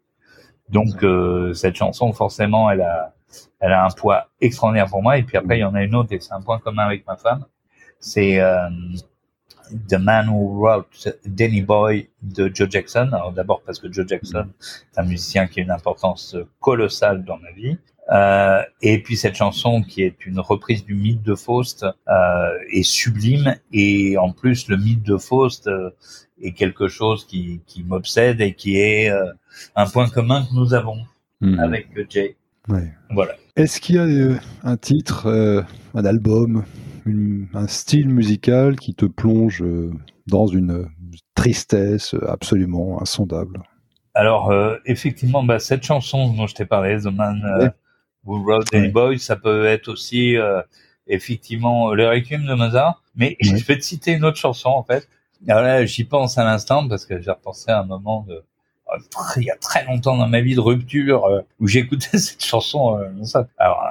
Donc 0.70 1.04
euh, 1.04 1.54
cette 1.54 1.76
chanson, 1.76 2.12
forcément, 2.14 2.70
elle 2.70 2.82
a, 2.82 3.14
elle 3.60 3.74
a 3.74 3.86
un 3.86 3.90
poids 3.90 4.30
extraordinaire 4.42 4.88
pour 4.88 5.02
moi. 5.02 5.18
Et 5.18 5.24
puis 5.24 5.38
après, 5.38 5.58
il 5.58 5.62
y 5.62 5.64
en 5.64 5.76
a 5.76 5.84
une 5.84 5.96
autre 5.96 6.12
et 6.14 6.20
c'est 6.20 6.34
un 6.34 6.42
point 6.42 6.60
commun 6.60 6.86
avec 6.86 7.06
ma 7.08 7.16
femme. 7.16 7.46
C'est 8.00 8.40
euh, 8.40 8.70
The 9.90 9.96
Man 9.96 10.30
Who 10.30 10.60
Wrote 10.60 11.08
Danny 11.26 11.62
Boy 11.62 12.10
de 12.22 12.52
Joe 12.54 12.70
Jackson. 12.70 13.10
Alors 13.14 13.32
d'abord 13.32 13.62
parce 13.62 13.80
que 13.80 13.92
Joe 13.92 14.08
Jackson 14.08 14.48
est 14.62 15.00
un 15.00 15.04
musicien 15.04 15.48
qui 15.48 15.60
a 15.60 15.64
une 15.64 15.72
importance 15.72 16.36
colossale 16.60 17.24
dans 17.24 17.38
ma 17.38 17.52
vie. 17.52 17.78
Euh, 18.12 18.62
et 18.82 19.02
puis 19.02 19.18
cette 19.18 19.36
chanson 19.36 19.82
qui 19.82 20.04
est 20.04 20.26
une 20.28 20.40
reprise 20.40 20.86
du 20.86 20.94
mythe 20.94 21.24
de 21.24 21.34
Faust 21.34 21.84
euh, 21.84 22.52
est 22.72 22.84
sublime 22.84 23.56
et 23.74 24.16
en 24.20 24.32
plus 24.32 24.68
le 24.68 24.78
mythe 24.78 25.02
de 25.02 25.18
Faust 25.18 25.68
euh, 25.68 25.90
est 26.40 26.52
quelque 26.52 26.88
chose 26.88 27.26
qui, 27.26 27.62
qui 27.66 27.84
m'obsède 27.84 28.42
et 28.42 28.54
qui 28.54 28.78
est 28.78 29.10
euh, 29.10 29.26
un 29.76 29.88
point 29.88 30.08
commun 30.08 30.44
que 30.44 30.54
nous 30.54 30.76
avons 30.76 31.00
hmm. 31.42 31.60
avec 31.60 31.88
Jay. 32.10 32.36
Ouais. 32.68 32.94
Voilà. 33.10 33.34
Est-ce 33.56 33.82
qu'il 33.82 33.96
y 33.96 34.00
a 34.00 34.04
euh, 34.04 34.36
un 34.64 34.78
titre, 34.78 35.26
euh, 35.26 35.64
un 35.96 36.06
album, 36.06 36.64
une, 37.08 37.48
un 37.56 37.68
style 37.68 38.10
musical 38.10 38.76
qui 38.76 38.94
te 38.94 39.06
plonge 39.06 39.64
dans 40.28 40.46
une 40.46 40.90
tristesse 41.34 42.16
absolument 42.28 43.02
insondable? 43.02 43.64
Alors 44.14 44.54
effectivement, 44.86 45.44
bah, 45.44 45.60
cette 45.60 45.84
chanson 45.84 46.34
dont 46.34 46.48
je 46.48 46.56
t'ai 46.56 46.66
parlé, 46.66 46.98
The 47.00 47.08
Man 47.08 47.74
Wrote 48.26 48.68
Danny 48.72 48.90
Boy, 48.90 49.20
ça 49.20 49.36
peut 49.36 49.66
être 49.66 49.88
aussi 49.90 50.36
effectivement 51.08 51.94
le 51.94 52.08
Requiem 52.08 52.46
de 52.46 52.54
Mozart. 52.54 53.02
Mais 53.16 53.38
je 53.42 53.56
vais 53.56 53.78
te 53.78 53.84
citer 53.84 54.14
une 54.14 54.26
autre 54.26 54.38
chanson 54.38 54.70
en 54.70 54.84
fait 54.84 55.08
alors 55.48 55.62
là, 55.62 55.86
j'y 55.86 56.04
pense 56.04 56.38
à 56.38 56.44
l'instant 56.44 56.88
parce 56.88 57.06
que 57.06 57.22
j'ai 57.22 57.32
repensé 57.32 57.72
à 57.72 57.80
un 57.80 57.84
moment 57.84 58.26
de 58.28 58.44
euh, 58.94 58.98
il 59.38 59.44
y 59.44 59.52
a 59.52 59.56
très 59.56 59.84
longtemps 59.86 60.18
dans 60.18 60.28
ma 60.28 60.42
vie 60.42 60.56
de 60.56 60.60
rupture 60.60 61.26
euh, 61.26 61.42
où 61.60 61.68
j'écoutais 61.68 62.18
cette 62.18 62.44
chanson. 62.44 62.98
Euh, 63.00 63.24
ça. 63.24 63.48
Alors, 63.58 63.84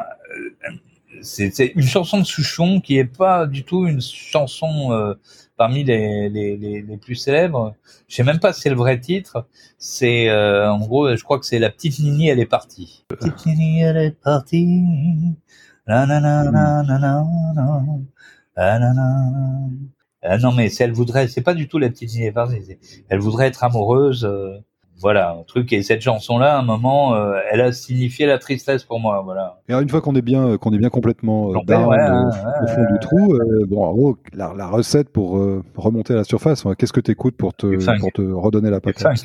c'est 1.25 1.73
une 1.75 1.83
chanson 1.83 2.19
de 2.19 2.25
Souchon 2.25 2.81
qui 2.81 2.99
est 2.99 3.05
pas 3.05 3.47
du 3.47 3.65
tout 3.65 3.87
une 3.87 4.01
chanson 4.01 4.93
euh, 4.93 5.15
parmi 5.57 5.83
les, 5.83 6.29
les, 6.29 6.57
les, 6.57 6.97
plus 6.97 7.17
célèbres. 7.17 7.75
Je 8.09 8.17
sais 8.17 8.23
même 8.23 8.39
pas 8.39 8.53
si 8.53 8.61
c'est 8.63 8.71
le 8.71 8.77
vrai 8.77 9.01
titre. 9.01 9.47
C'est 9.79 10.29
euh, 10.29 10.71
en 10.71 10.79
gros, 10.79 11.17
je 11.17 11.23
crois 11.25 11.39
que 11.39 11.47
c'est 11.47 11.59
la 11.59 11.71
petite 11.71 11.99
Nini, 11.99 12.29
elle 12.29 12.41
est 12.41 12.47
partie. 12.47 13.05
Petite 13.09 13.47
Nini, 13.47 13.81
elle 13.81 13.97
est 13.97 14.21
partie. 14.23 14.83
La, 15.87 16.07
la, 16.07 16.21
la, 16.21 16.45
la, 16.45 16.83
la, 16.87 16.99
la, 16.99 17.25
la, 18.57 18.93
la, 20.23 20.39
non 20.39 20.53
mais 20.53 20.73
elle 20.77 20.93
voudrait, 20.93 21.29
c'est 21.29 21.43
pas 21.43 21.55
du 21.55 21.69
tout 21.69 21.79
la 21.79 21.89
petite 21.91 22.15
Nini, 22.15 22.27
est. 22.27 22.79
Elle 23.09 23.19
voudrait 23.19 23.49
être 23.49 23.65
amoureuse. 23.65 24.25
Euh, 24.25 24.59
voilà 25.01 25.33
un 25.33 25.43
truc 25.43 25.73
et 25.73 25.83
cette 25.83 26.01
chanson 26.01 26.39
là 26.39 26.57
à 26.57 26.59
un 26.59 26.63
moment 26.63 27.15
euh, 27.15 27.39
elle 27.51 27.61
a 27.61 27.73
signifié 27.73 28.27
la 28.27 28.39
tristesse 28.39 28.85
pour 28.85 29.01
moi 29.01 29.23
voilà. 29.25 29.61
Et 29.69 29.73
alors, 29.73 29.83
une 29.83 29.89
fois 29.89 30.01
qu'on 30.01 30.15
est 30.15 30.23
bien 30.23 30.57
qu'on 30.57 30.73
est 30.73 30.79
bien 30.79 30.91
complètement 30.91 31.51
euh, 31.51 31.59
down, 31.67 31.87
ouais, 31.87 31.99
euh, 31.99 32.63
au 32.63 32.67
fond 32.67 32.85
du 32.93 32.99
trou 33.01 33.39
bon 33.69 33.85
en 33.85 33.93
gros 33.93 34.17
la, 34.33 34.53
la 34.57 34.67
recette 34.67 35.11
pour 35.11 35.41
remonter 35.77 36.15
à 36.15 36.17
la 36.17 36.25
surface 36.25 36.65
qu'est-ce 36.79 36.93
que 36.93 37.01
tu 37.01 37.11
écoutes 37.11 37.37
pour 37.37 37.55
te 37.55 37.67
pour 37.99 38.13
te 38.13 38.23
redonner 38.23 38.71
la 38.71 38.81
patate 38.81 39.23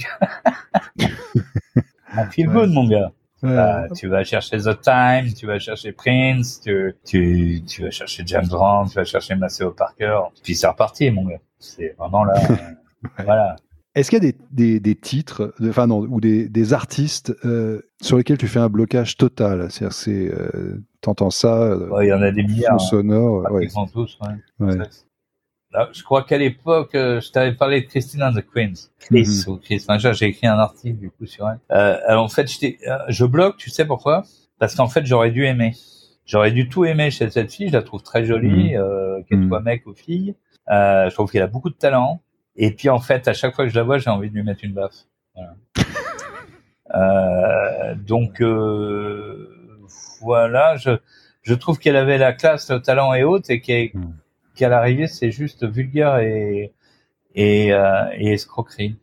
un 2.13 2.26
feel 2.32 2.47
good 2.47 2.70
mon 2.72 2.88
gars. 2.88 3.11
Bah, 3.41 3.88
tu 3.95 4.07
vas 4.07 4.24
chercher 4.26 4.57
The 4.57 4.82
Time, 4.82 5.34
tu 5.34 5.45
vas 5.47 5.59
chercher 5.59 5.93
Prince, 5.93 6.59
tu, 6.59 6.93
tu, 7.05 7.63
tu 7.65 7.84
vas 7.84 7.89
chercher 7.89 8.24
James 8.26 8.47
Brown, 8.47 8.88
tu 8.89 8.95
vas 8.95 9.05
chercher 9.05 9.36
Maceo 9.36 9.72
Parker, 9.72 10.20
puis 10.43 10.55
c'est 10.55 10.67
reparti, 10.67 11.09
mon 11.09 11.24
gars. 11.24 11.39
C'est 11.57 11.95
vraiment 11.97 12.26
là. 12.26 12.34
voilà. 13.24 13.55
Est-ce 13.99 14.09
qu'il 14.09 14.23
y 14.23 14.27
a 14.27 14.31
des, 14.31 14.37
des, 14.51 14.79
des 14.79 14.95
titres, 14.95 15.53
enfin 15.61 15.87
non, 15.87 15.99
ou 15.99 16.21
des, 16.21 16.47
des 16.47 16.73
artistes 16.73 17.35
euh, 17.43 17.81
sur 18.01 18.15
lesquels 18.17 18.37
tu 18.37 18.47
fais 18.47 18.59
un 18.59 18.69
blocage 18.69 19.17
total? 19.17 19.69
C'est-à-dire, 19.69 19.93
c'est, 19.93 20.29
euh, 20.33 20.81
t'entends 21.01 21.31
ça 21.31 21.63
euh, 21.63 21.89
Il 22.01 22.07
y 22.07 22.13
en 22.13 22.21
a 22.21 22.31
des 22.31 22.43
milliards. 22.43 22.75
Hein. 22.75 22.79
sonore. 22.79 23.51
Ouais. 23.51 23.65
Ils 23.65 23.71
sont 23.71 23.87
tous. 23.87 24.17
Ouais. 24.59 24.77
Là, 25.71 25.89
je 25.91 26.01
crois 26.01 26.23
qu'à 26.23 26.37
l'époque, 26.37 26.95
euh, 26.95 27.19
je 27.19 27.31
t'avais 27.31 27.53
parlé 27.53 27.81
de 27.81 27.87
Christina 27.87 28.31
the 28.31 28.43
Queens. 28.53 28.89
Chris 28.99 29.21
mm 29.21 29.23
-hmm. 29.23 29.49
ou 29.49 29.57
Chris. 29.57 29.85
Enfin, 29.87 30.13
j'ai 30.13 30.27
écrit 30.27 30.47
un 30.47 30.57
article 30.57 30.97
du 30.97 31.11
coup 31.11 31.25
sur 31.25 31.47
elle. 31.49 31.59
Euh, 31.71 31.97
alors, 32.07 32.23
en 32.23 32.29
fait, 32.29 32.47
euh, 32.63 32.97
je 33.09 33.25
bloque. 33.25 33.57
Tu 33.57 33.69
sais 33.69 33.85
pourquoi? 33.85 34.23
Parce 34.59 34.75
qu'en 34.75 34.87
fait, 34.87 35.05
j'aurais 35.05 35.31
dû 35.31 35.45
aimer. 35.45 35.73
J'aurais 36.25 36.51
dû 36.51 36.69
tout 36.69 36.85
aimer 36.85 37.11
chez 37.11 37.29
cette 37.29 37.51
fille. 37.51 37.69
Je 37.69 37.73
la 37.73 37.83
trouve 37.83 38.01
très 38.01 38.23
jolie, 38.23 38.75
euh, 38.77 39.21
qu'elle 39.25 39.47
soit 39.47 39.61
mec 39.61 39.85
ou 39.87 39.93
fille. 39.93 40.35
Euh, 40.71 41.09
je 41.09 41.13
trouve 41.15 41.29
qu'elle 41.31 41.47
a 41.49 41.53
beaucoup 41.55 41.69
de 41.69 41.79
talent. 41.85 42.21
Et 42.62 42.72
puis 42.72 42.89
en 42.89 42.99
fait, 42.99 43.28
à 43.28 43.34
chaque 43.34 43.55
fois 43.55 43.66
que 43.66 43.72
je 43.72 43.76
la 43.76 43.84
vois, 43.84 43.97
j'ai 43.97 44.10
envie 44.10 44.30
de 44.30 44.36
lui 44.36 44.43
mettre 44.43 44.64
une 44.64 44.74
baffe. 44.74 45.05
Voilà. 45.34 45.55
euh, 46.93 47.95
donc 47.95 48.41
euh, 48.41 49.88
voilà, 50.20 50.76
je, 50.76 50.91
je 51.41 51.53
trouve 51.53 51.80
qu'elle 51.80 51.95
avait 51.95 52.18
la 52.18 52.34
classe, 52.34 52.70
le 52.70 52.82
talent 52.82 53.14
et 53.14 53.24
autres, 53.24 53.49
et 53.49 53.57
hmm. 53.93 54.14
qu'à 54.55 54.68
mmh. 54.68 54.72
l'arrivée, 54.72 55.07
c'est 55.07 55.32
juste 55.32 55.66
vulgaire 55.66 56.20
et 56.20 56.74
et, 57.36 57.72
euh, 57.74 58.05
et 58.18 58.34
escroquerie. 58.34 58.97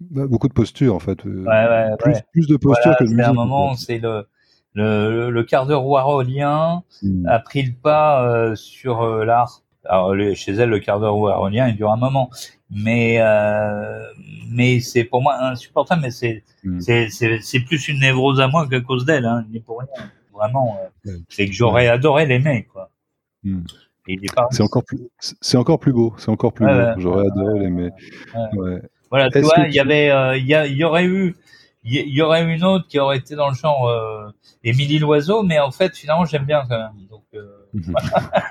Bah, 0.00 0.26
beaucoup 0.26 0.48
de 0.48 0.52
posture 0.52 0.94
en 0.94 0.98
fait. 0.98 1.24
Ouais, 1.24 1.32
ouais, 1.32 1.96
plus, 1.98 2.12
ouais. 2.12 2.24
plus 2.32 2.46
de 2.46 2.56
posture 2.56 2.82
voilà, 2.84 2.96
que 2.98 3.04
de 3.04 3.08
musique. 3.10 3.24
un 3.24 3.32
moment, 3.32 3.74
c'est 3.76 3.98
le 3.98 4.26
le, 4.74 5.30
le 5.30 5.44
quart 5.44 5.66
d'heure 5.66 5.86
warolien 5.86 6.82
mmh. 7.02 7.26
a 7.28 7.38
pris 7.38 7.62
le 7.62 7.72
pas 7.72 8.28
euh, 8.28 8.54
sur 8.56 9.02
euh, 9.02 9.24
l'art. 9.24 9.62
Alors 9.86 10.14
chez 10.34 10.52
elle, 10.52 10.70
le 10.70 10.78
quart 10.78 11.00
d'heure 11.00 11.16
warolien, 11.16 11.68
il 11.68 11.76
dure 11.76 11.90
un 11.90 11.96
moment, 11.96 12.30
mais 12.70 13.20
euh, 13.20 14.02
mais 14.50 14.80
c'est 14.80 15.04
pour 15.04 15.22
moi 15.22 15.36
insupportable. 15.40 16.02
Mais 16.02 16.10
c'est 16.10 16.42
mm. 16.64 16.80
c'est 16.80 17.60
plus 17.60 17.88
une 17.88 18.00
névrose 18.00 18.40
à 18.40 18.48
moi 18.48 18.66
qu'à 18.68 18.80
cause 18.80 19.04
d'elle. 19.04 19.26
Hein, 19.26 19.44
ni 19.50 19.60
pour 19.60 19.80
rien. 19.80 19.88
Vraiment, 20.32 20.78
euh, 21.06 21.16
c'est 21.28 21.46
que 21.46 21.52
j'aurais 21.52 21.88
adoré 21.88 22.26
l'aimer, 22.26 22.66
quoi. 22.72 22.90
Mm. 23.42 23.60
C'est 24.50 24.62
encore 24.62 24.84
plus 24.84 24.98
c'est 25.18 25.56
encore 25.56 25.78
plus 25.78 25.92
beau. 25.92 26.14
C'est 26.18 26.28
encore 26.28 26.52
plus 26.52 26.66
ouais, 26.66 26.94
beau. 26.94 27.00
J'aurais 27.00 27.26
adoré 27.26 27.60
l'aimer. 27.60 27.90
Voilà, 29.10 29.30
tu 29.30 29.40
vois, 29.40 29.68
il 29.68 29.74
y 29.74 29.78
avait 29.78 30.10
euh, 30.10 30.36
il 30.36 30.46
y, 30.46 30.84
aurait 30.84 31.04
eu 31.04 31.36
il 31.84 32.08
y, 32.08 32.20
aurait 32.20 32.42
une 32.42 32.64
autre 32.64 32.88
qui 32.88 32.98
aurait 32.98 33.18
été 33.18 33.36
dans 33.36 33.48
le 33.48 33.54
genre 33.54 33.86
euh, 33.88 34.28
Émilie 34.64 34.98
Loiseau, 34.98 35.42
mais 35.42 35.60
en 35.60 35.70
fait 35.70 35.96
finalement 35.96 36.24
j'aime 36.24 36.44
bien 36.44 36.64
quand 36.68 36.78
même. 36.78 37.06
Donc 37.08 37.24
euh, 37.34 37.46
voilà. 37.74 38.32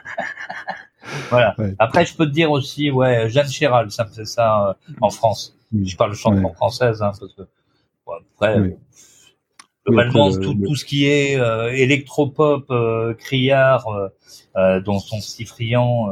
Voilà. 1.30 1.56
Ouais. 1.58 1.76
Après, 1.80 2.06
je 2.06 2.16
peux 2.16 2.26
te 2.26 2.32
dire 2.32 2.52
aussi, 2.52 2.92
ouais, 2.92 3.30
Jeanne 3.30 3.50
Chéral, 3.50 3.92
ça 3.92 4.06
me 4.06 4.10
fait 4.10 4.26
ça 4.26 4.70
euh, 4.70 4.94
en 5.02 5.10
France. 5.10 5.58
Je 5.74 5.96
parle 5.96 6.14
chanson 6.14 6.44
ouais. 6.44 6.54
française, 6.54 7.02
hein, 7.02 7.12
parce 7.20 7.34
que 7.34 7.42
bon, 8.06 8.14
après, 8.36 8.60
oui. 8.60 8.76
globalement, 9.86 10.28
oui, 10.28 10.40
tout, 10.40 10.54
le... 10.54 10.68
tout, 10.68 10.76
ce 10.76 10.86
qui 10.86 11.06
est 11.06 11.40
euh, 11.40 11.72
électropop, 11.72 12.66
euh, 12.70 13.14
criard, 13.16 13.88
euh, 13.88 14.10
euh, 14.56 14.80
dont 14.82 15.00
sont 15.00 15.20
si 15.20 15.46
friands 15.46 16.10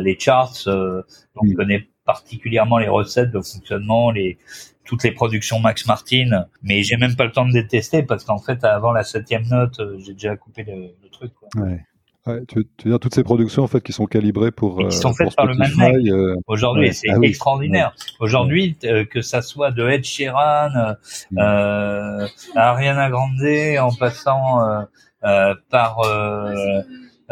les 0.00 0.18
charts, 0.18 0.54
on 0.66 1.02
mmh. 1.42 1.54
connaît 1.54 1.88
particulièrement 2.04 2.78
les 2.78 2.88
recettes, 2.88 3.30
le 3.32 3.42
fonctionnement, 3.42 4.10
les 4.10 4.38
toutes 4.84 5.04
les 5.04 5.12
productions 5.12 5.60
Max 5.60 5.86
Martin, 5.86 6.46
mais 6.62 6.82
j'ai 6.82 6.96
même 6.96 7.14
pas 7.14 7.24
le 7.24 7.30
temps 7.30 7.46
de 7.46 7.52
détester 7.52 8.02
parce 8.02 8.24
qu'en 8.24 8.38
fait, 8.38 8.64
avant 8.64 8.90
la 8.90 9.04
septième 9.04 9.46
note, 9.46 9.80
j'ai 9.98 10.12
déjà 10.14 10.36
coupé 10.36 10.64
le, 10.64 10.94
le 11.02 11.08
truc. 11.10 11.32
Quoi. 11.34 11.48
Ouais. 11.62 11.84
Ouais, 12.24 12.44
tu, 12.46 12.58
veux, 12.58 12.64
tu 12.76 12.84
veux 12.84 12.90
dire 12.90 13.00
toutes 13.00 13.14
ces 13.16 13.24
productions 13.24 13.64
en 13.64 13.66
fait 13.66 13.80
qui 13.80 13.92
sont 13.92 14.06
calibrées 14.06 14.52
pour 14.52 14.80
et 14.80 14.86
qui 14.86 14.96
sont 14.96 15.12
faites 15.12 15.34
par 15.34 15.46
le 15.46 15.56
même 15.56 15.74
mec. 15.76 15.96
Euh... 16.08 16.36
Aujourd'hui, 16.46 16.86
ouais. 16.86 16.92
c'est 16.92 17.10
ah, 17.10 17.18
extraordinaire. 17.20 17.94
Oui. 17.96 18.16
Aujourd'hui, 18.20 18.76
euh, 18.84 19.04
que 19.04 19.22
ça 19.22 19.42
soit 19.42 19.72
de 19.72 19.88
Ed 19.88 20.04
Sheeran, 20.04 20.94
mm. 21.32 21.38
euh, 21.38 22.26
Ariana 22.54 23.10
Grande, 23.10 23.42
en 23.80 23.92
passant 23.92 24.62
euh, 24.62 24.82
euh 25.24 25.54
par, 25.68 25.98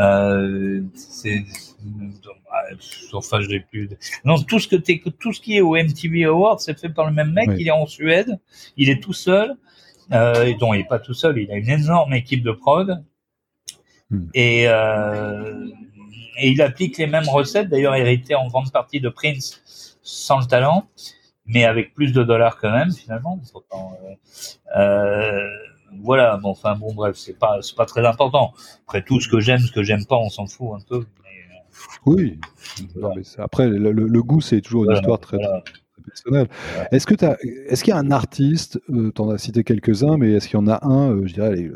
euh, 0.00 0.80
c'est, 0.94 1.44
enfin, 3.12 3.40
je 3.42 3.48
l'ai 3.48 3.60
plus. 3.60 3.90
Non, 4.24 4.42
tout 4.42 4.58
ce 4.58 4.66
que 4.66 4.76
tout 4.76 5.32
ce 5.32 5.40
qui 5.40 5.56
est 5.56 5.60
au 5.60 5.76
MTV 5.76 6.24
Awards, 6.24 6.60
c'est 6.60 6.76
fait 6.76 6.88
par 6.88 7.06
le 7.06 7.12
même 7.12 7.32
mec. 7.32 7.48
Oui. 7.48 7.56
Il 7.60 7.68
est 7.68 7.72
en 7.72 7.86
Suède, 7.86 8.40
il 8.76 8.90
est 8.90 9.00
tout 9.00 9.12
seul. 9.12 9.56
Euh, 10.12 10.54
dont 10.58 10.74
il 10.74 10.80
est 10.80 10.88
pas 10.88 10.98
tout 10.98 11.14
seul, 11.14 11.38
il 11.38 11.52
a 11.52 11.56
une 11.56 11.68
énorme 11.68 12.14
équipe 12.14 12.42
de 12.42 12.50
prod 12.50 13.04
Hmm. 14.10 14.26
Et, 14.34 14.64
euh, 14.66 15.66
et 16.38 16.50
il 16.50 16.62
applique 16.62 16.98
les 16.98 17.06
mêmes 17.06 17.28
recettes, 17.28 17.68
d'ailleurs 17.68 17.94
héritées 17.94 18.34
en 18.34 18.48
grande 18.48 18.72
partie 18.72 19.00
de 19.00 19.08
Prince 19.08 19.98
sans 20.02 20.40
le 20.40 20.46
talent, 20.46 20.88
mais 21.46 21.64
avec 21.64 21.94
plus 21.94 22.12
de 22.12 22.22
dollars 22.22 22.58
quand 22.58 22.72
même 22.72 22.92
finalement. 22.92 23.40
Euh, 23.54 24.78
euh, 24.78 25.48
voilà, 26.02 26.36
bon, 26.36 26.50
enfin 26.50 26.76
bon, 26.76 26.92
bref, 26.94 27.16
c'est 27.16 27.38
pas 27.38 27.58
c'est 27.62 27.76
pas 27.76 27.86
très 27.86 28.06
important. 28.06 28.52
Après 28.86 29.02
tout, 29.02 29.20
ce 29.20 29.28
que 29.28 29.40
j'aime, 29.40 29.60
ce 29.60 29.72
que 29.72 29.82
j'aime 29.82 30.04
pas, 30.06 30.16
on 30.16 30.30
s'en 30.30 30.46
fout 30.46 30.70
un 30.74 30.80
peu. 30.88 31.04
Mais, 31.24 31.58
oui. 32.06 32.38
Voilà. 32.94 33.20
après, 33.38 33.68
le, 33.68 34.22
goût, 34.22 34.40
c'est 34.40 34.60
toujours 34.60 34.82
une 34.82 34.86
voilà, 34.86 35.00
histoire 35.00 35.20
très, 35.20 35.36
voilà. 35.36 35.62
personnelle. 36.06 36.48
Est-ce 36.92 37.06
que 37.06 37.14
est-ce 37.68 37.84
qu'il 37.84 37.92
y 37.92 37.96
a 37.96 37.98
un 37.98 38.10
artiste, 38.10 38.80
euh, 38.90 39.10
t'en 39.10 39.30
as 39.30 39.38
cité 39.38 39.64
quelques-uns, 39.64 40.16
mais 40.16 40.32
est-ce 40.32 40.48
qu'il 40.48 40.58
y 40.58 40.62
en 40.62 40.68
a 40.68 40.84
un, 40.86 41.10
euh, 41.10 41.26
je 41.26 41.34
dirais, 41.34 41.48
allez, 41.48 41.70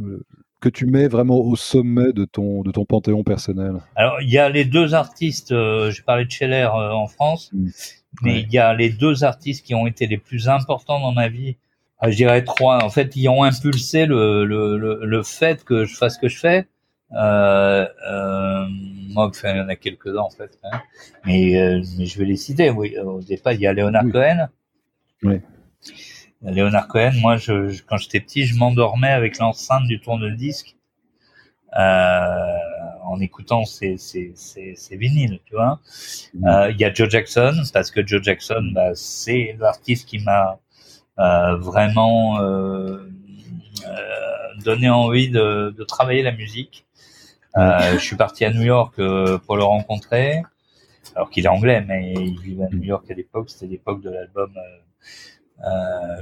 euh, 0.00 0.24
que 0.60 0.68
tu 0.68 0.86
mets 0.86 1.08
vraiment 1.08 1.38
au 1.38 1.56
sommet 1.56 2.12
de 2.12 2.24
ton 2.24 2.62
de 2.62 2.70
ton 2.70 2.84
panthéon 2.84 3.24
personnel 3.24 3.76
Alors 3.94 4.20
il 4.22 4.30
y 4.30 4.38
a 4.38 4.48
les 4.48 4.64
deux 4.64 4.94
artistes, 4.94 5.52
euh, 5.52 5.90
je 5.90 6.02
parlais 6.02 6.24
de 6.24 6.30
Scheller 6.30 6.68
euh, 6.74 6.92
en 6.92 7.06
France, 7.06 7.50
mmh. 7.52 7.68
mais 8.22 8.32
ouais. 8.32 8.40
il 8.40 8.52
y 8.52 8.58
a 8.58 8.74
les 8.74 8.90
deux 8.90 9.24
artistes 9.24 9.64
qui 9.64 9.74
ont 9.74 9.86
été 9.86 10.06
les 10.06 10.18
plus 10.18 10.48
importants 10.48 11.00
dans 11.00 11.12
ma 11.12 11.28
vie. 11.28 11.56
Ah, 11.98 12.10
je 12.10 12.16
dirais 12.16 12.44
trois. 12.44 12.84
En 12.84 12.90
fait, 12.90 13.16
ils 13.16 13.28
ont 13.28 13.42
impulsé 13.42 14.06
le 14.06 14.44
le, 14.44 14.76
le, 14.76 15.00
le 15.02 15.22
fait 15.22 15.64
que 15.64 15.84
je 15.84 15.96
fasse 15.96 16.14
ce 16.14 16.20
que 16.20 16.28
je 16.28 16.38
fais. 16.38 16.66
Euh, 17.12 17.86
euh, 18.10 18.66
moi, 19.10 19.28
enfin, 19.28 19.52
il 19.52 19.58
y 19.58 19.60
en 19.60 19.68
a 19.68 19.76
quelques-uns 19.76 20.18
en 20.18 20.30
fait, 20.30 20.58
hein. 20.64 20.80
mais 21.24 21.80
mais 21.98 22.06
je 22.06 22.18
vais 22.18 22.24
les 22.24 22.36
citer. 22.36 22.70
Oui, 22.70 22.98
au 22.98 23.20
départ, 23.20 23.52
il 23.52 23.60
y 23.60 23.66
a 23.66 23.72
Leonard 23.72 24.04
oui. 24.04 24.12
Cohen. 24.12 24.48
Oui. 25.22 25.40
Léonard 26.42 26.88
Cohen, 26.88 27.12
moi, 27.20 27.36
je, 27.36 27.68
je 27.68 27.82
quand 27.82 27.96
j'étais 27.96 28.20
petit, 28.20 28.46
je 28.46 28.56
m'endormais 28.56 29.10
avec 29.10 29.38
l'enceinte 29.38 29.84
du 29.84 30.00
tourne-disque 30.00 30.76
euh, 31.78 32.56
en 33.04 33.20
écoutant 33.20 33.64
ces, 33.64 33.96
ces, 33.96 34.32
ces, 34.34 34.74
ces 34.76 34.96
vinyles, 34.96 35.40
tu 35.44 35.54
vois. 35.54 35.80
Mmh. 36.34 36.46
Euh, 36.46 36.70
il 36.70 36.80
y 36.80 36.84
a 36.84 36.92
Joe 36.92 37.08
Jackson, 37.08 37.54
parce 37.72 37.90
que 37.90 38.06
Joe 38.06 38.22
Jackson, 38.22 38.70
bah, 38.74 38.90
c'est 38.94 39.56
l'artiste 39.58 40.08
qui 40.08 40.18
m'a 40.18 40.58
euh, 41.18 41.56
vraiment 41.56 42.40
euh, 42.40 43.08
euh, 43.86 44.62
donné 44.64 44.88
envie 44.90 45.30
de, 45.30 45.74
de, 45.76 45.84
travailler 45.84 46.22
la 46.22 46.32
musique. 46.32 46.86
Euh, 47.56 47.94
je 47.94 47.98
suis 47.98 48.16
parti 48.16 48.44
à 48.44 48.52
New 48.52 48.62
York 48.62 49.00
pour 49.46 49.56
le 49.56 49.64
rencontrer, 49.64 50.42
alors 51.14 51.30
qu'il 51.30 51.46
est 51.46 51.48
anglais, 51.48 51.82
mais 51.86 52.12
il 52.12 52.38
vivait 52.40 52.64
à 52.64 52.68
New 52.68 52.82
York 52.82 53.10
à 53.10 53.14
l'époque. 53.14 53.48
C'était 53.48 53.66
l'époque 53.66 54.02
de 54.02 54.10
l'album 54.10 54.52
euh, 54.56 54.78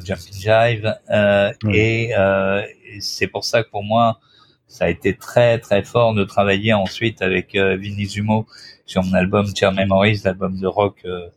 Jumping 0.04 0.34
Jive, 0.34 0.94
euh, 1.10 1.52
oui. 1.64 1.76
et, 1.76 2.16
euh, 2.16 2.62
et 2.86 3.00
c'est 3.00 3.26
pour 3.26 3.44
ça 3.44 3.62
que 3.62 3.70
pour 3.70 3.82
moi, 3.82 4.20
ça 4.66 4.86
a 4.86 4.88
été 4.88 5.16
très 5.16 5.58
très 5.58 5.82
fort 5.82 6.14
de 6.14 6.24
travailler 6.24 6.72
ensuite 6.72 7.22
avec 7.22 7.54
euh, 7.54 7.76
Vinny 7.76 8.06
Zumo 8.06 8.46
sur 8.86 9.02
mon 9.02 9.14
album 9.14 9.46
Chair 9.54 9.72
Memories, 9.72 10.22
l'album 10.24 10.58
de 10.58 10.66
rock 10.66 11.02
euh, 11.04 11.28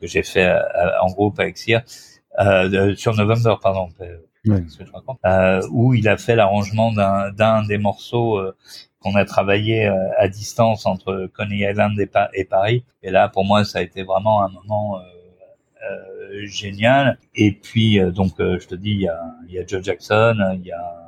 que 0.00 0.06
j'ai 0.06 0.22
fait 0.22 0.46
euh, 0.46 0.60
en 1.00 1.10
groupe 1.10 1.38
avec 1.40 1.56
Sir, 1.56 1.82
euh, 2.38 2.94
sur 2.96 3.14
November, 3.14 3.56
pardon, 3.62 3.88
ce 4.44 4.78
que 4.78 4.84
je 4.84 4.92
raconte, 4.92 5.18
euh, 5.24 5.60
où 5.70 5.94
il 5.94 6.08
a 6.08 6.16
fait 6.16 6.36
l'arrangement 6.36 6.92
d'un, 6.92 7.62
des 7.62 7.78
morceaux 7.78 8.38
euh, 8.38 8.54
qu'on 9.00 9.14
a 9.14 9.24
travaillé 9.24 9.86
euh, 9.86 9.94
à 10.18 10.28
distance 10.28 10.86
entre 10.86 11.30
Coney 11.34 11.68
Island 11.70 11.98
et, 11.98 12.10
et, 12.34 12.44
Paris. 12.44 12.84
Et 13.02 13.10
là, 13.10 13.28
pour 13.28 13.44
moi, 13.44 13.64
ça 13.64 13.78
a 13.78 13.82
été 13.82 14.02
vraiment 14.02 14.42
un 14.42 14.48
moment 14.48 14.98
génial. 16.44 17.18
Et 17.34 17.52
puis, 17.52 17.98
donc, 18.12 18.32
je 18.38 18.66
te 18.66 18.74
dis, 18.74 18.90
il 18.90 19.00
y 19.00 19.08
a, 19.08 19.20
il 19.48 19.54
y 19.54 19.58
a 19.58 19.66
Joe 19.66 19.82
Jackson, 19.82 20.36
il 20.54 20.66
y 20.66 20.72
a 20.72 21.00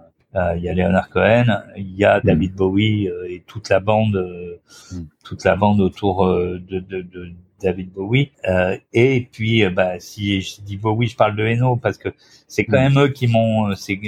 il 0.54 0.62
y 0.62 0.68
a 0.68 0.74
Leonard 0.74 1.08
Cohen, 1.08 1.62
il 1.78 1.96
y 1.96 2.04
a 2.04 2.20
David 2.20 2.52
mm. 2.52 2.56
Bowie 2.56 3.08
et 3.26 3.42
toute 3.46 3.70
la 3.70 3.80
bande, 3.80 4.60
mm. 4.92 5.00
toute 5.24 5.44
la 5.44 5.56
bande 5.56 5.80
autour 5.80 6.26
de, 6.26 6.58
de, 6.58 7.00
de, 7.00 7.32
David 7.60 7.92
Bowie. 7.92 8.30
Euh, 8.48 8.76
et 8.92 9.28
puis, 9.30 9.64
euh, 9.64 9.70
bah, 9.70 9.98
si 9.98 10.40
je 10.40 10.60
dis 10.60 10.76
Bowie, 10.76 11.08
je 11.08 11.16
parle 11.16 11.36
de 11.36 11.44
Eno 11.44 11.76
parce 11.76 11.98
que 11.98 12.10
c'est 12.48 12.64
quand 12.64 12.78
mm. 12.78 12.94
même 12.94 13.04
eux 13.04 13.08
qui 13.08 13.26
m'ont, 13.26 13.70
euh, 13.70 13.74
c'est 13.74 13.98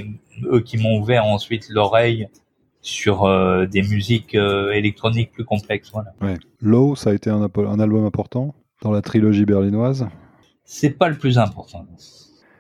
eux 0.44 0.60
qui 0.60 0.78
m'ont 0.78 0.98
ouvert 0.98 1.24
ensuite 1.24 1.68
l'oreille 1.70 2.28
sur 2.80 3.24
euh, 3.24 3.66
des 3.66 3.82
musiques 3.82 4.34
électroniques 4.34 5.32
plus 5.32 5.44
complexes. 5.44 5.90
Voilà. 5.92 6.12
Ouais. 6.20 6.38
Low, 6.60 6.94
ça 6.94 7.10
a 7.10 7.14
été 7.14 7.30
un, 7.30 7.42
un, 7.42 7.80
album 7.80 8.04
important 8.04 8.54
dans 8.82 8.92
la 8.92 9.02
trilogie 9.02 9.44
berlinoise. 9.44 10.08
C'est 10.70 10.90
pas 10.90 11.08
le 11.08 11.16
plus 11.16 11.38
important, 11.38 11.86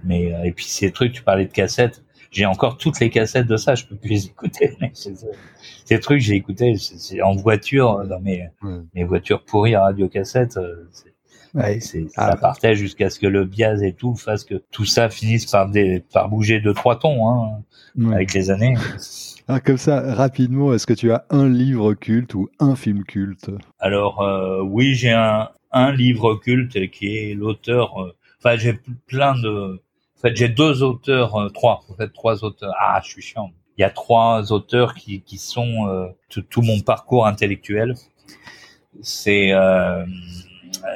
mais 0.02 0.32
et 0.42 0.52
puis 0.52 0.64
ces 0.64 0.90
trucs, 0.92 1.12
tu 1.12 1.22
parlais 1.22 1.44
de 1.44 1.52
cassettes. 1.52 2.02
J'ai 2.30 2.46
encore 2.46 2.78
toutes 2.78 3.00
les 3.00 3.10
cassettes 3.10 3.46
de 3.46 3.58
ça, 3.58 3.74
je 3.74 3.84
peux 3.84 3.96
plus 3.96 4.08
les 4.08 4.26
écouter. 4.26 4.78
Ces 5.84 6.00
trucs, 6.00 6.20
j'ai 6.20 6.34
écouté 6.34 6.74
en 7.22 7.34
voiture, 7.34 8.06
dans 8.06 8.20
mes, 8.20 8.48
mes 8.94 9.04
voitures 9.04 9.44
pourries 9.44 9.74
à 9.74 9.82
radio 9.82 10.08
cassette. 10.08 10.56
Euh, 10.56 10.86
ça 11.80 12.06
ah. 12.16 12.36
partait 12.36 12.76
jusqu'à 12.76 13.10
ce 13.10 13.18
que 13.18 13.26
le 13.26 13.44
biaz 13.44 13.82
et 13.82 13.92
tout 13.92 14.14
fasse 14.14 14.44
que 14.44 14.62
tout 14.70 14.86
ça 14.86 15.10
finisse 15.10 15.44
par, 15.46 15.68
des, 15.68 16.02
par 16.12 16.30
bouger 16.30 16.60
de 16.60 16.72
trois 16.72 16.98
tons 16.98 17.28
hein, 17.28 17.62
avec 18.12 18.32
les 18.32 18.50
années. 18.50 18.74
Alors 19.48 19.62
comme 19.62 19.78
ça, 19.78 20.14
rapidement, 20.14 20.72
est-ce 20.72 20.86
que 20.86 20.94
tu 20.94 21.12
as 21.12 21.26
un 21.28 21.48
livre 21.48 21.92
culte 21.92 22.34
ou 22.34 22.48
un 22.58 22.74
film 22.74 23.04
culte? 23.04 23.50
Alors 23.78 24.22
euh, 24.22 24.62
oui, 24.62 24.94
j'ai 24.94 25.12
un, 25.12 25.48
un 25.70 25.92
livre 25.92 26.34
culte 26.36 26.90
qui 26.90 27.16
est 27.16 27.34
l'auteur. 27.34 28.02
Euh, 28.02 28.16
enfin, 28.38 28.56
j'ai 28.56 28.78
plein 29.06 29.34
de 29.38 29.80
en 30.18 30.20
fait, 30.20 30.34
j'ai 30.34 30.48
deux 30.48 30.82
auteurs, 30.82 31.36
euh, 31.36 31.48
trois, 31.48 31.84
en 31.88 31.94
fait, 31.94 32.08
trois 32.08 32.42
auteurs. 32.42 32.74
Ah, 32.80 33.00
je 33.04 33.08
suis 33.08 33.22
chiant. 33.22 33.52
Il 33.76 33.82
y 33.82 33.84
a 33.84 33.90
trois 33.90 34.52
auteurs 34.52 34.94
qui, 34.94 35.20
qui 35.20 35.38
sont 35.38 35.86
euh, 35.86 36.08
tout, 36.28 36.62
mon 36.62 36.80
parcours 36.80 37.24
intellectuel. 37.28 37.94
C'est 39.00 39.52
euh, 39.52 40.04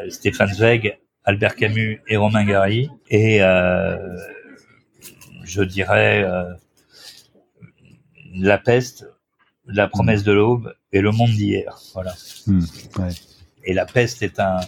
Stéphane 0.08 0.52
Zweig, 0.52 0.98
Albert 1.22 1.54
Camus 1.54 2.02
et 2.08 2.16
Romain 2.16 2.44
Gary. 2.44 2.90
Et 3.10 3.40
euh, 3.40 3.96
je 5.44 5.62
dirais 5.62 6.26
La 8.34 8.58
peste, 8.58 9.06
La 9.66 9.86
promesse 9.86 10.24
de 10.24 10.32
l'aube 10.32 10.74
et 10.90 11.00
Le 11.00 11.12
monde 11.12 11.30
d'hier. 11.30 11.80
Voilà. 11.94 12.14
Hmm. 12.48 12.64
Et 13.64 13.74
La 13.74 13.86
peste 13.86 14.22
est 14.22 14.40
un... 14.40 14.60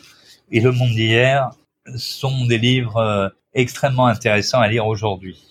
Et 0.51 0.61
Le 0.61 0.72
monde 0.72 0.90
d'hier 0.90 1.51
sont 1.97 2.47
des 2.47 2.59
livres 2.59 3.32
extrêmement 3.55 4.07
intéressant 4.07 4.61
à 4.61 4.68
lire 4.68 4.86
aujourd'hui. 4.86 5.42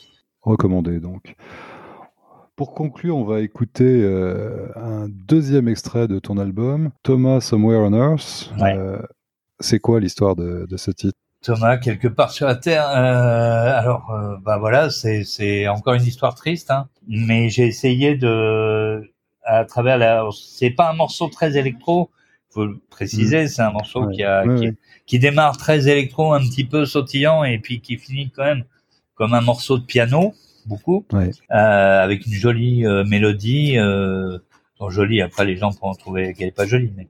Recommandé 0.42 1.00
donc. 1.00 1.36
Pour 2.56 2.76
conclure, 2.76 3.18
on 3.18 3.24
va 3.24 3.40
écouter 3.42 4.02
euh, 4.04 4.68
un 4.76 5.08
deuxième 5.10 5.68
extrait 5.68 6.08
de 6.08 6.20
ton 6.20 6.38
album, 6.38 6.92
Thomas 7.02 7.42
Somewhere 7.42 7.80
on 7.80 7.94
Earth. 7.94 8.54
Euh, 8.62 9.02
c'est 9.60 9.80
quoi 9.80 10.00
l'histoire 10.00 10.36
de, 10.36 10.68
ce 10.78 10.92
titre? 10.92 11.18
Thomas 11.42 11.78
quelque 11.78 12.08
part 12.08 12.30
sur 12.30 12.46
la 12.46 12.56
terre. 12.56 12.88
Euh, 12.90 13.80
alors, 13.80 14.14
bah 14.44 14.60
voilà, 14.60 14.90
c'est 14.92 15.68
encore 15.68 15.96
une 15.96 16.06
histoire 16.06 16.36
triste, 16.36 16.70
hein, 16.70 16.88
mais 17.08 17.50
j'ai 17.50 17.66
essayé 17.66 18.16
de, 18.16 19.02
à 19.44 19.66
travers 19.66 19.98
la, 19.98 20.24
c'est 20.32 20.70
pas 20.70 20.92
un 20.92 20.94
morceau 20.94 21.30
très 21.30 21.58
électro, 21.58 22.12
faut 22.54 22.66
le 22.66 22.80
préciser, 22.90 23.44
mm. 23.44 23.48
c'est 23.48 23.62
un 23.62 23.72
morceau 23.72 24.08
qui 24.08 24.24
a, 24.24 24.44
qui 25.06 25.20
démarre 25.20 25.58
très 25.58 25.88
électro, 25.88 26.34
un 26.34 26.40
petit 26.40 26.64
peu 26.64 26.86
sautillant, 26.86 27.44
et 27.44 27.60
puis 27.60 27.82
qui 27.82 27.98
finit 27.98 28.32
quand 28.32 28.44
même 28.44 28.64
comme 29.16 29.34
un 29.34 29.42
morceau 29.42 29.78
de 29.78 29.84
piano, 29.84 30.34
beaucoup, 30.66 31.06
euh, 31.14 31.24
avec 31.52 32.26
une 32.26 32.34
jolie 32.34 32.86
euh, 32.86 33.04
mélodie. 33.04 33.78
Euh, 33.78 34.40
jolie, 34.90 35.22
après 35.22 35.46
les 35.46 35.56
gens 35.56 35.72
pourront 35.72 35.94
trouver 35.94 36.34
qu'elle 36.34 36.50
est 36.50 36.52
pas 36.52 36.66
jolie, 36.66 36.92
mais, 36.98 37.08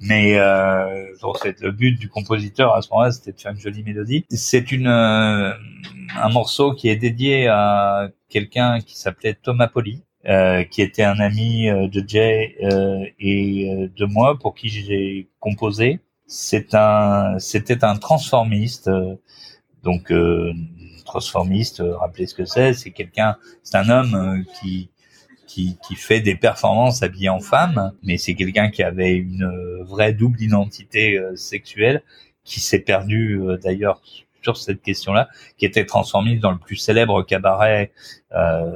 mais 0.00 0.40
euh, 0.40 1.06
c'est 1.40 1.60
le 1.60 1.70
but 1.70 1.92
du 1.92 2.08
compositeur 2.08 2.74
à 2.74 2.82
ce 2.82 2.90
moment-là, 2.90 3.12
c'était 3.12 3.30
de 3.30 3.38
faire 3.38 3.52
une 3.52 3.60
jolie 3.60 3.84
mélodie. 3.84 4.24
C'est 4.28 4.72
une 4.72 4.88
un 4.88 6.28
morceau 6.32 6.74
qui 6.74 6.88
est 6.88 6.96
dédié 6.96 7.46
à 7.46 8.08
quelqu'un 8.28 8.80
qui 8.80 8.98
s'appelait 8.98 9.34
Thomas 9.34 9.68
Poli, 9.68 10.02
euh, 10.26 10.64
qui 10.64 10.82
était 10.82 11.04
un 11.04 11.18
ami 11.20 11.66
de 11.66 12.04
Jay 12.06 12.56
euh, 12.62 13.04
et 13.18 13.88
de 13.96 14.04
moi 14.04 14.38
pour 14.38 14.54
qui 14.54 14.68
j'ai 14.68 15.28
composé 15.40 16.00
c'est 16.32 16.74
un, 16.74 17.38
c'était 17.38 17.84
un 17.84 17.96
transformiste. 17.96 18.88
Euh, 18.88 19.16
donc 19.82 20.10
euh, 20.10 20.52
transformiste, 21.04 21.80
euh, 21.80 21.96
rappelez 21.96 22.26
ce 22.26 22.34
que 22.34 22.44
c'est. 22.46 22.72
C'est 22.72 22.90
quelqu'un, 22.90 23.36
c'est 23.62 23.76
un 23.76 23.88
homme 23.90 24.44
qui 24.60 24.90
qui, 25.46 25.76
qui, 25.86 25.96
fait 25.96 26.20
des 26.20 26.34
performances 26.34 27.02
habillées 27.02 27.28
en 27.28 27.40
femme, 27.40 27.92
mais 28.02 28.16
c'est 28.16 28.34
quelqu'un 28.34 28.70
qui 28.70 28.82
avait 28.82 29.12
une 29.12 29.82
vraie 29.82 30.14
double 30.14 30.40
identité 30.40 31.20
sexuelle, 31.34 32.02
qui 32.42 32.58
s'est 32.60 32.78
perdu 32.78 33.38
d'ailleurs 33.62 34.00
sur 34.42 34.56
cette 34.56 34.82
question-là, 34.82 35.28
qui 35.58 35.66
était 35.66 35.84
transformiste 35.84 36.40
dans 36.40 36.52
le 36.52 36.58
plus 36.58 36.76
célèbre 36.76 37.22
cabaret 37.22 37.92
euh, 38.34 38.72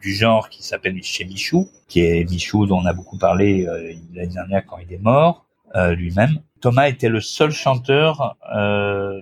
du, 0.00 0.14
genre 0.14 0.48
qui 0.48 0.62
s'appelle 0.62 1.02
chez 1.02 1.24
Michou, 1.24 1.68
qui 1.88 2.00
est 2.00 2.28
Michou 2.28 2.66
dont 2.66 2.80
on 2.80 2.86
a 2.86 2.92
beaucoup 2.92 3.18
parlé 3.18 3.66
euh, 3.66 3.92
l'année 4.14 4.32
dernière 4.32 4.64
quand 4.66 4.78
il 4.78 4.92
est 4.92 5.02
mort. 5.02 5.46
Euh, 5.74 5.94
lui-même. 5.94 6.38
Thomas 6.60 6.88
était 6.88 7.08
le 7.08 7.20
seul 7.20 7.50
chanteur 7.50 8.36
euh, 8.54 9.20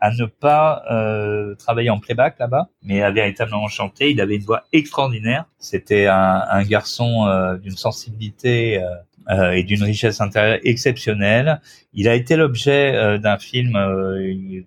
à 0.00 0.10
ne 0.10 0.24
pas 0.24 0.82
travailler 1.58 1.90
en 1.90 2.00
playback 2.00 2.38
là-bas, 2.40 2.68
mais 2.82 3.02
à 3.02 3.12
véritablement 3.12 3.68
chanter. 3.68 4.10
Il 4.10 4.20
avait 4.20 4.34
une 4.34 4.42
voix 4.42 4.64
extraordinaire. 4.72 5.44
C'était 5.58 6.06
un, 6.06 6.62
garçon 6.64 7.56
d'une 7.62 7.76
sensibilité 7.76 8.82
euh 9.30 9.52
et 9.52 9.62
d'une 9.62 9.82
richesse 9.82 10.20
intérieure 10.20 10.58
exceptionnelle. 10.64 11.60
Il 11.92 12.08
a 12.08 12.14
été 12.14 12.36
l'objet 12.36 13.18
d'un 13.18 13.38
film 13.38 13.72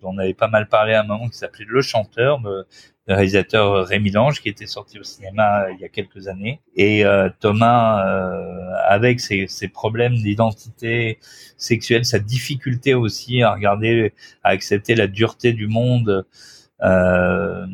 dont 0.01 0.13
on 0.13 0.17
avait 0.17 0.33
pas 0.33 0.47
mal 0.47 0.67
parlé 0.67 0.93
à 0.93 1.01
un 1.01 1.03
moment 1.03 1.27
qui 1.27 1.37
s'appelait 1.37 1.65
Le 1.67 1.81
Chanteur 1.81 2.39
le 3.07 3.13
réalisateur 3.13 3.85
Rémi 3.85 4.09
Lange 4.11 4.41
qui 4.41 4.49
était 4.49 4.65
sorti 4.65 4.99
au 4.99 5.03
cinéma 5.03 5.67
il 5.71 5.79
y 5.79 5.85
a 5.85 5.89
quelques 5.89 6.27
années. 6.27 6.59
Et 6.75 7.05
euh, 7.05 7.29
Thomas, 7.39 8.05
euh, 8.05 8.73
avec 8.87 9.19
ses, 9.19 9.47
ses 9.47 9.67
problèmes 9.67 10.15
d'identité 10.15 11.19
sexuelle, 11.57 12.05
sa 12.05 12.19
difficulté 12.19 12.93
aussi 12.93 13.41
à 13.43 13.53
regarder, 13.53 14.13
à 14.43 14.49
accepter 14.49 14.95
la 14.95 15.07
dureté 15.07 15.53
du 15.53 15.67
monde, 15.67 16.25
euh, 16.81 17.65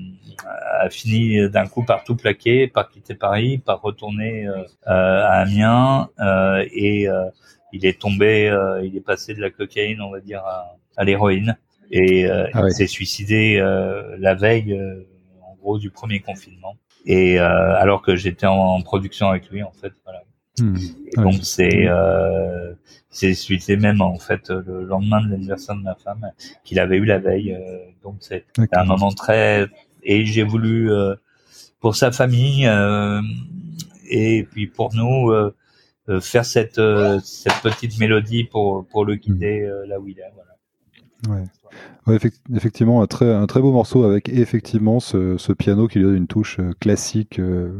a 0.45 0.89
fini 0.89 1.49
d'un 1.49 1.67
coup 1.67 1.83
par 1.83 2.03
tout 2.03 2.15
plaquer, 2.15 2.67
par 2.67 2.89
quitter 2.89 3.15
Paris, 3.15 3.57
par 3.57 3.81
retourner 3.81 4.47
euh, 4.47 4.63
à 4.85 5.41
Amiens 5.41 6.09
et 6.73 7.07
il 7.73 7.85
est 7.85 7.99
tombé, 7.99 8.53
il 8.83 8.95
est 8.95 9.05
passé 9.05 9.33
de 9.33 9.41
la 9.41 9.49
cocaïne, 9.49 10.01
on 10.01 10.11
va 10.11 10.19
dire, 10.19 10.43
à, 10.45 10.75
à 10.97 11.03
l'héroïne 11.03 11.57
et 11.93 12.29
ah 12.29 12.63
il 12.67 12.71
s'est 12.71 12.87
suicidé 12.87 13.59
la 14.17 14.33
veille 14.35 14.77
gros 15.61 15.79
du 15.79 15.89
premier 15.89 16.19
confinement. 16.19 16.75
Et 17.05 17.39
euh, 17.39 17.75
alors 17.75 18.01
que 18.01 18.15
j'étais 18.15 18.47
en, 18.47 18.81
production 18.81 19.29
avec 19.29 19.49
lui, 19.49 19.63
en 19.63 19.71
fait, 19.71 19.93
voilà. 20.03 20.23
Hmm. 20.59 20.75
donc 21.15 21.35
c'est 21.43 21.87
euh, 21.87 22.73
c'est 23.09 23.77
même 23.77 24.01
en 24.01 24.19
fait 24.19 24.49
le 24.49 24.83
lendemain 24.83 25.21
de 25.21 25.31
l'anniversaire 25.31 25.77
de 25.77 25.81
ma 25.81 25.95
femme 25.95 26.29
qu'il 26.65 26.77
avait 26.77 26.97
eu 26.97 27.05
la 27.05 27.19
veille. 27.19 27.53
Euh, 27.53 27.77
donc 28.03 28.17
c'est 28.19 28.45
un 28.73 28.83
moment 28.83 29.11
très 29.13 29.67
et 30.03 30.25
j'ai 30.25 30.43
voulu 30.43 30.91
euh, 30.91 31.15
pour 31.79 31.95
sa 31.95 32.11
famille 32.11 32.67
euh, 32.67 33.21
et 34.09 34.47
puis 34.51 34.67
pour 34.67 34.93
nous 34.93 35.31
euh, 35.31 35.53
faire 36.19 36.45
cette 36.45 36.81
cette 37.23 37.61
petite 37.63 37.99
mélodie 37.99 38.43
pour 38.43 38.85
pour 38.87 39.05
le 39.05 39.15
guider 39.15 39.67
hmm. 39.67 39.89
là 39.89 39.99
où 39.99 40.07
il 40.07 40.19
est. 40.19 40.31
Voilà. 40.33 41.39
Ouais. 41.39 41.45
Ouais, 42.07 42.17
effectivement, 42.53 43.01
un 43.01 43.07
très, 43.07 43.31
un 43.31 43.45
très 43.45 43.61
beau 43.61 43.71
morceau 43.71 44.03
avec 44.03 44.27
effectivement 44.29 44.99
ce, 44.99 45.37
ce 45.37 45.53
piano 45.53 45.87
qui 45.87 45.99
lui 45.99 46.05
donne 46.05 46.17
une 46.17 46.27
touche 46.27 46.59
classique, 46.79 47.39
euh, 47.39 47.71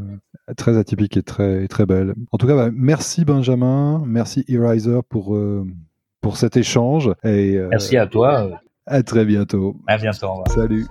très 0.57 0.77
atypique 0.77 1.17
et 1.17 1.23
très, 1.23 1.67
très 1.67 1.85
belle. 1.85 2.13
En 2.31 2.37
tout 2.37 2.47
cas, 2.47 2.55
bah, 2.55 2.69
merci 2.73 3.25
Benjamin, 3.25 4.03
merci 4.05 4.45
Eraser 4.47 4.99
pour, 5.09 5.35
euh, 5.35 5.65
pour 6.21 6.37
cet 6.37 6.55
échange. 6.55 7.11
Et, 7.23 7.59
merci 7.69 7.97
à 7.97 8.05
toi. 8.05 8.61
À 8.85 9.01
très 9.03 9.25
bientôt. 9.25 9.75
À 9.87 9.97
bientôt. 9.97 10.43
Salut. 10.53 10.85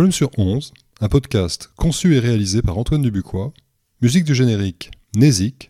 Volume 0.00 0.12
sur 0.12 0.30
11, 0.38 0.72
un 1.02 1.08
podcast 1.10 1.70
conçu 1.76 2.14
et 2.14 2.20
réalisé 2.20 2.62
par 2.62 2.78
Antoine 2.78 3.02
Dubuquois, 3.02 3.52
musique 4.00 4.24
du 4.24 4.34
générique 4.34 4.90
Nézik. 5.14 5.68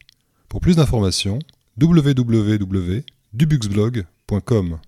Pour 0.49 0.61
plus 0.61 0.77
d'informations, 0.77 1.41
www.dubuxblog.com. 1.81 4.79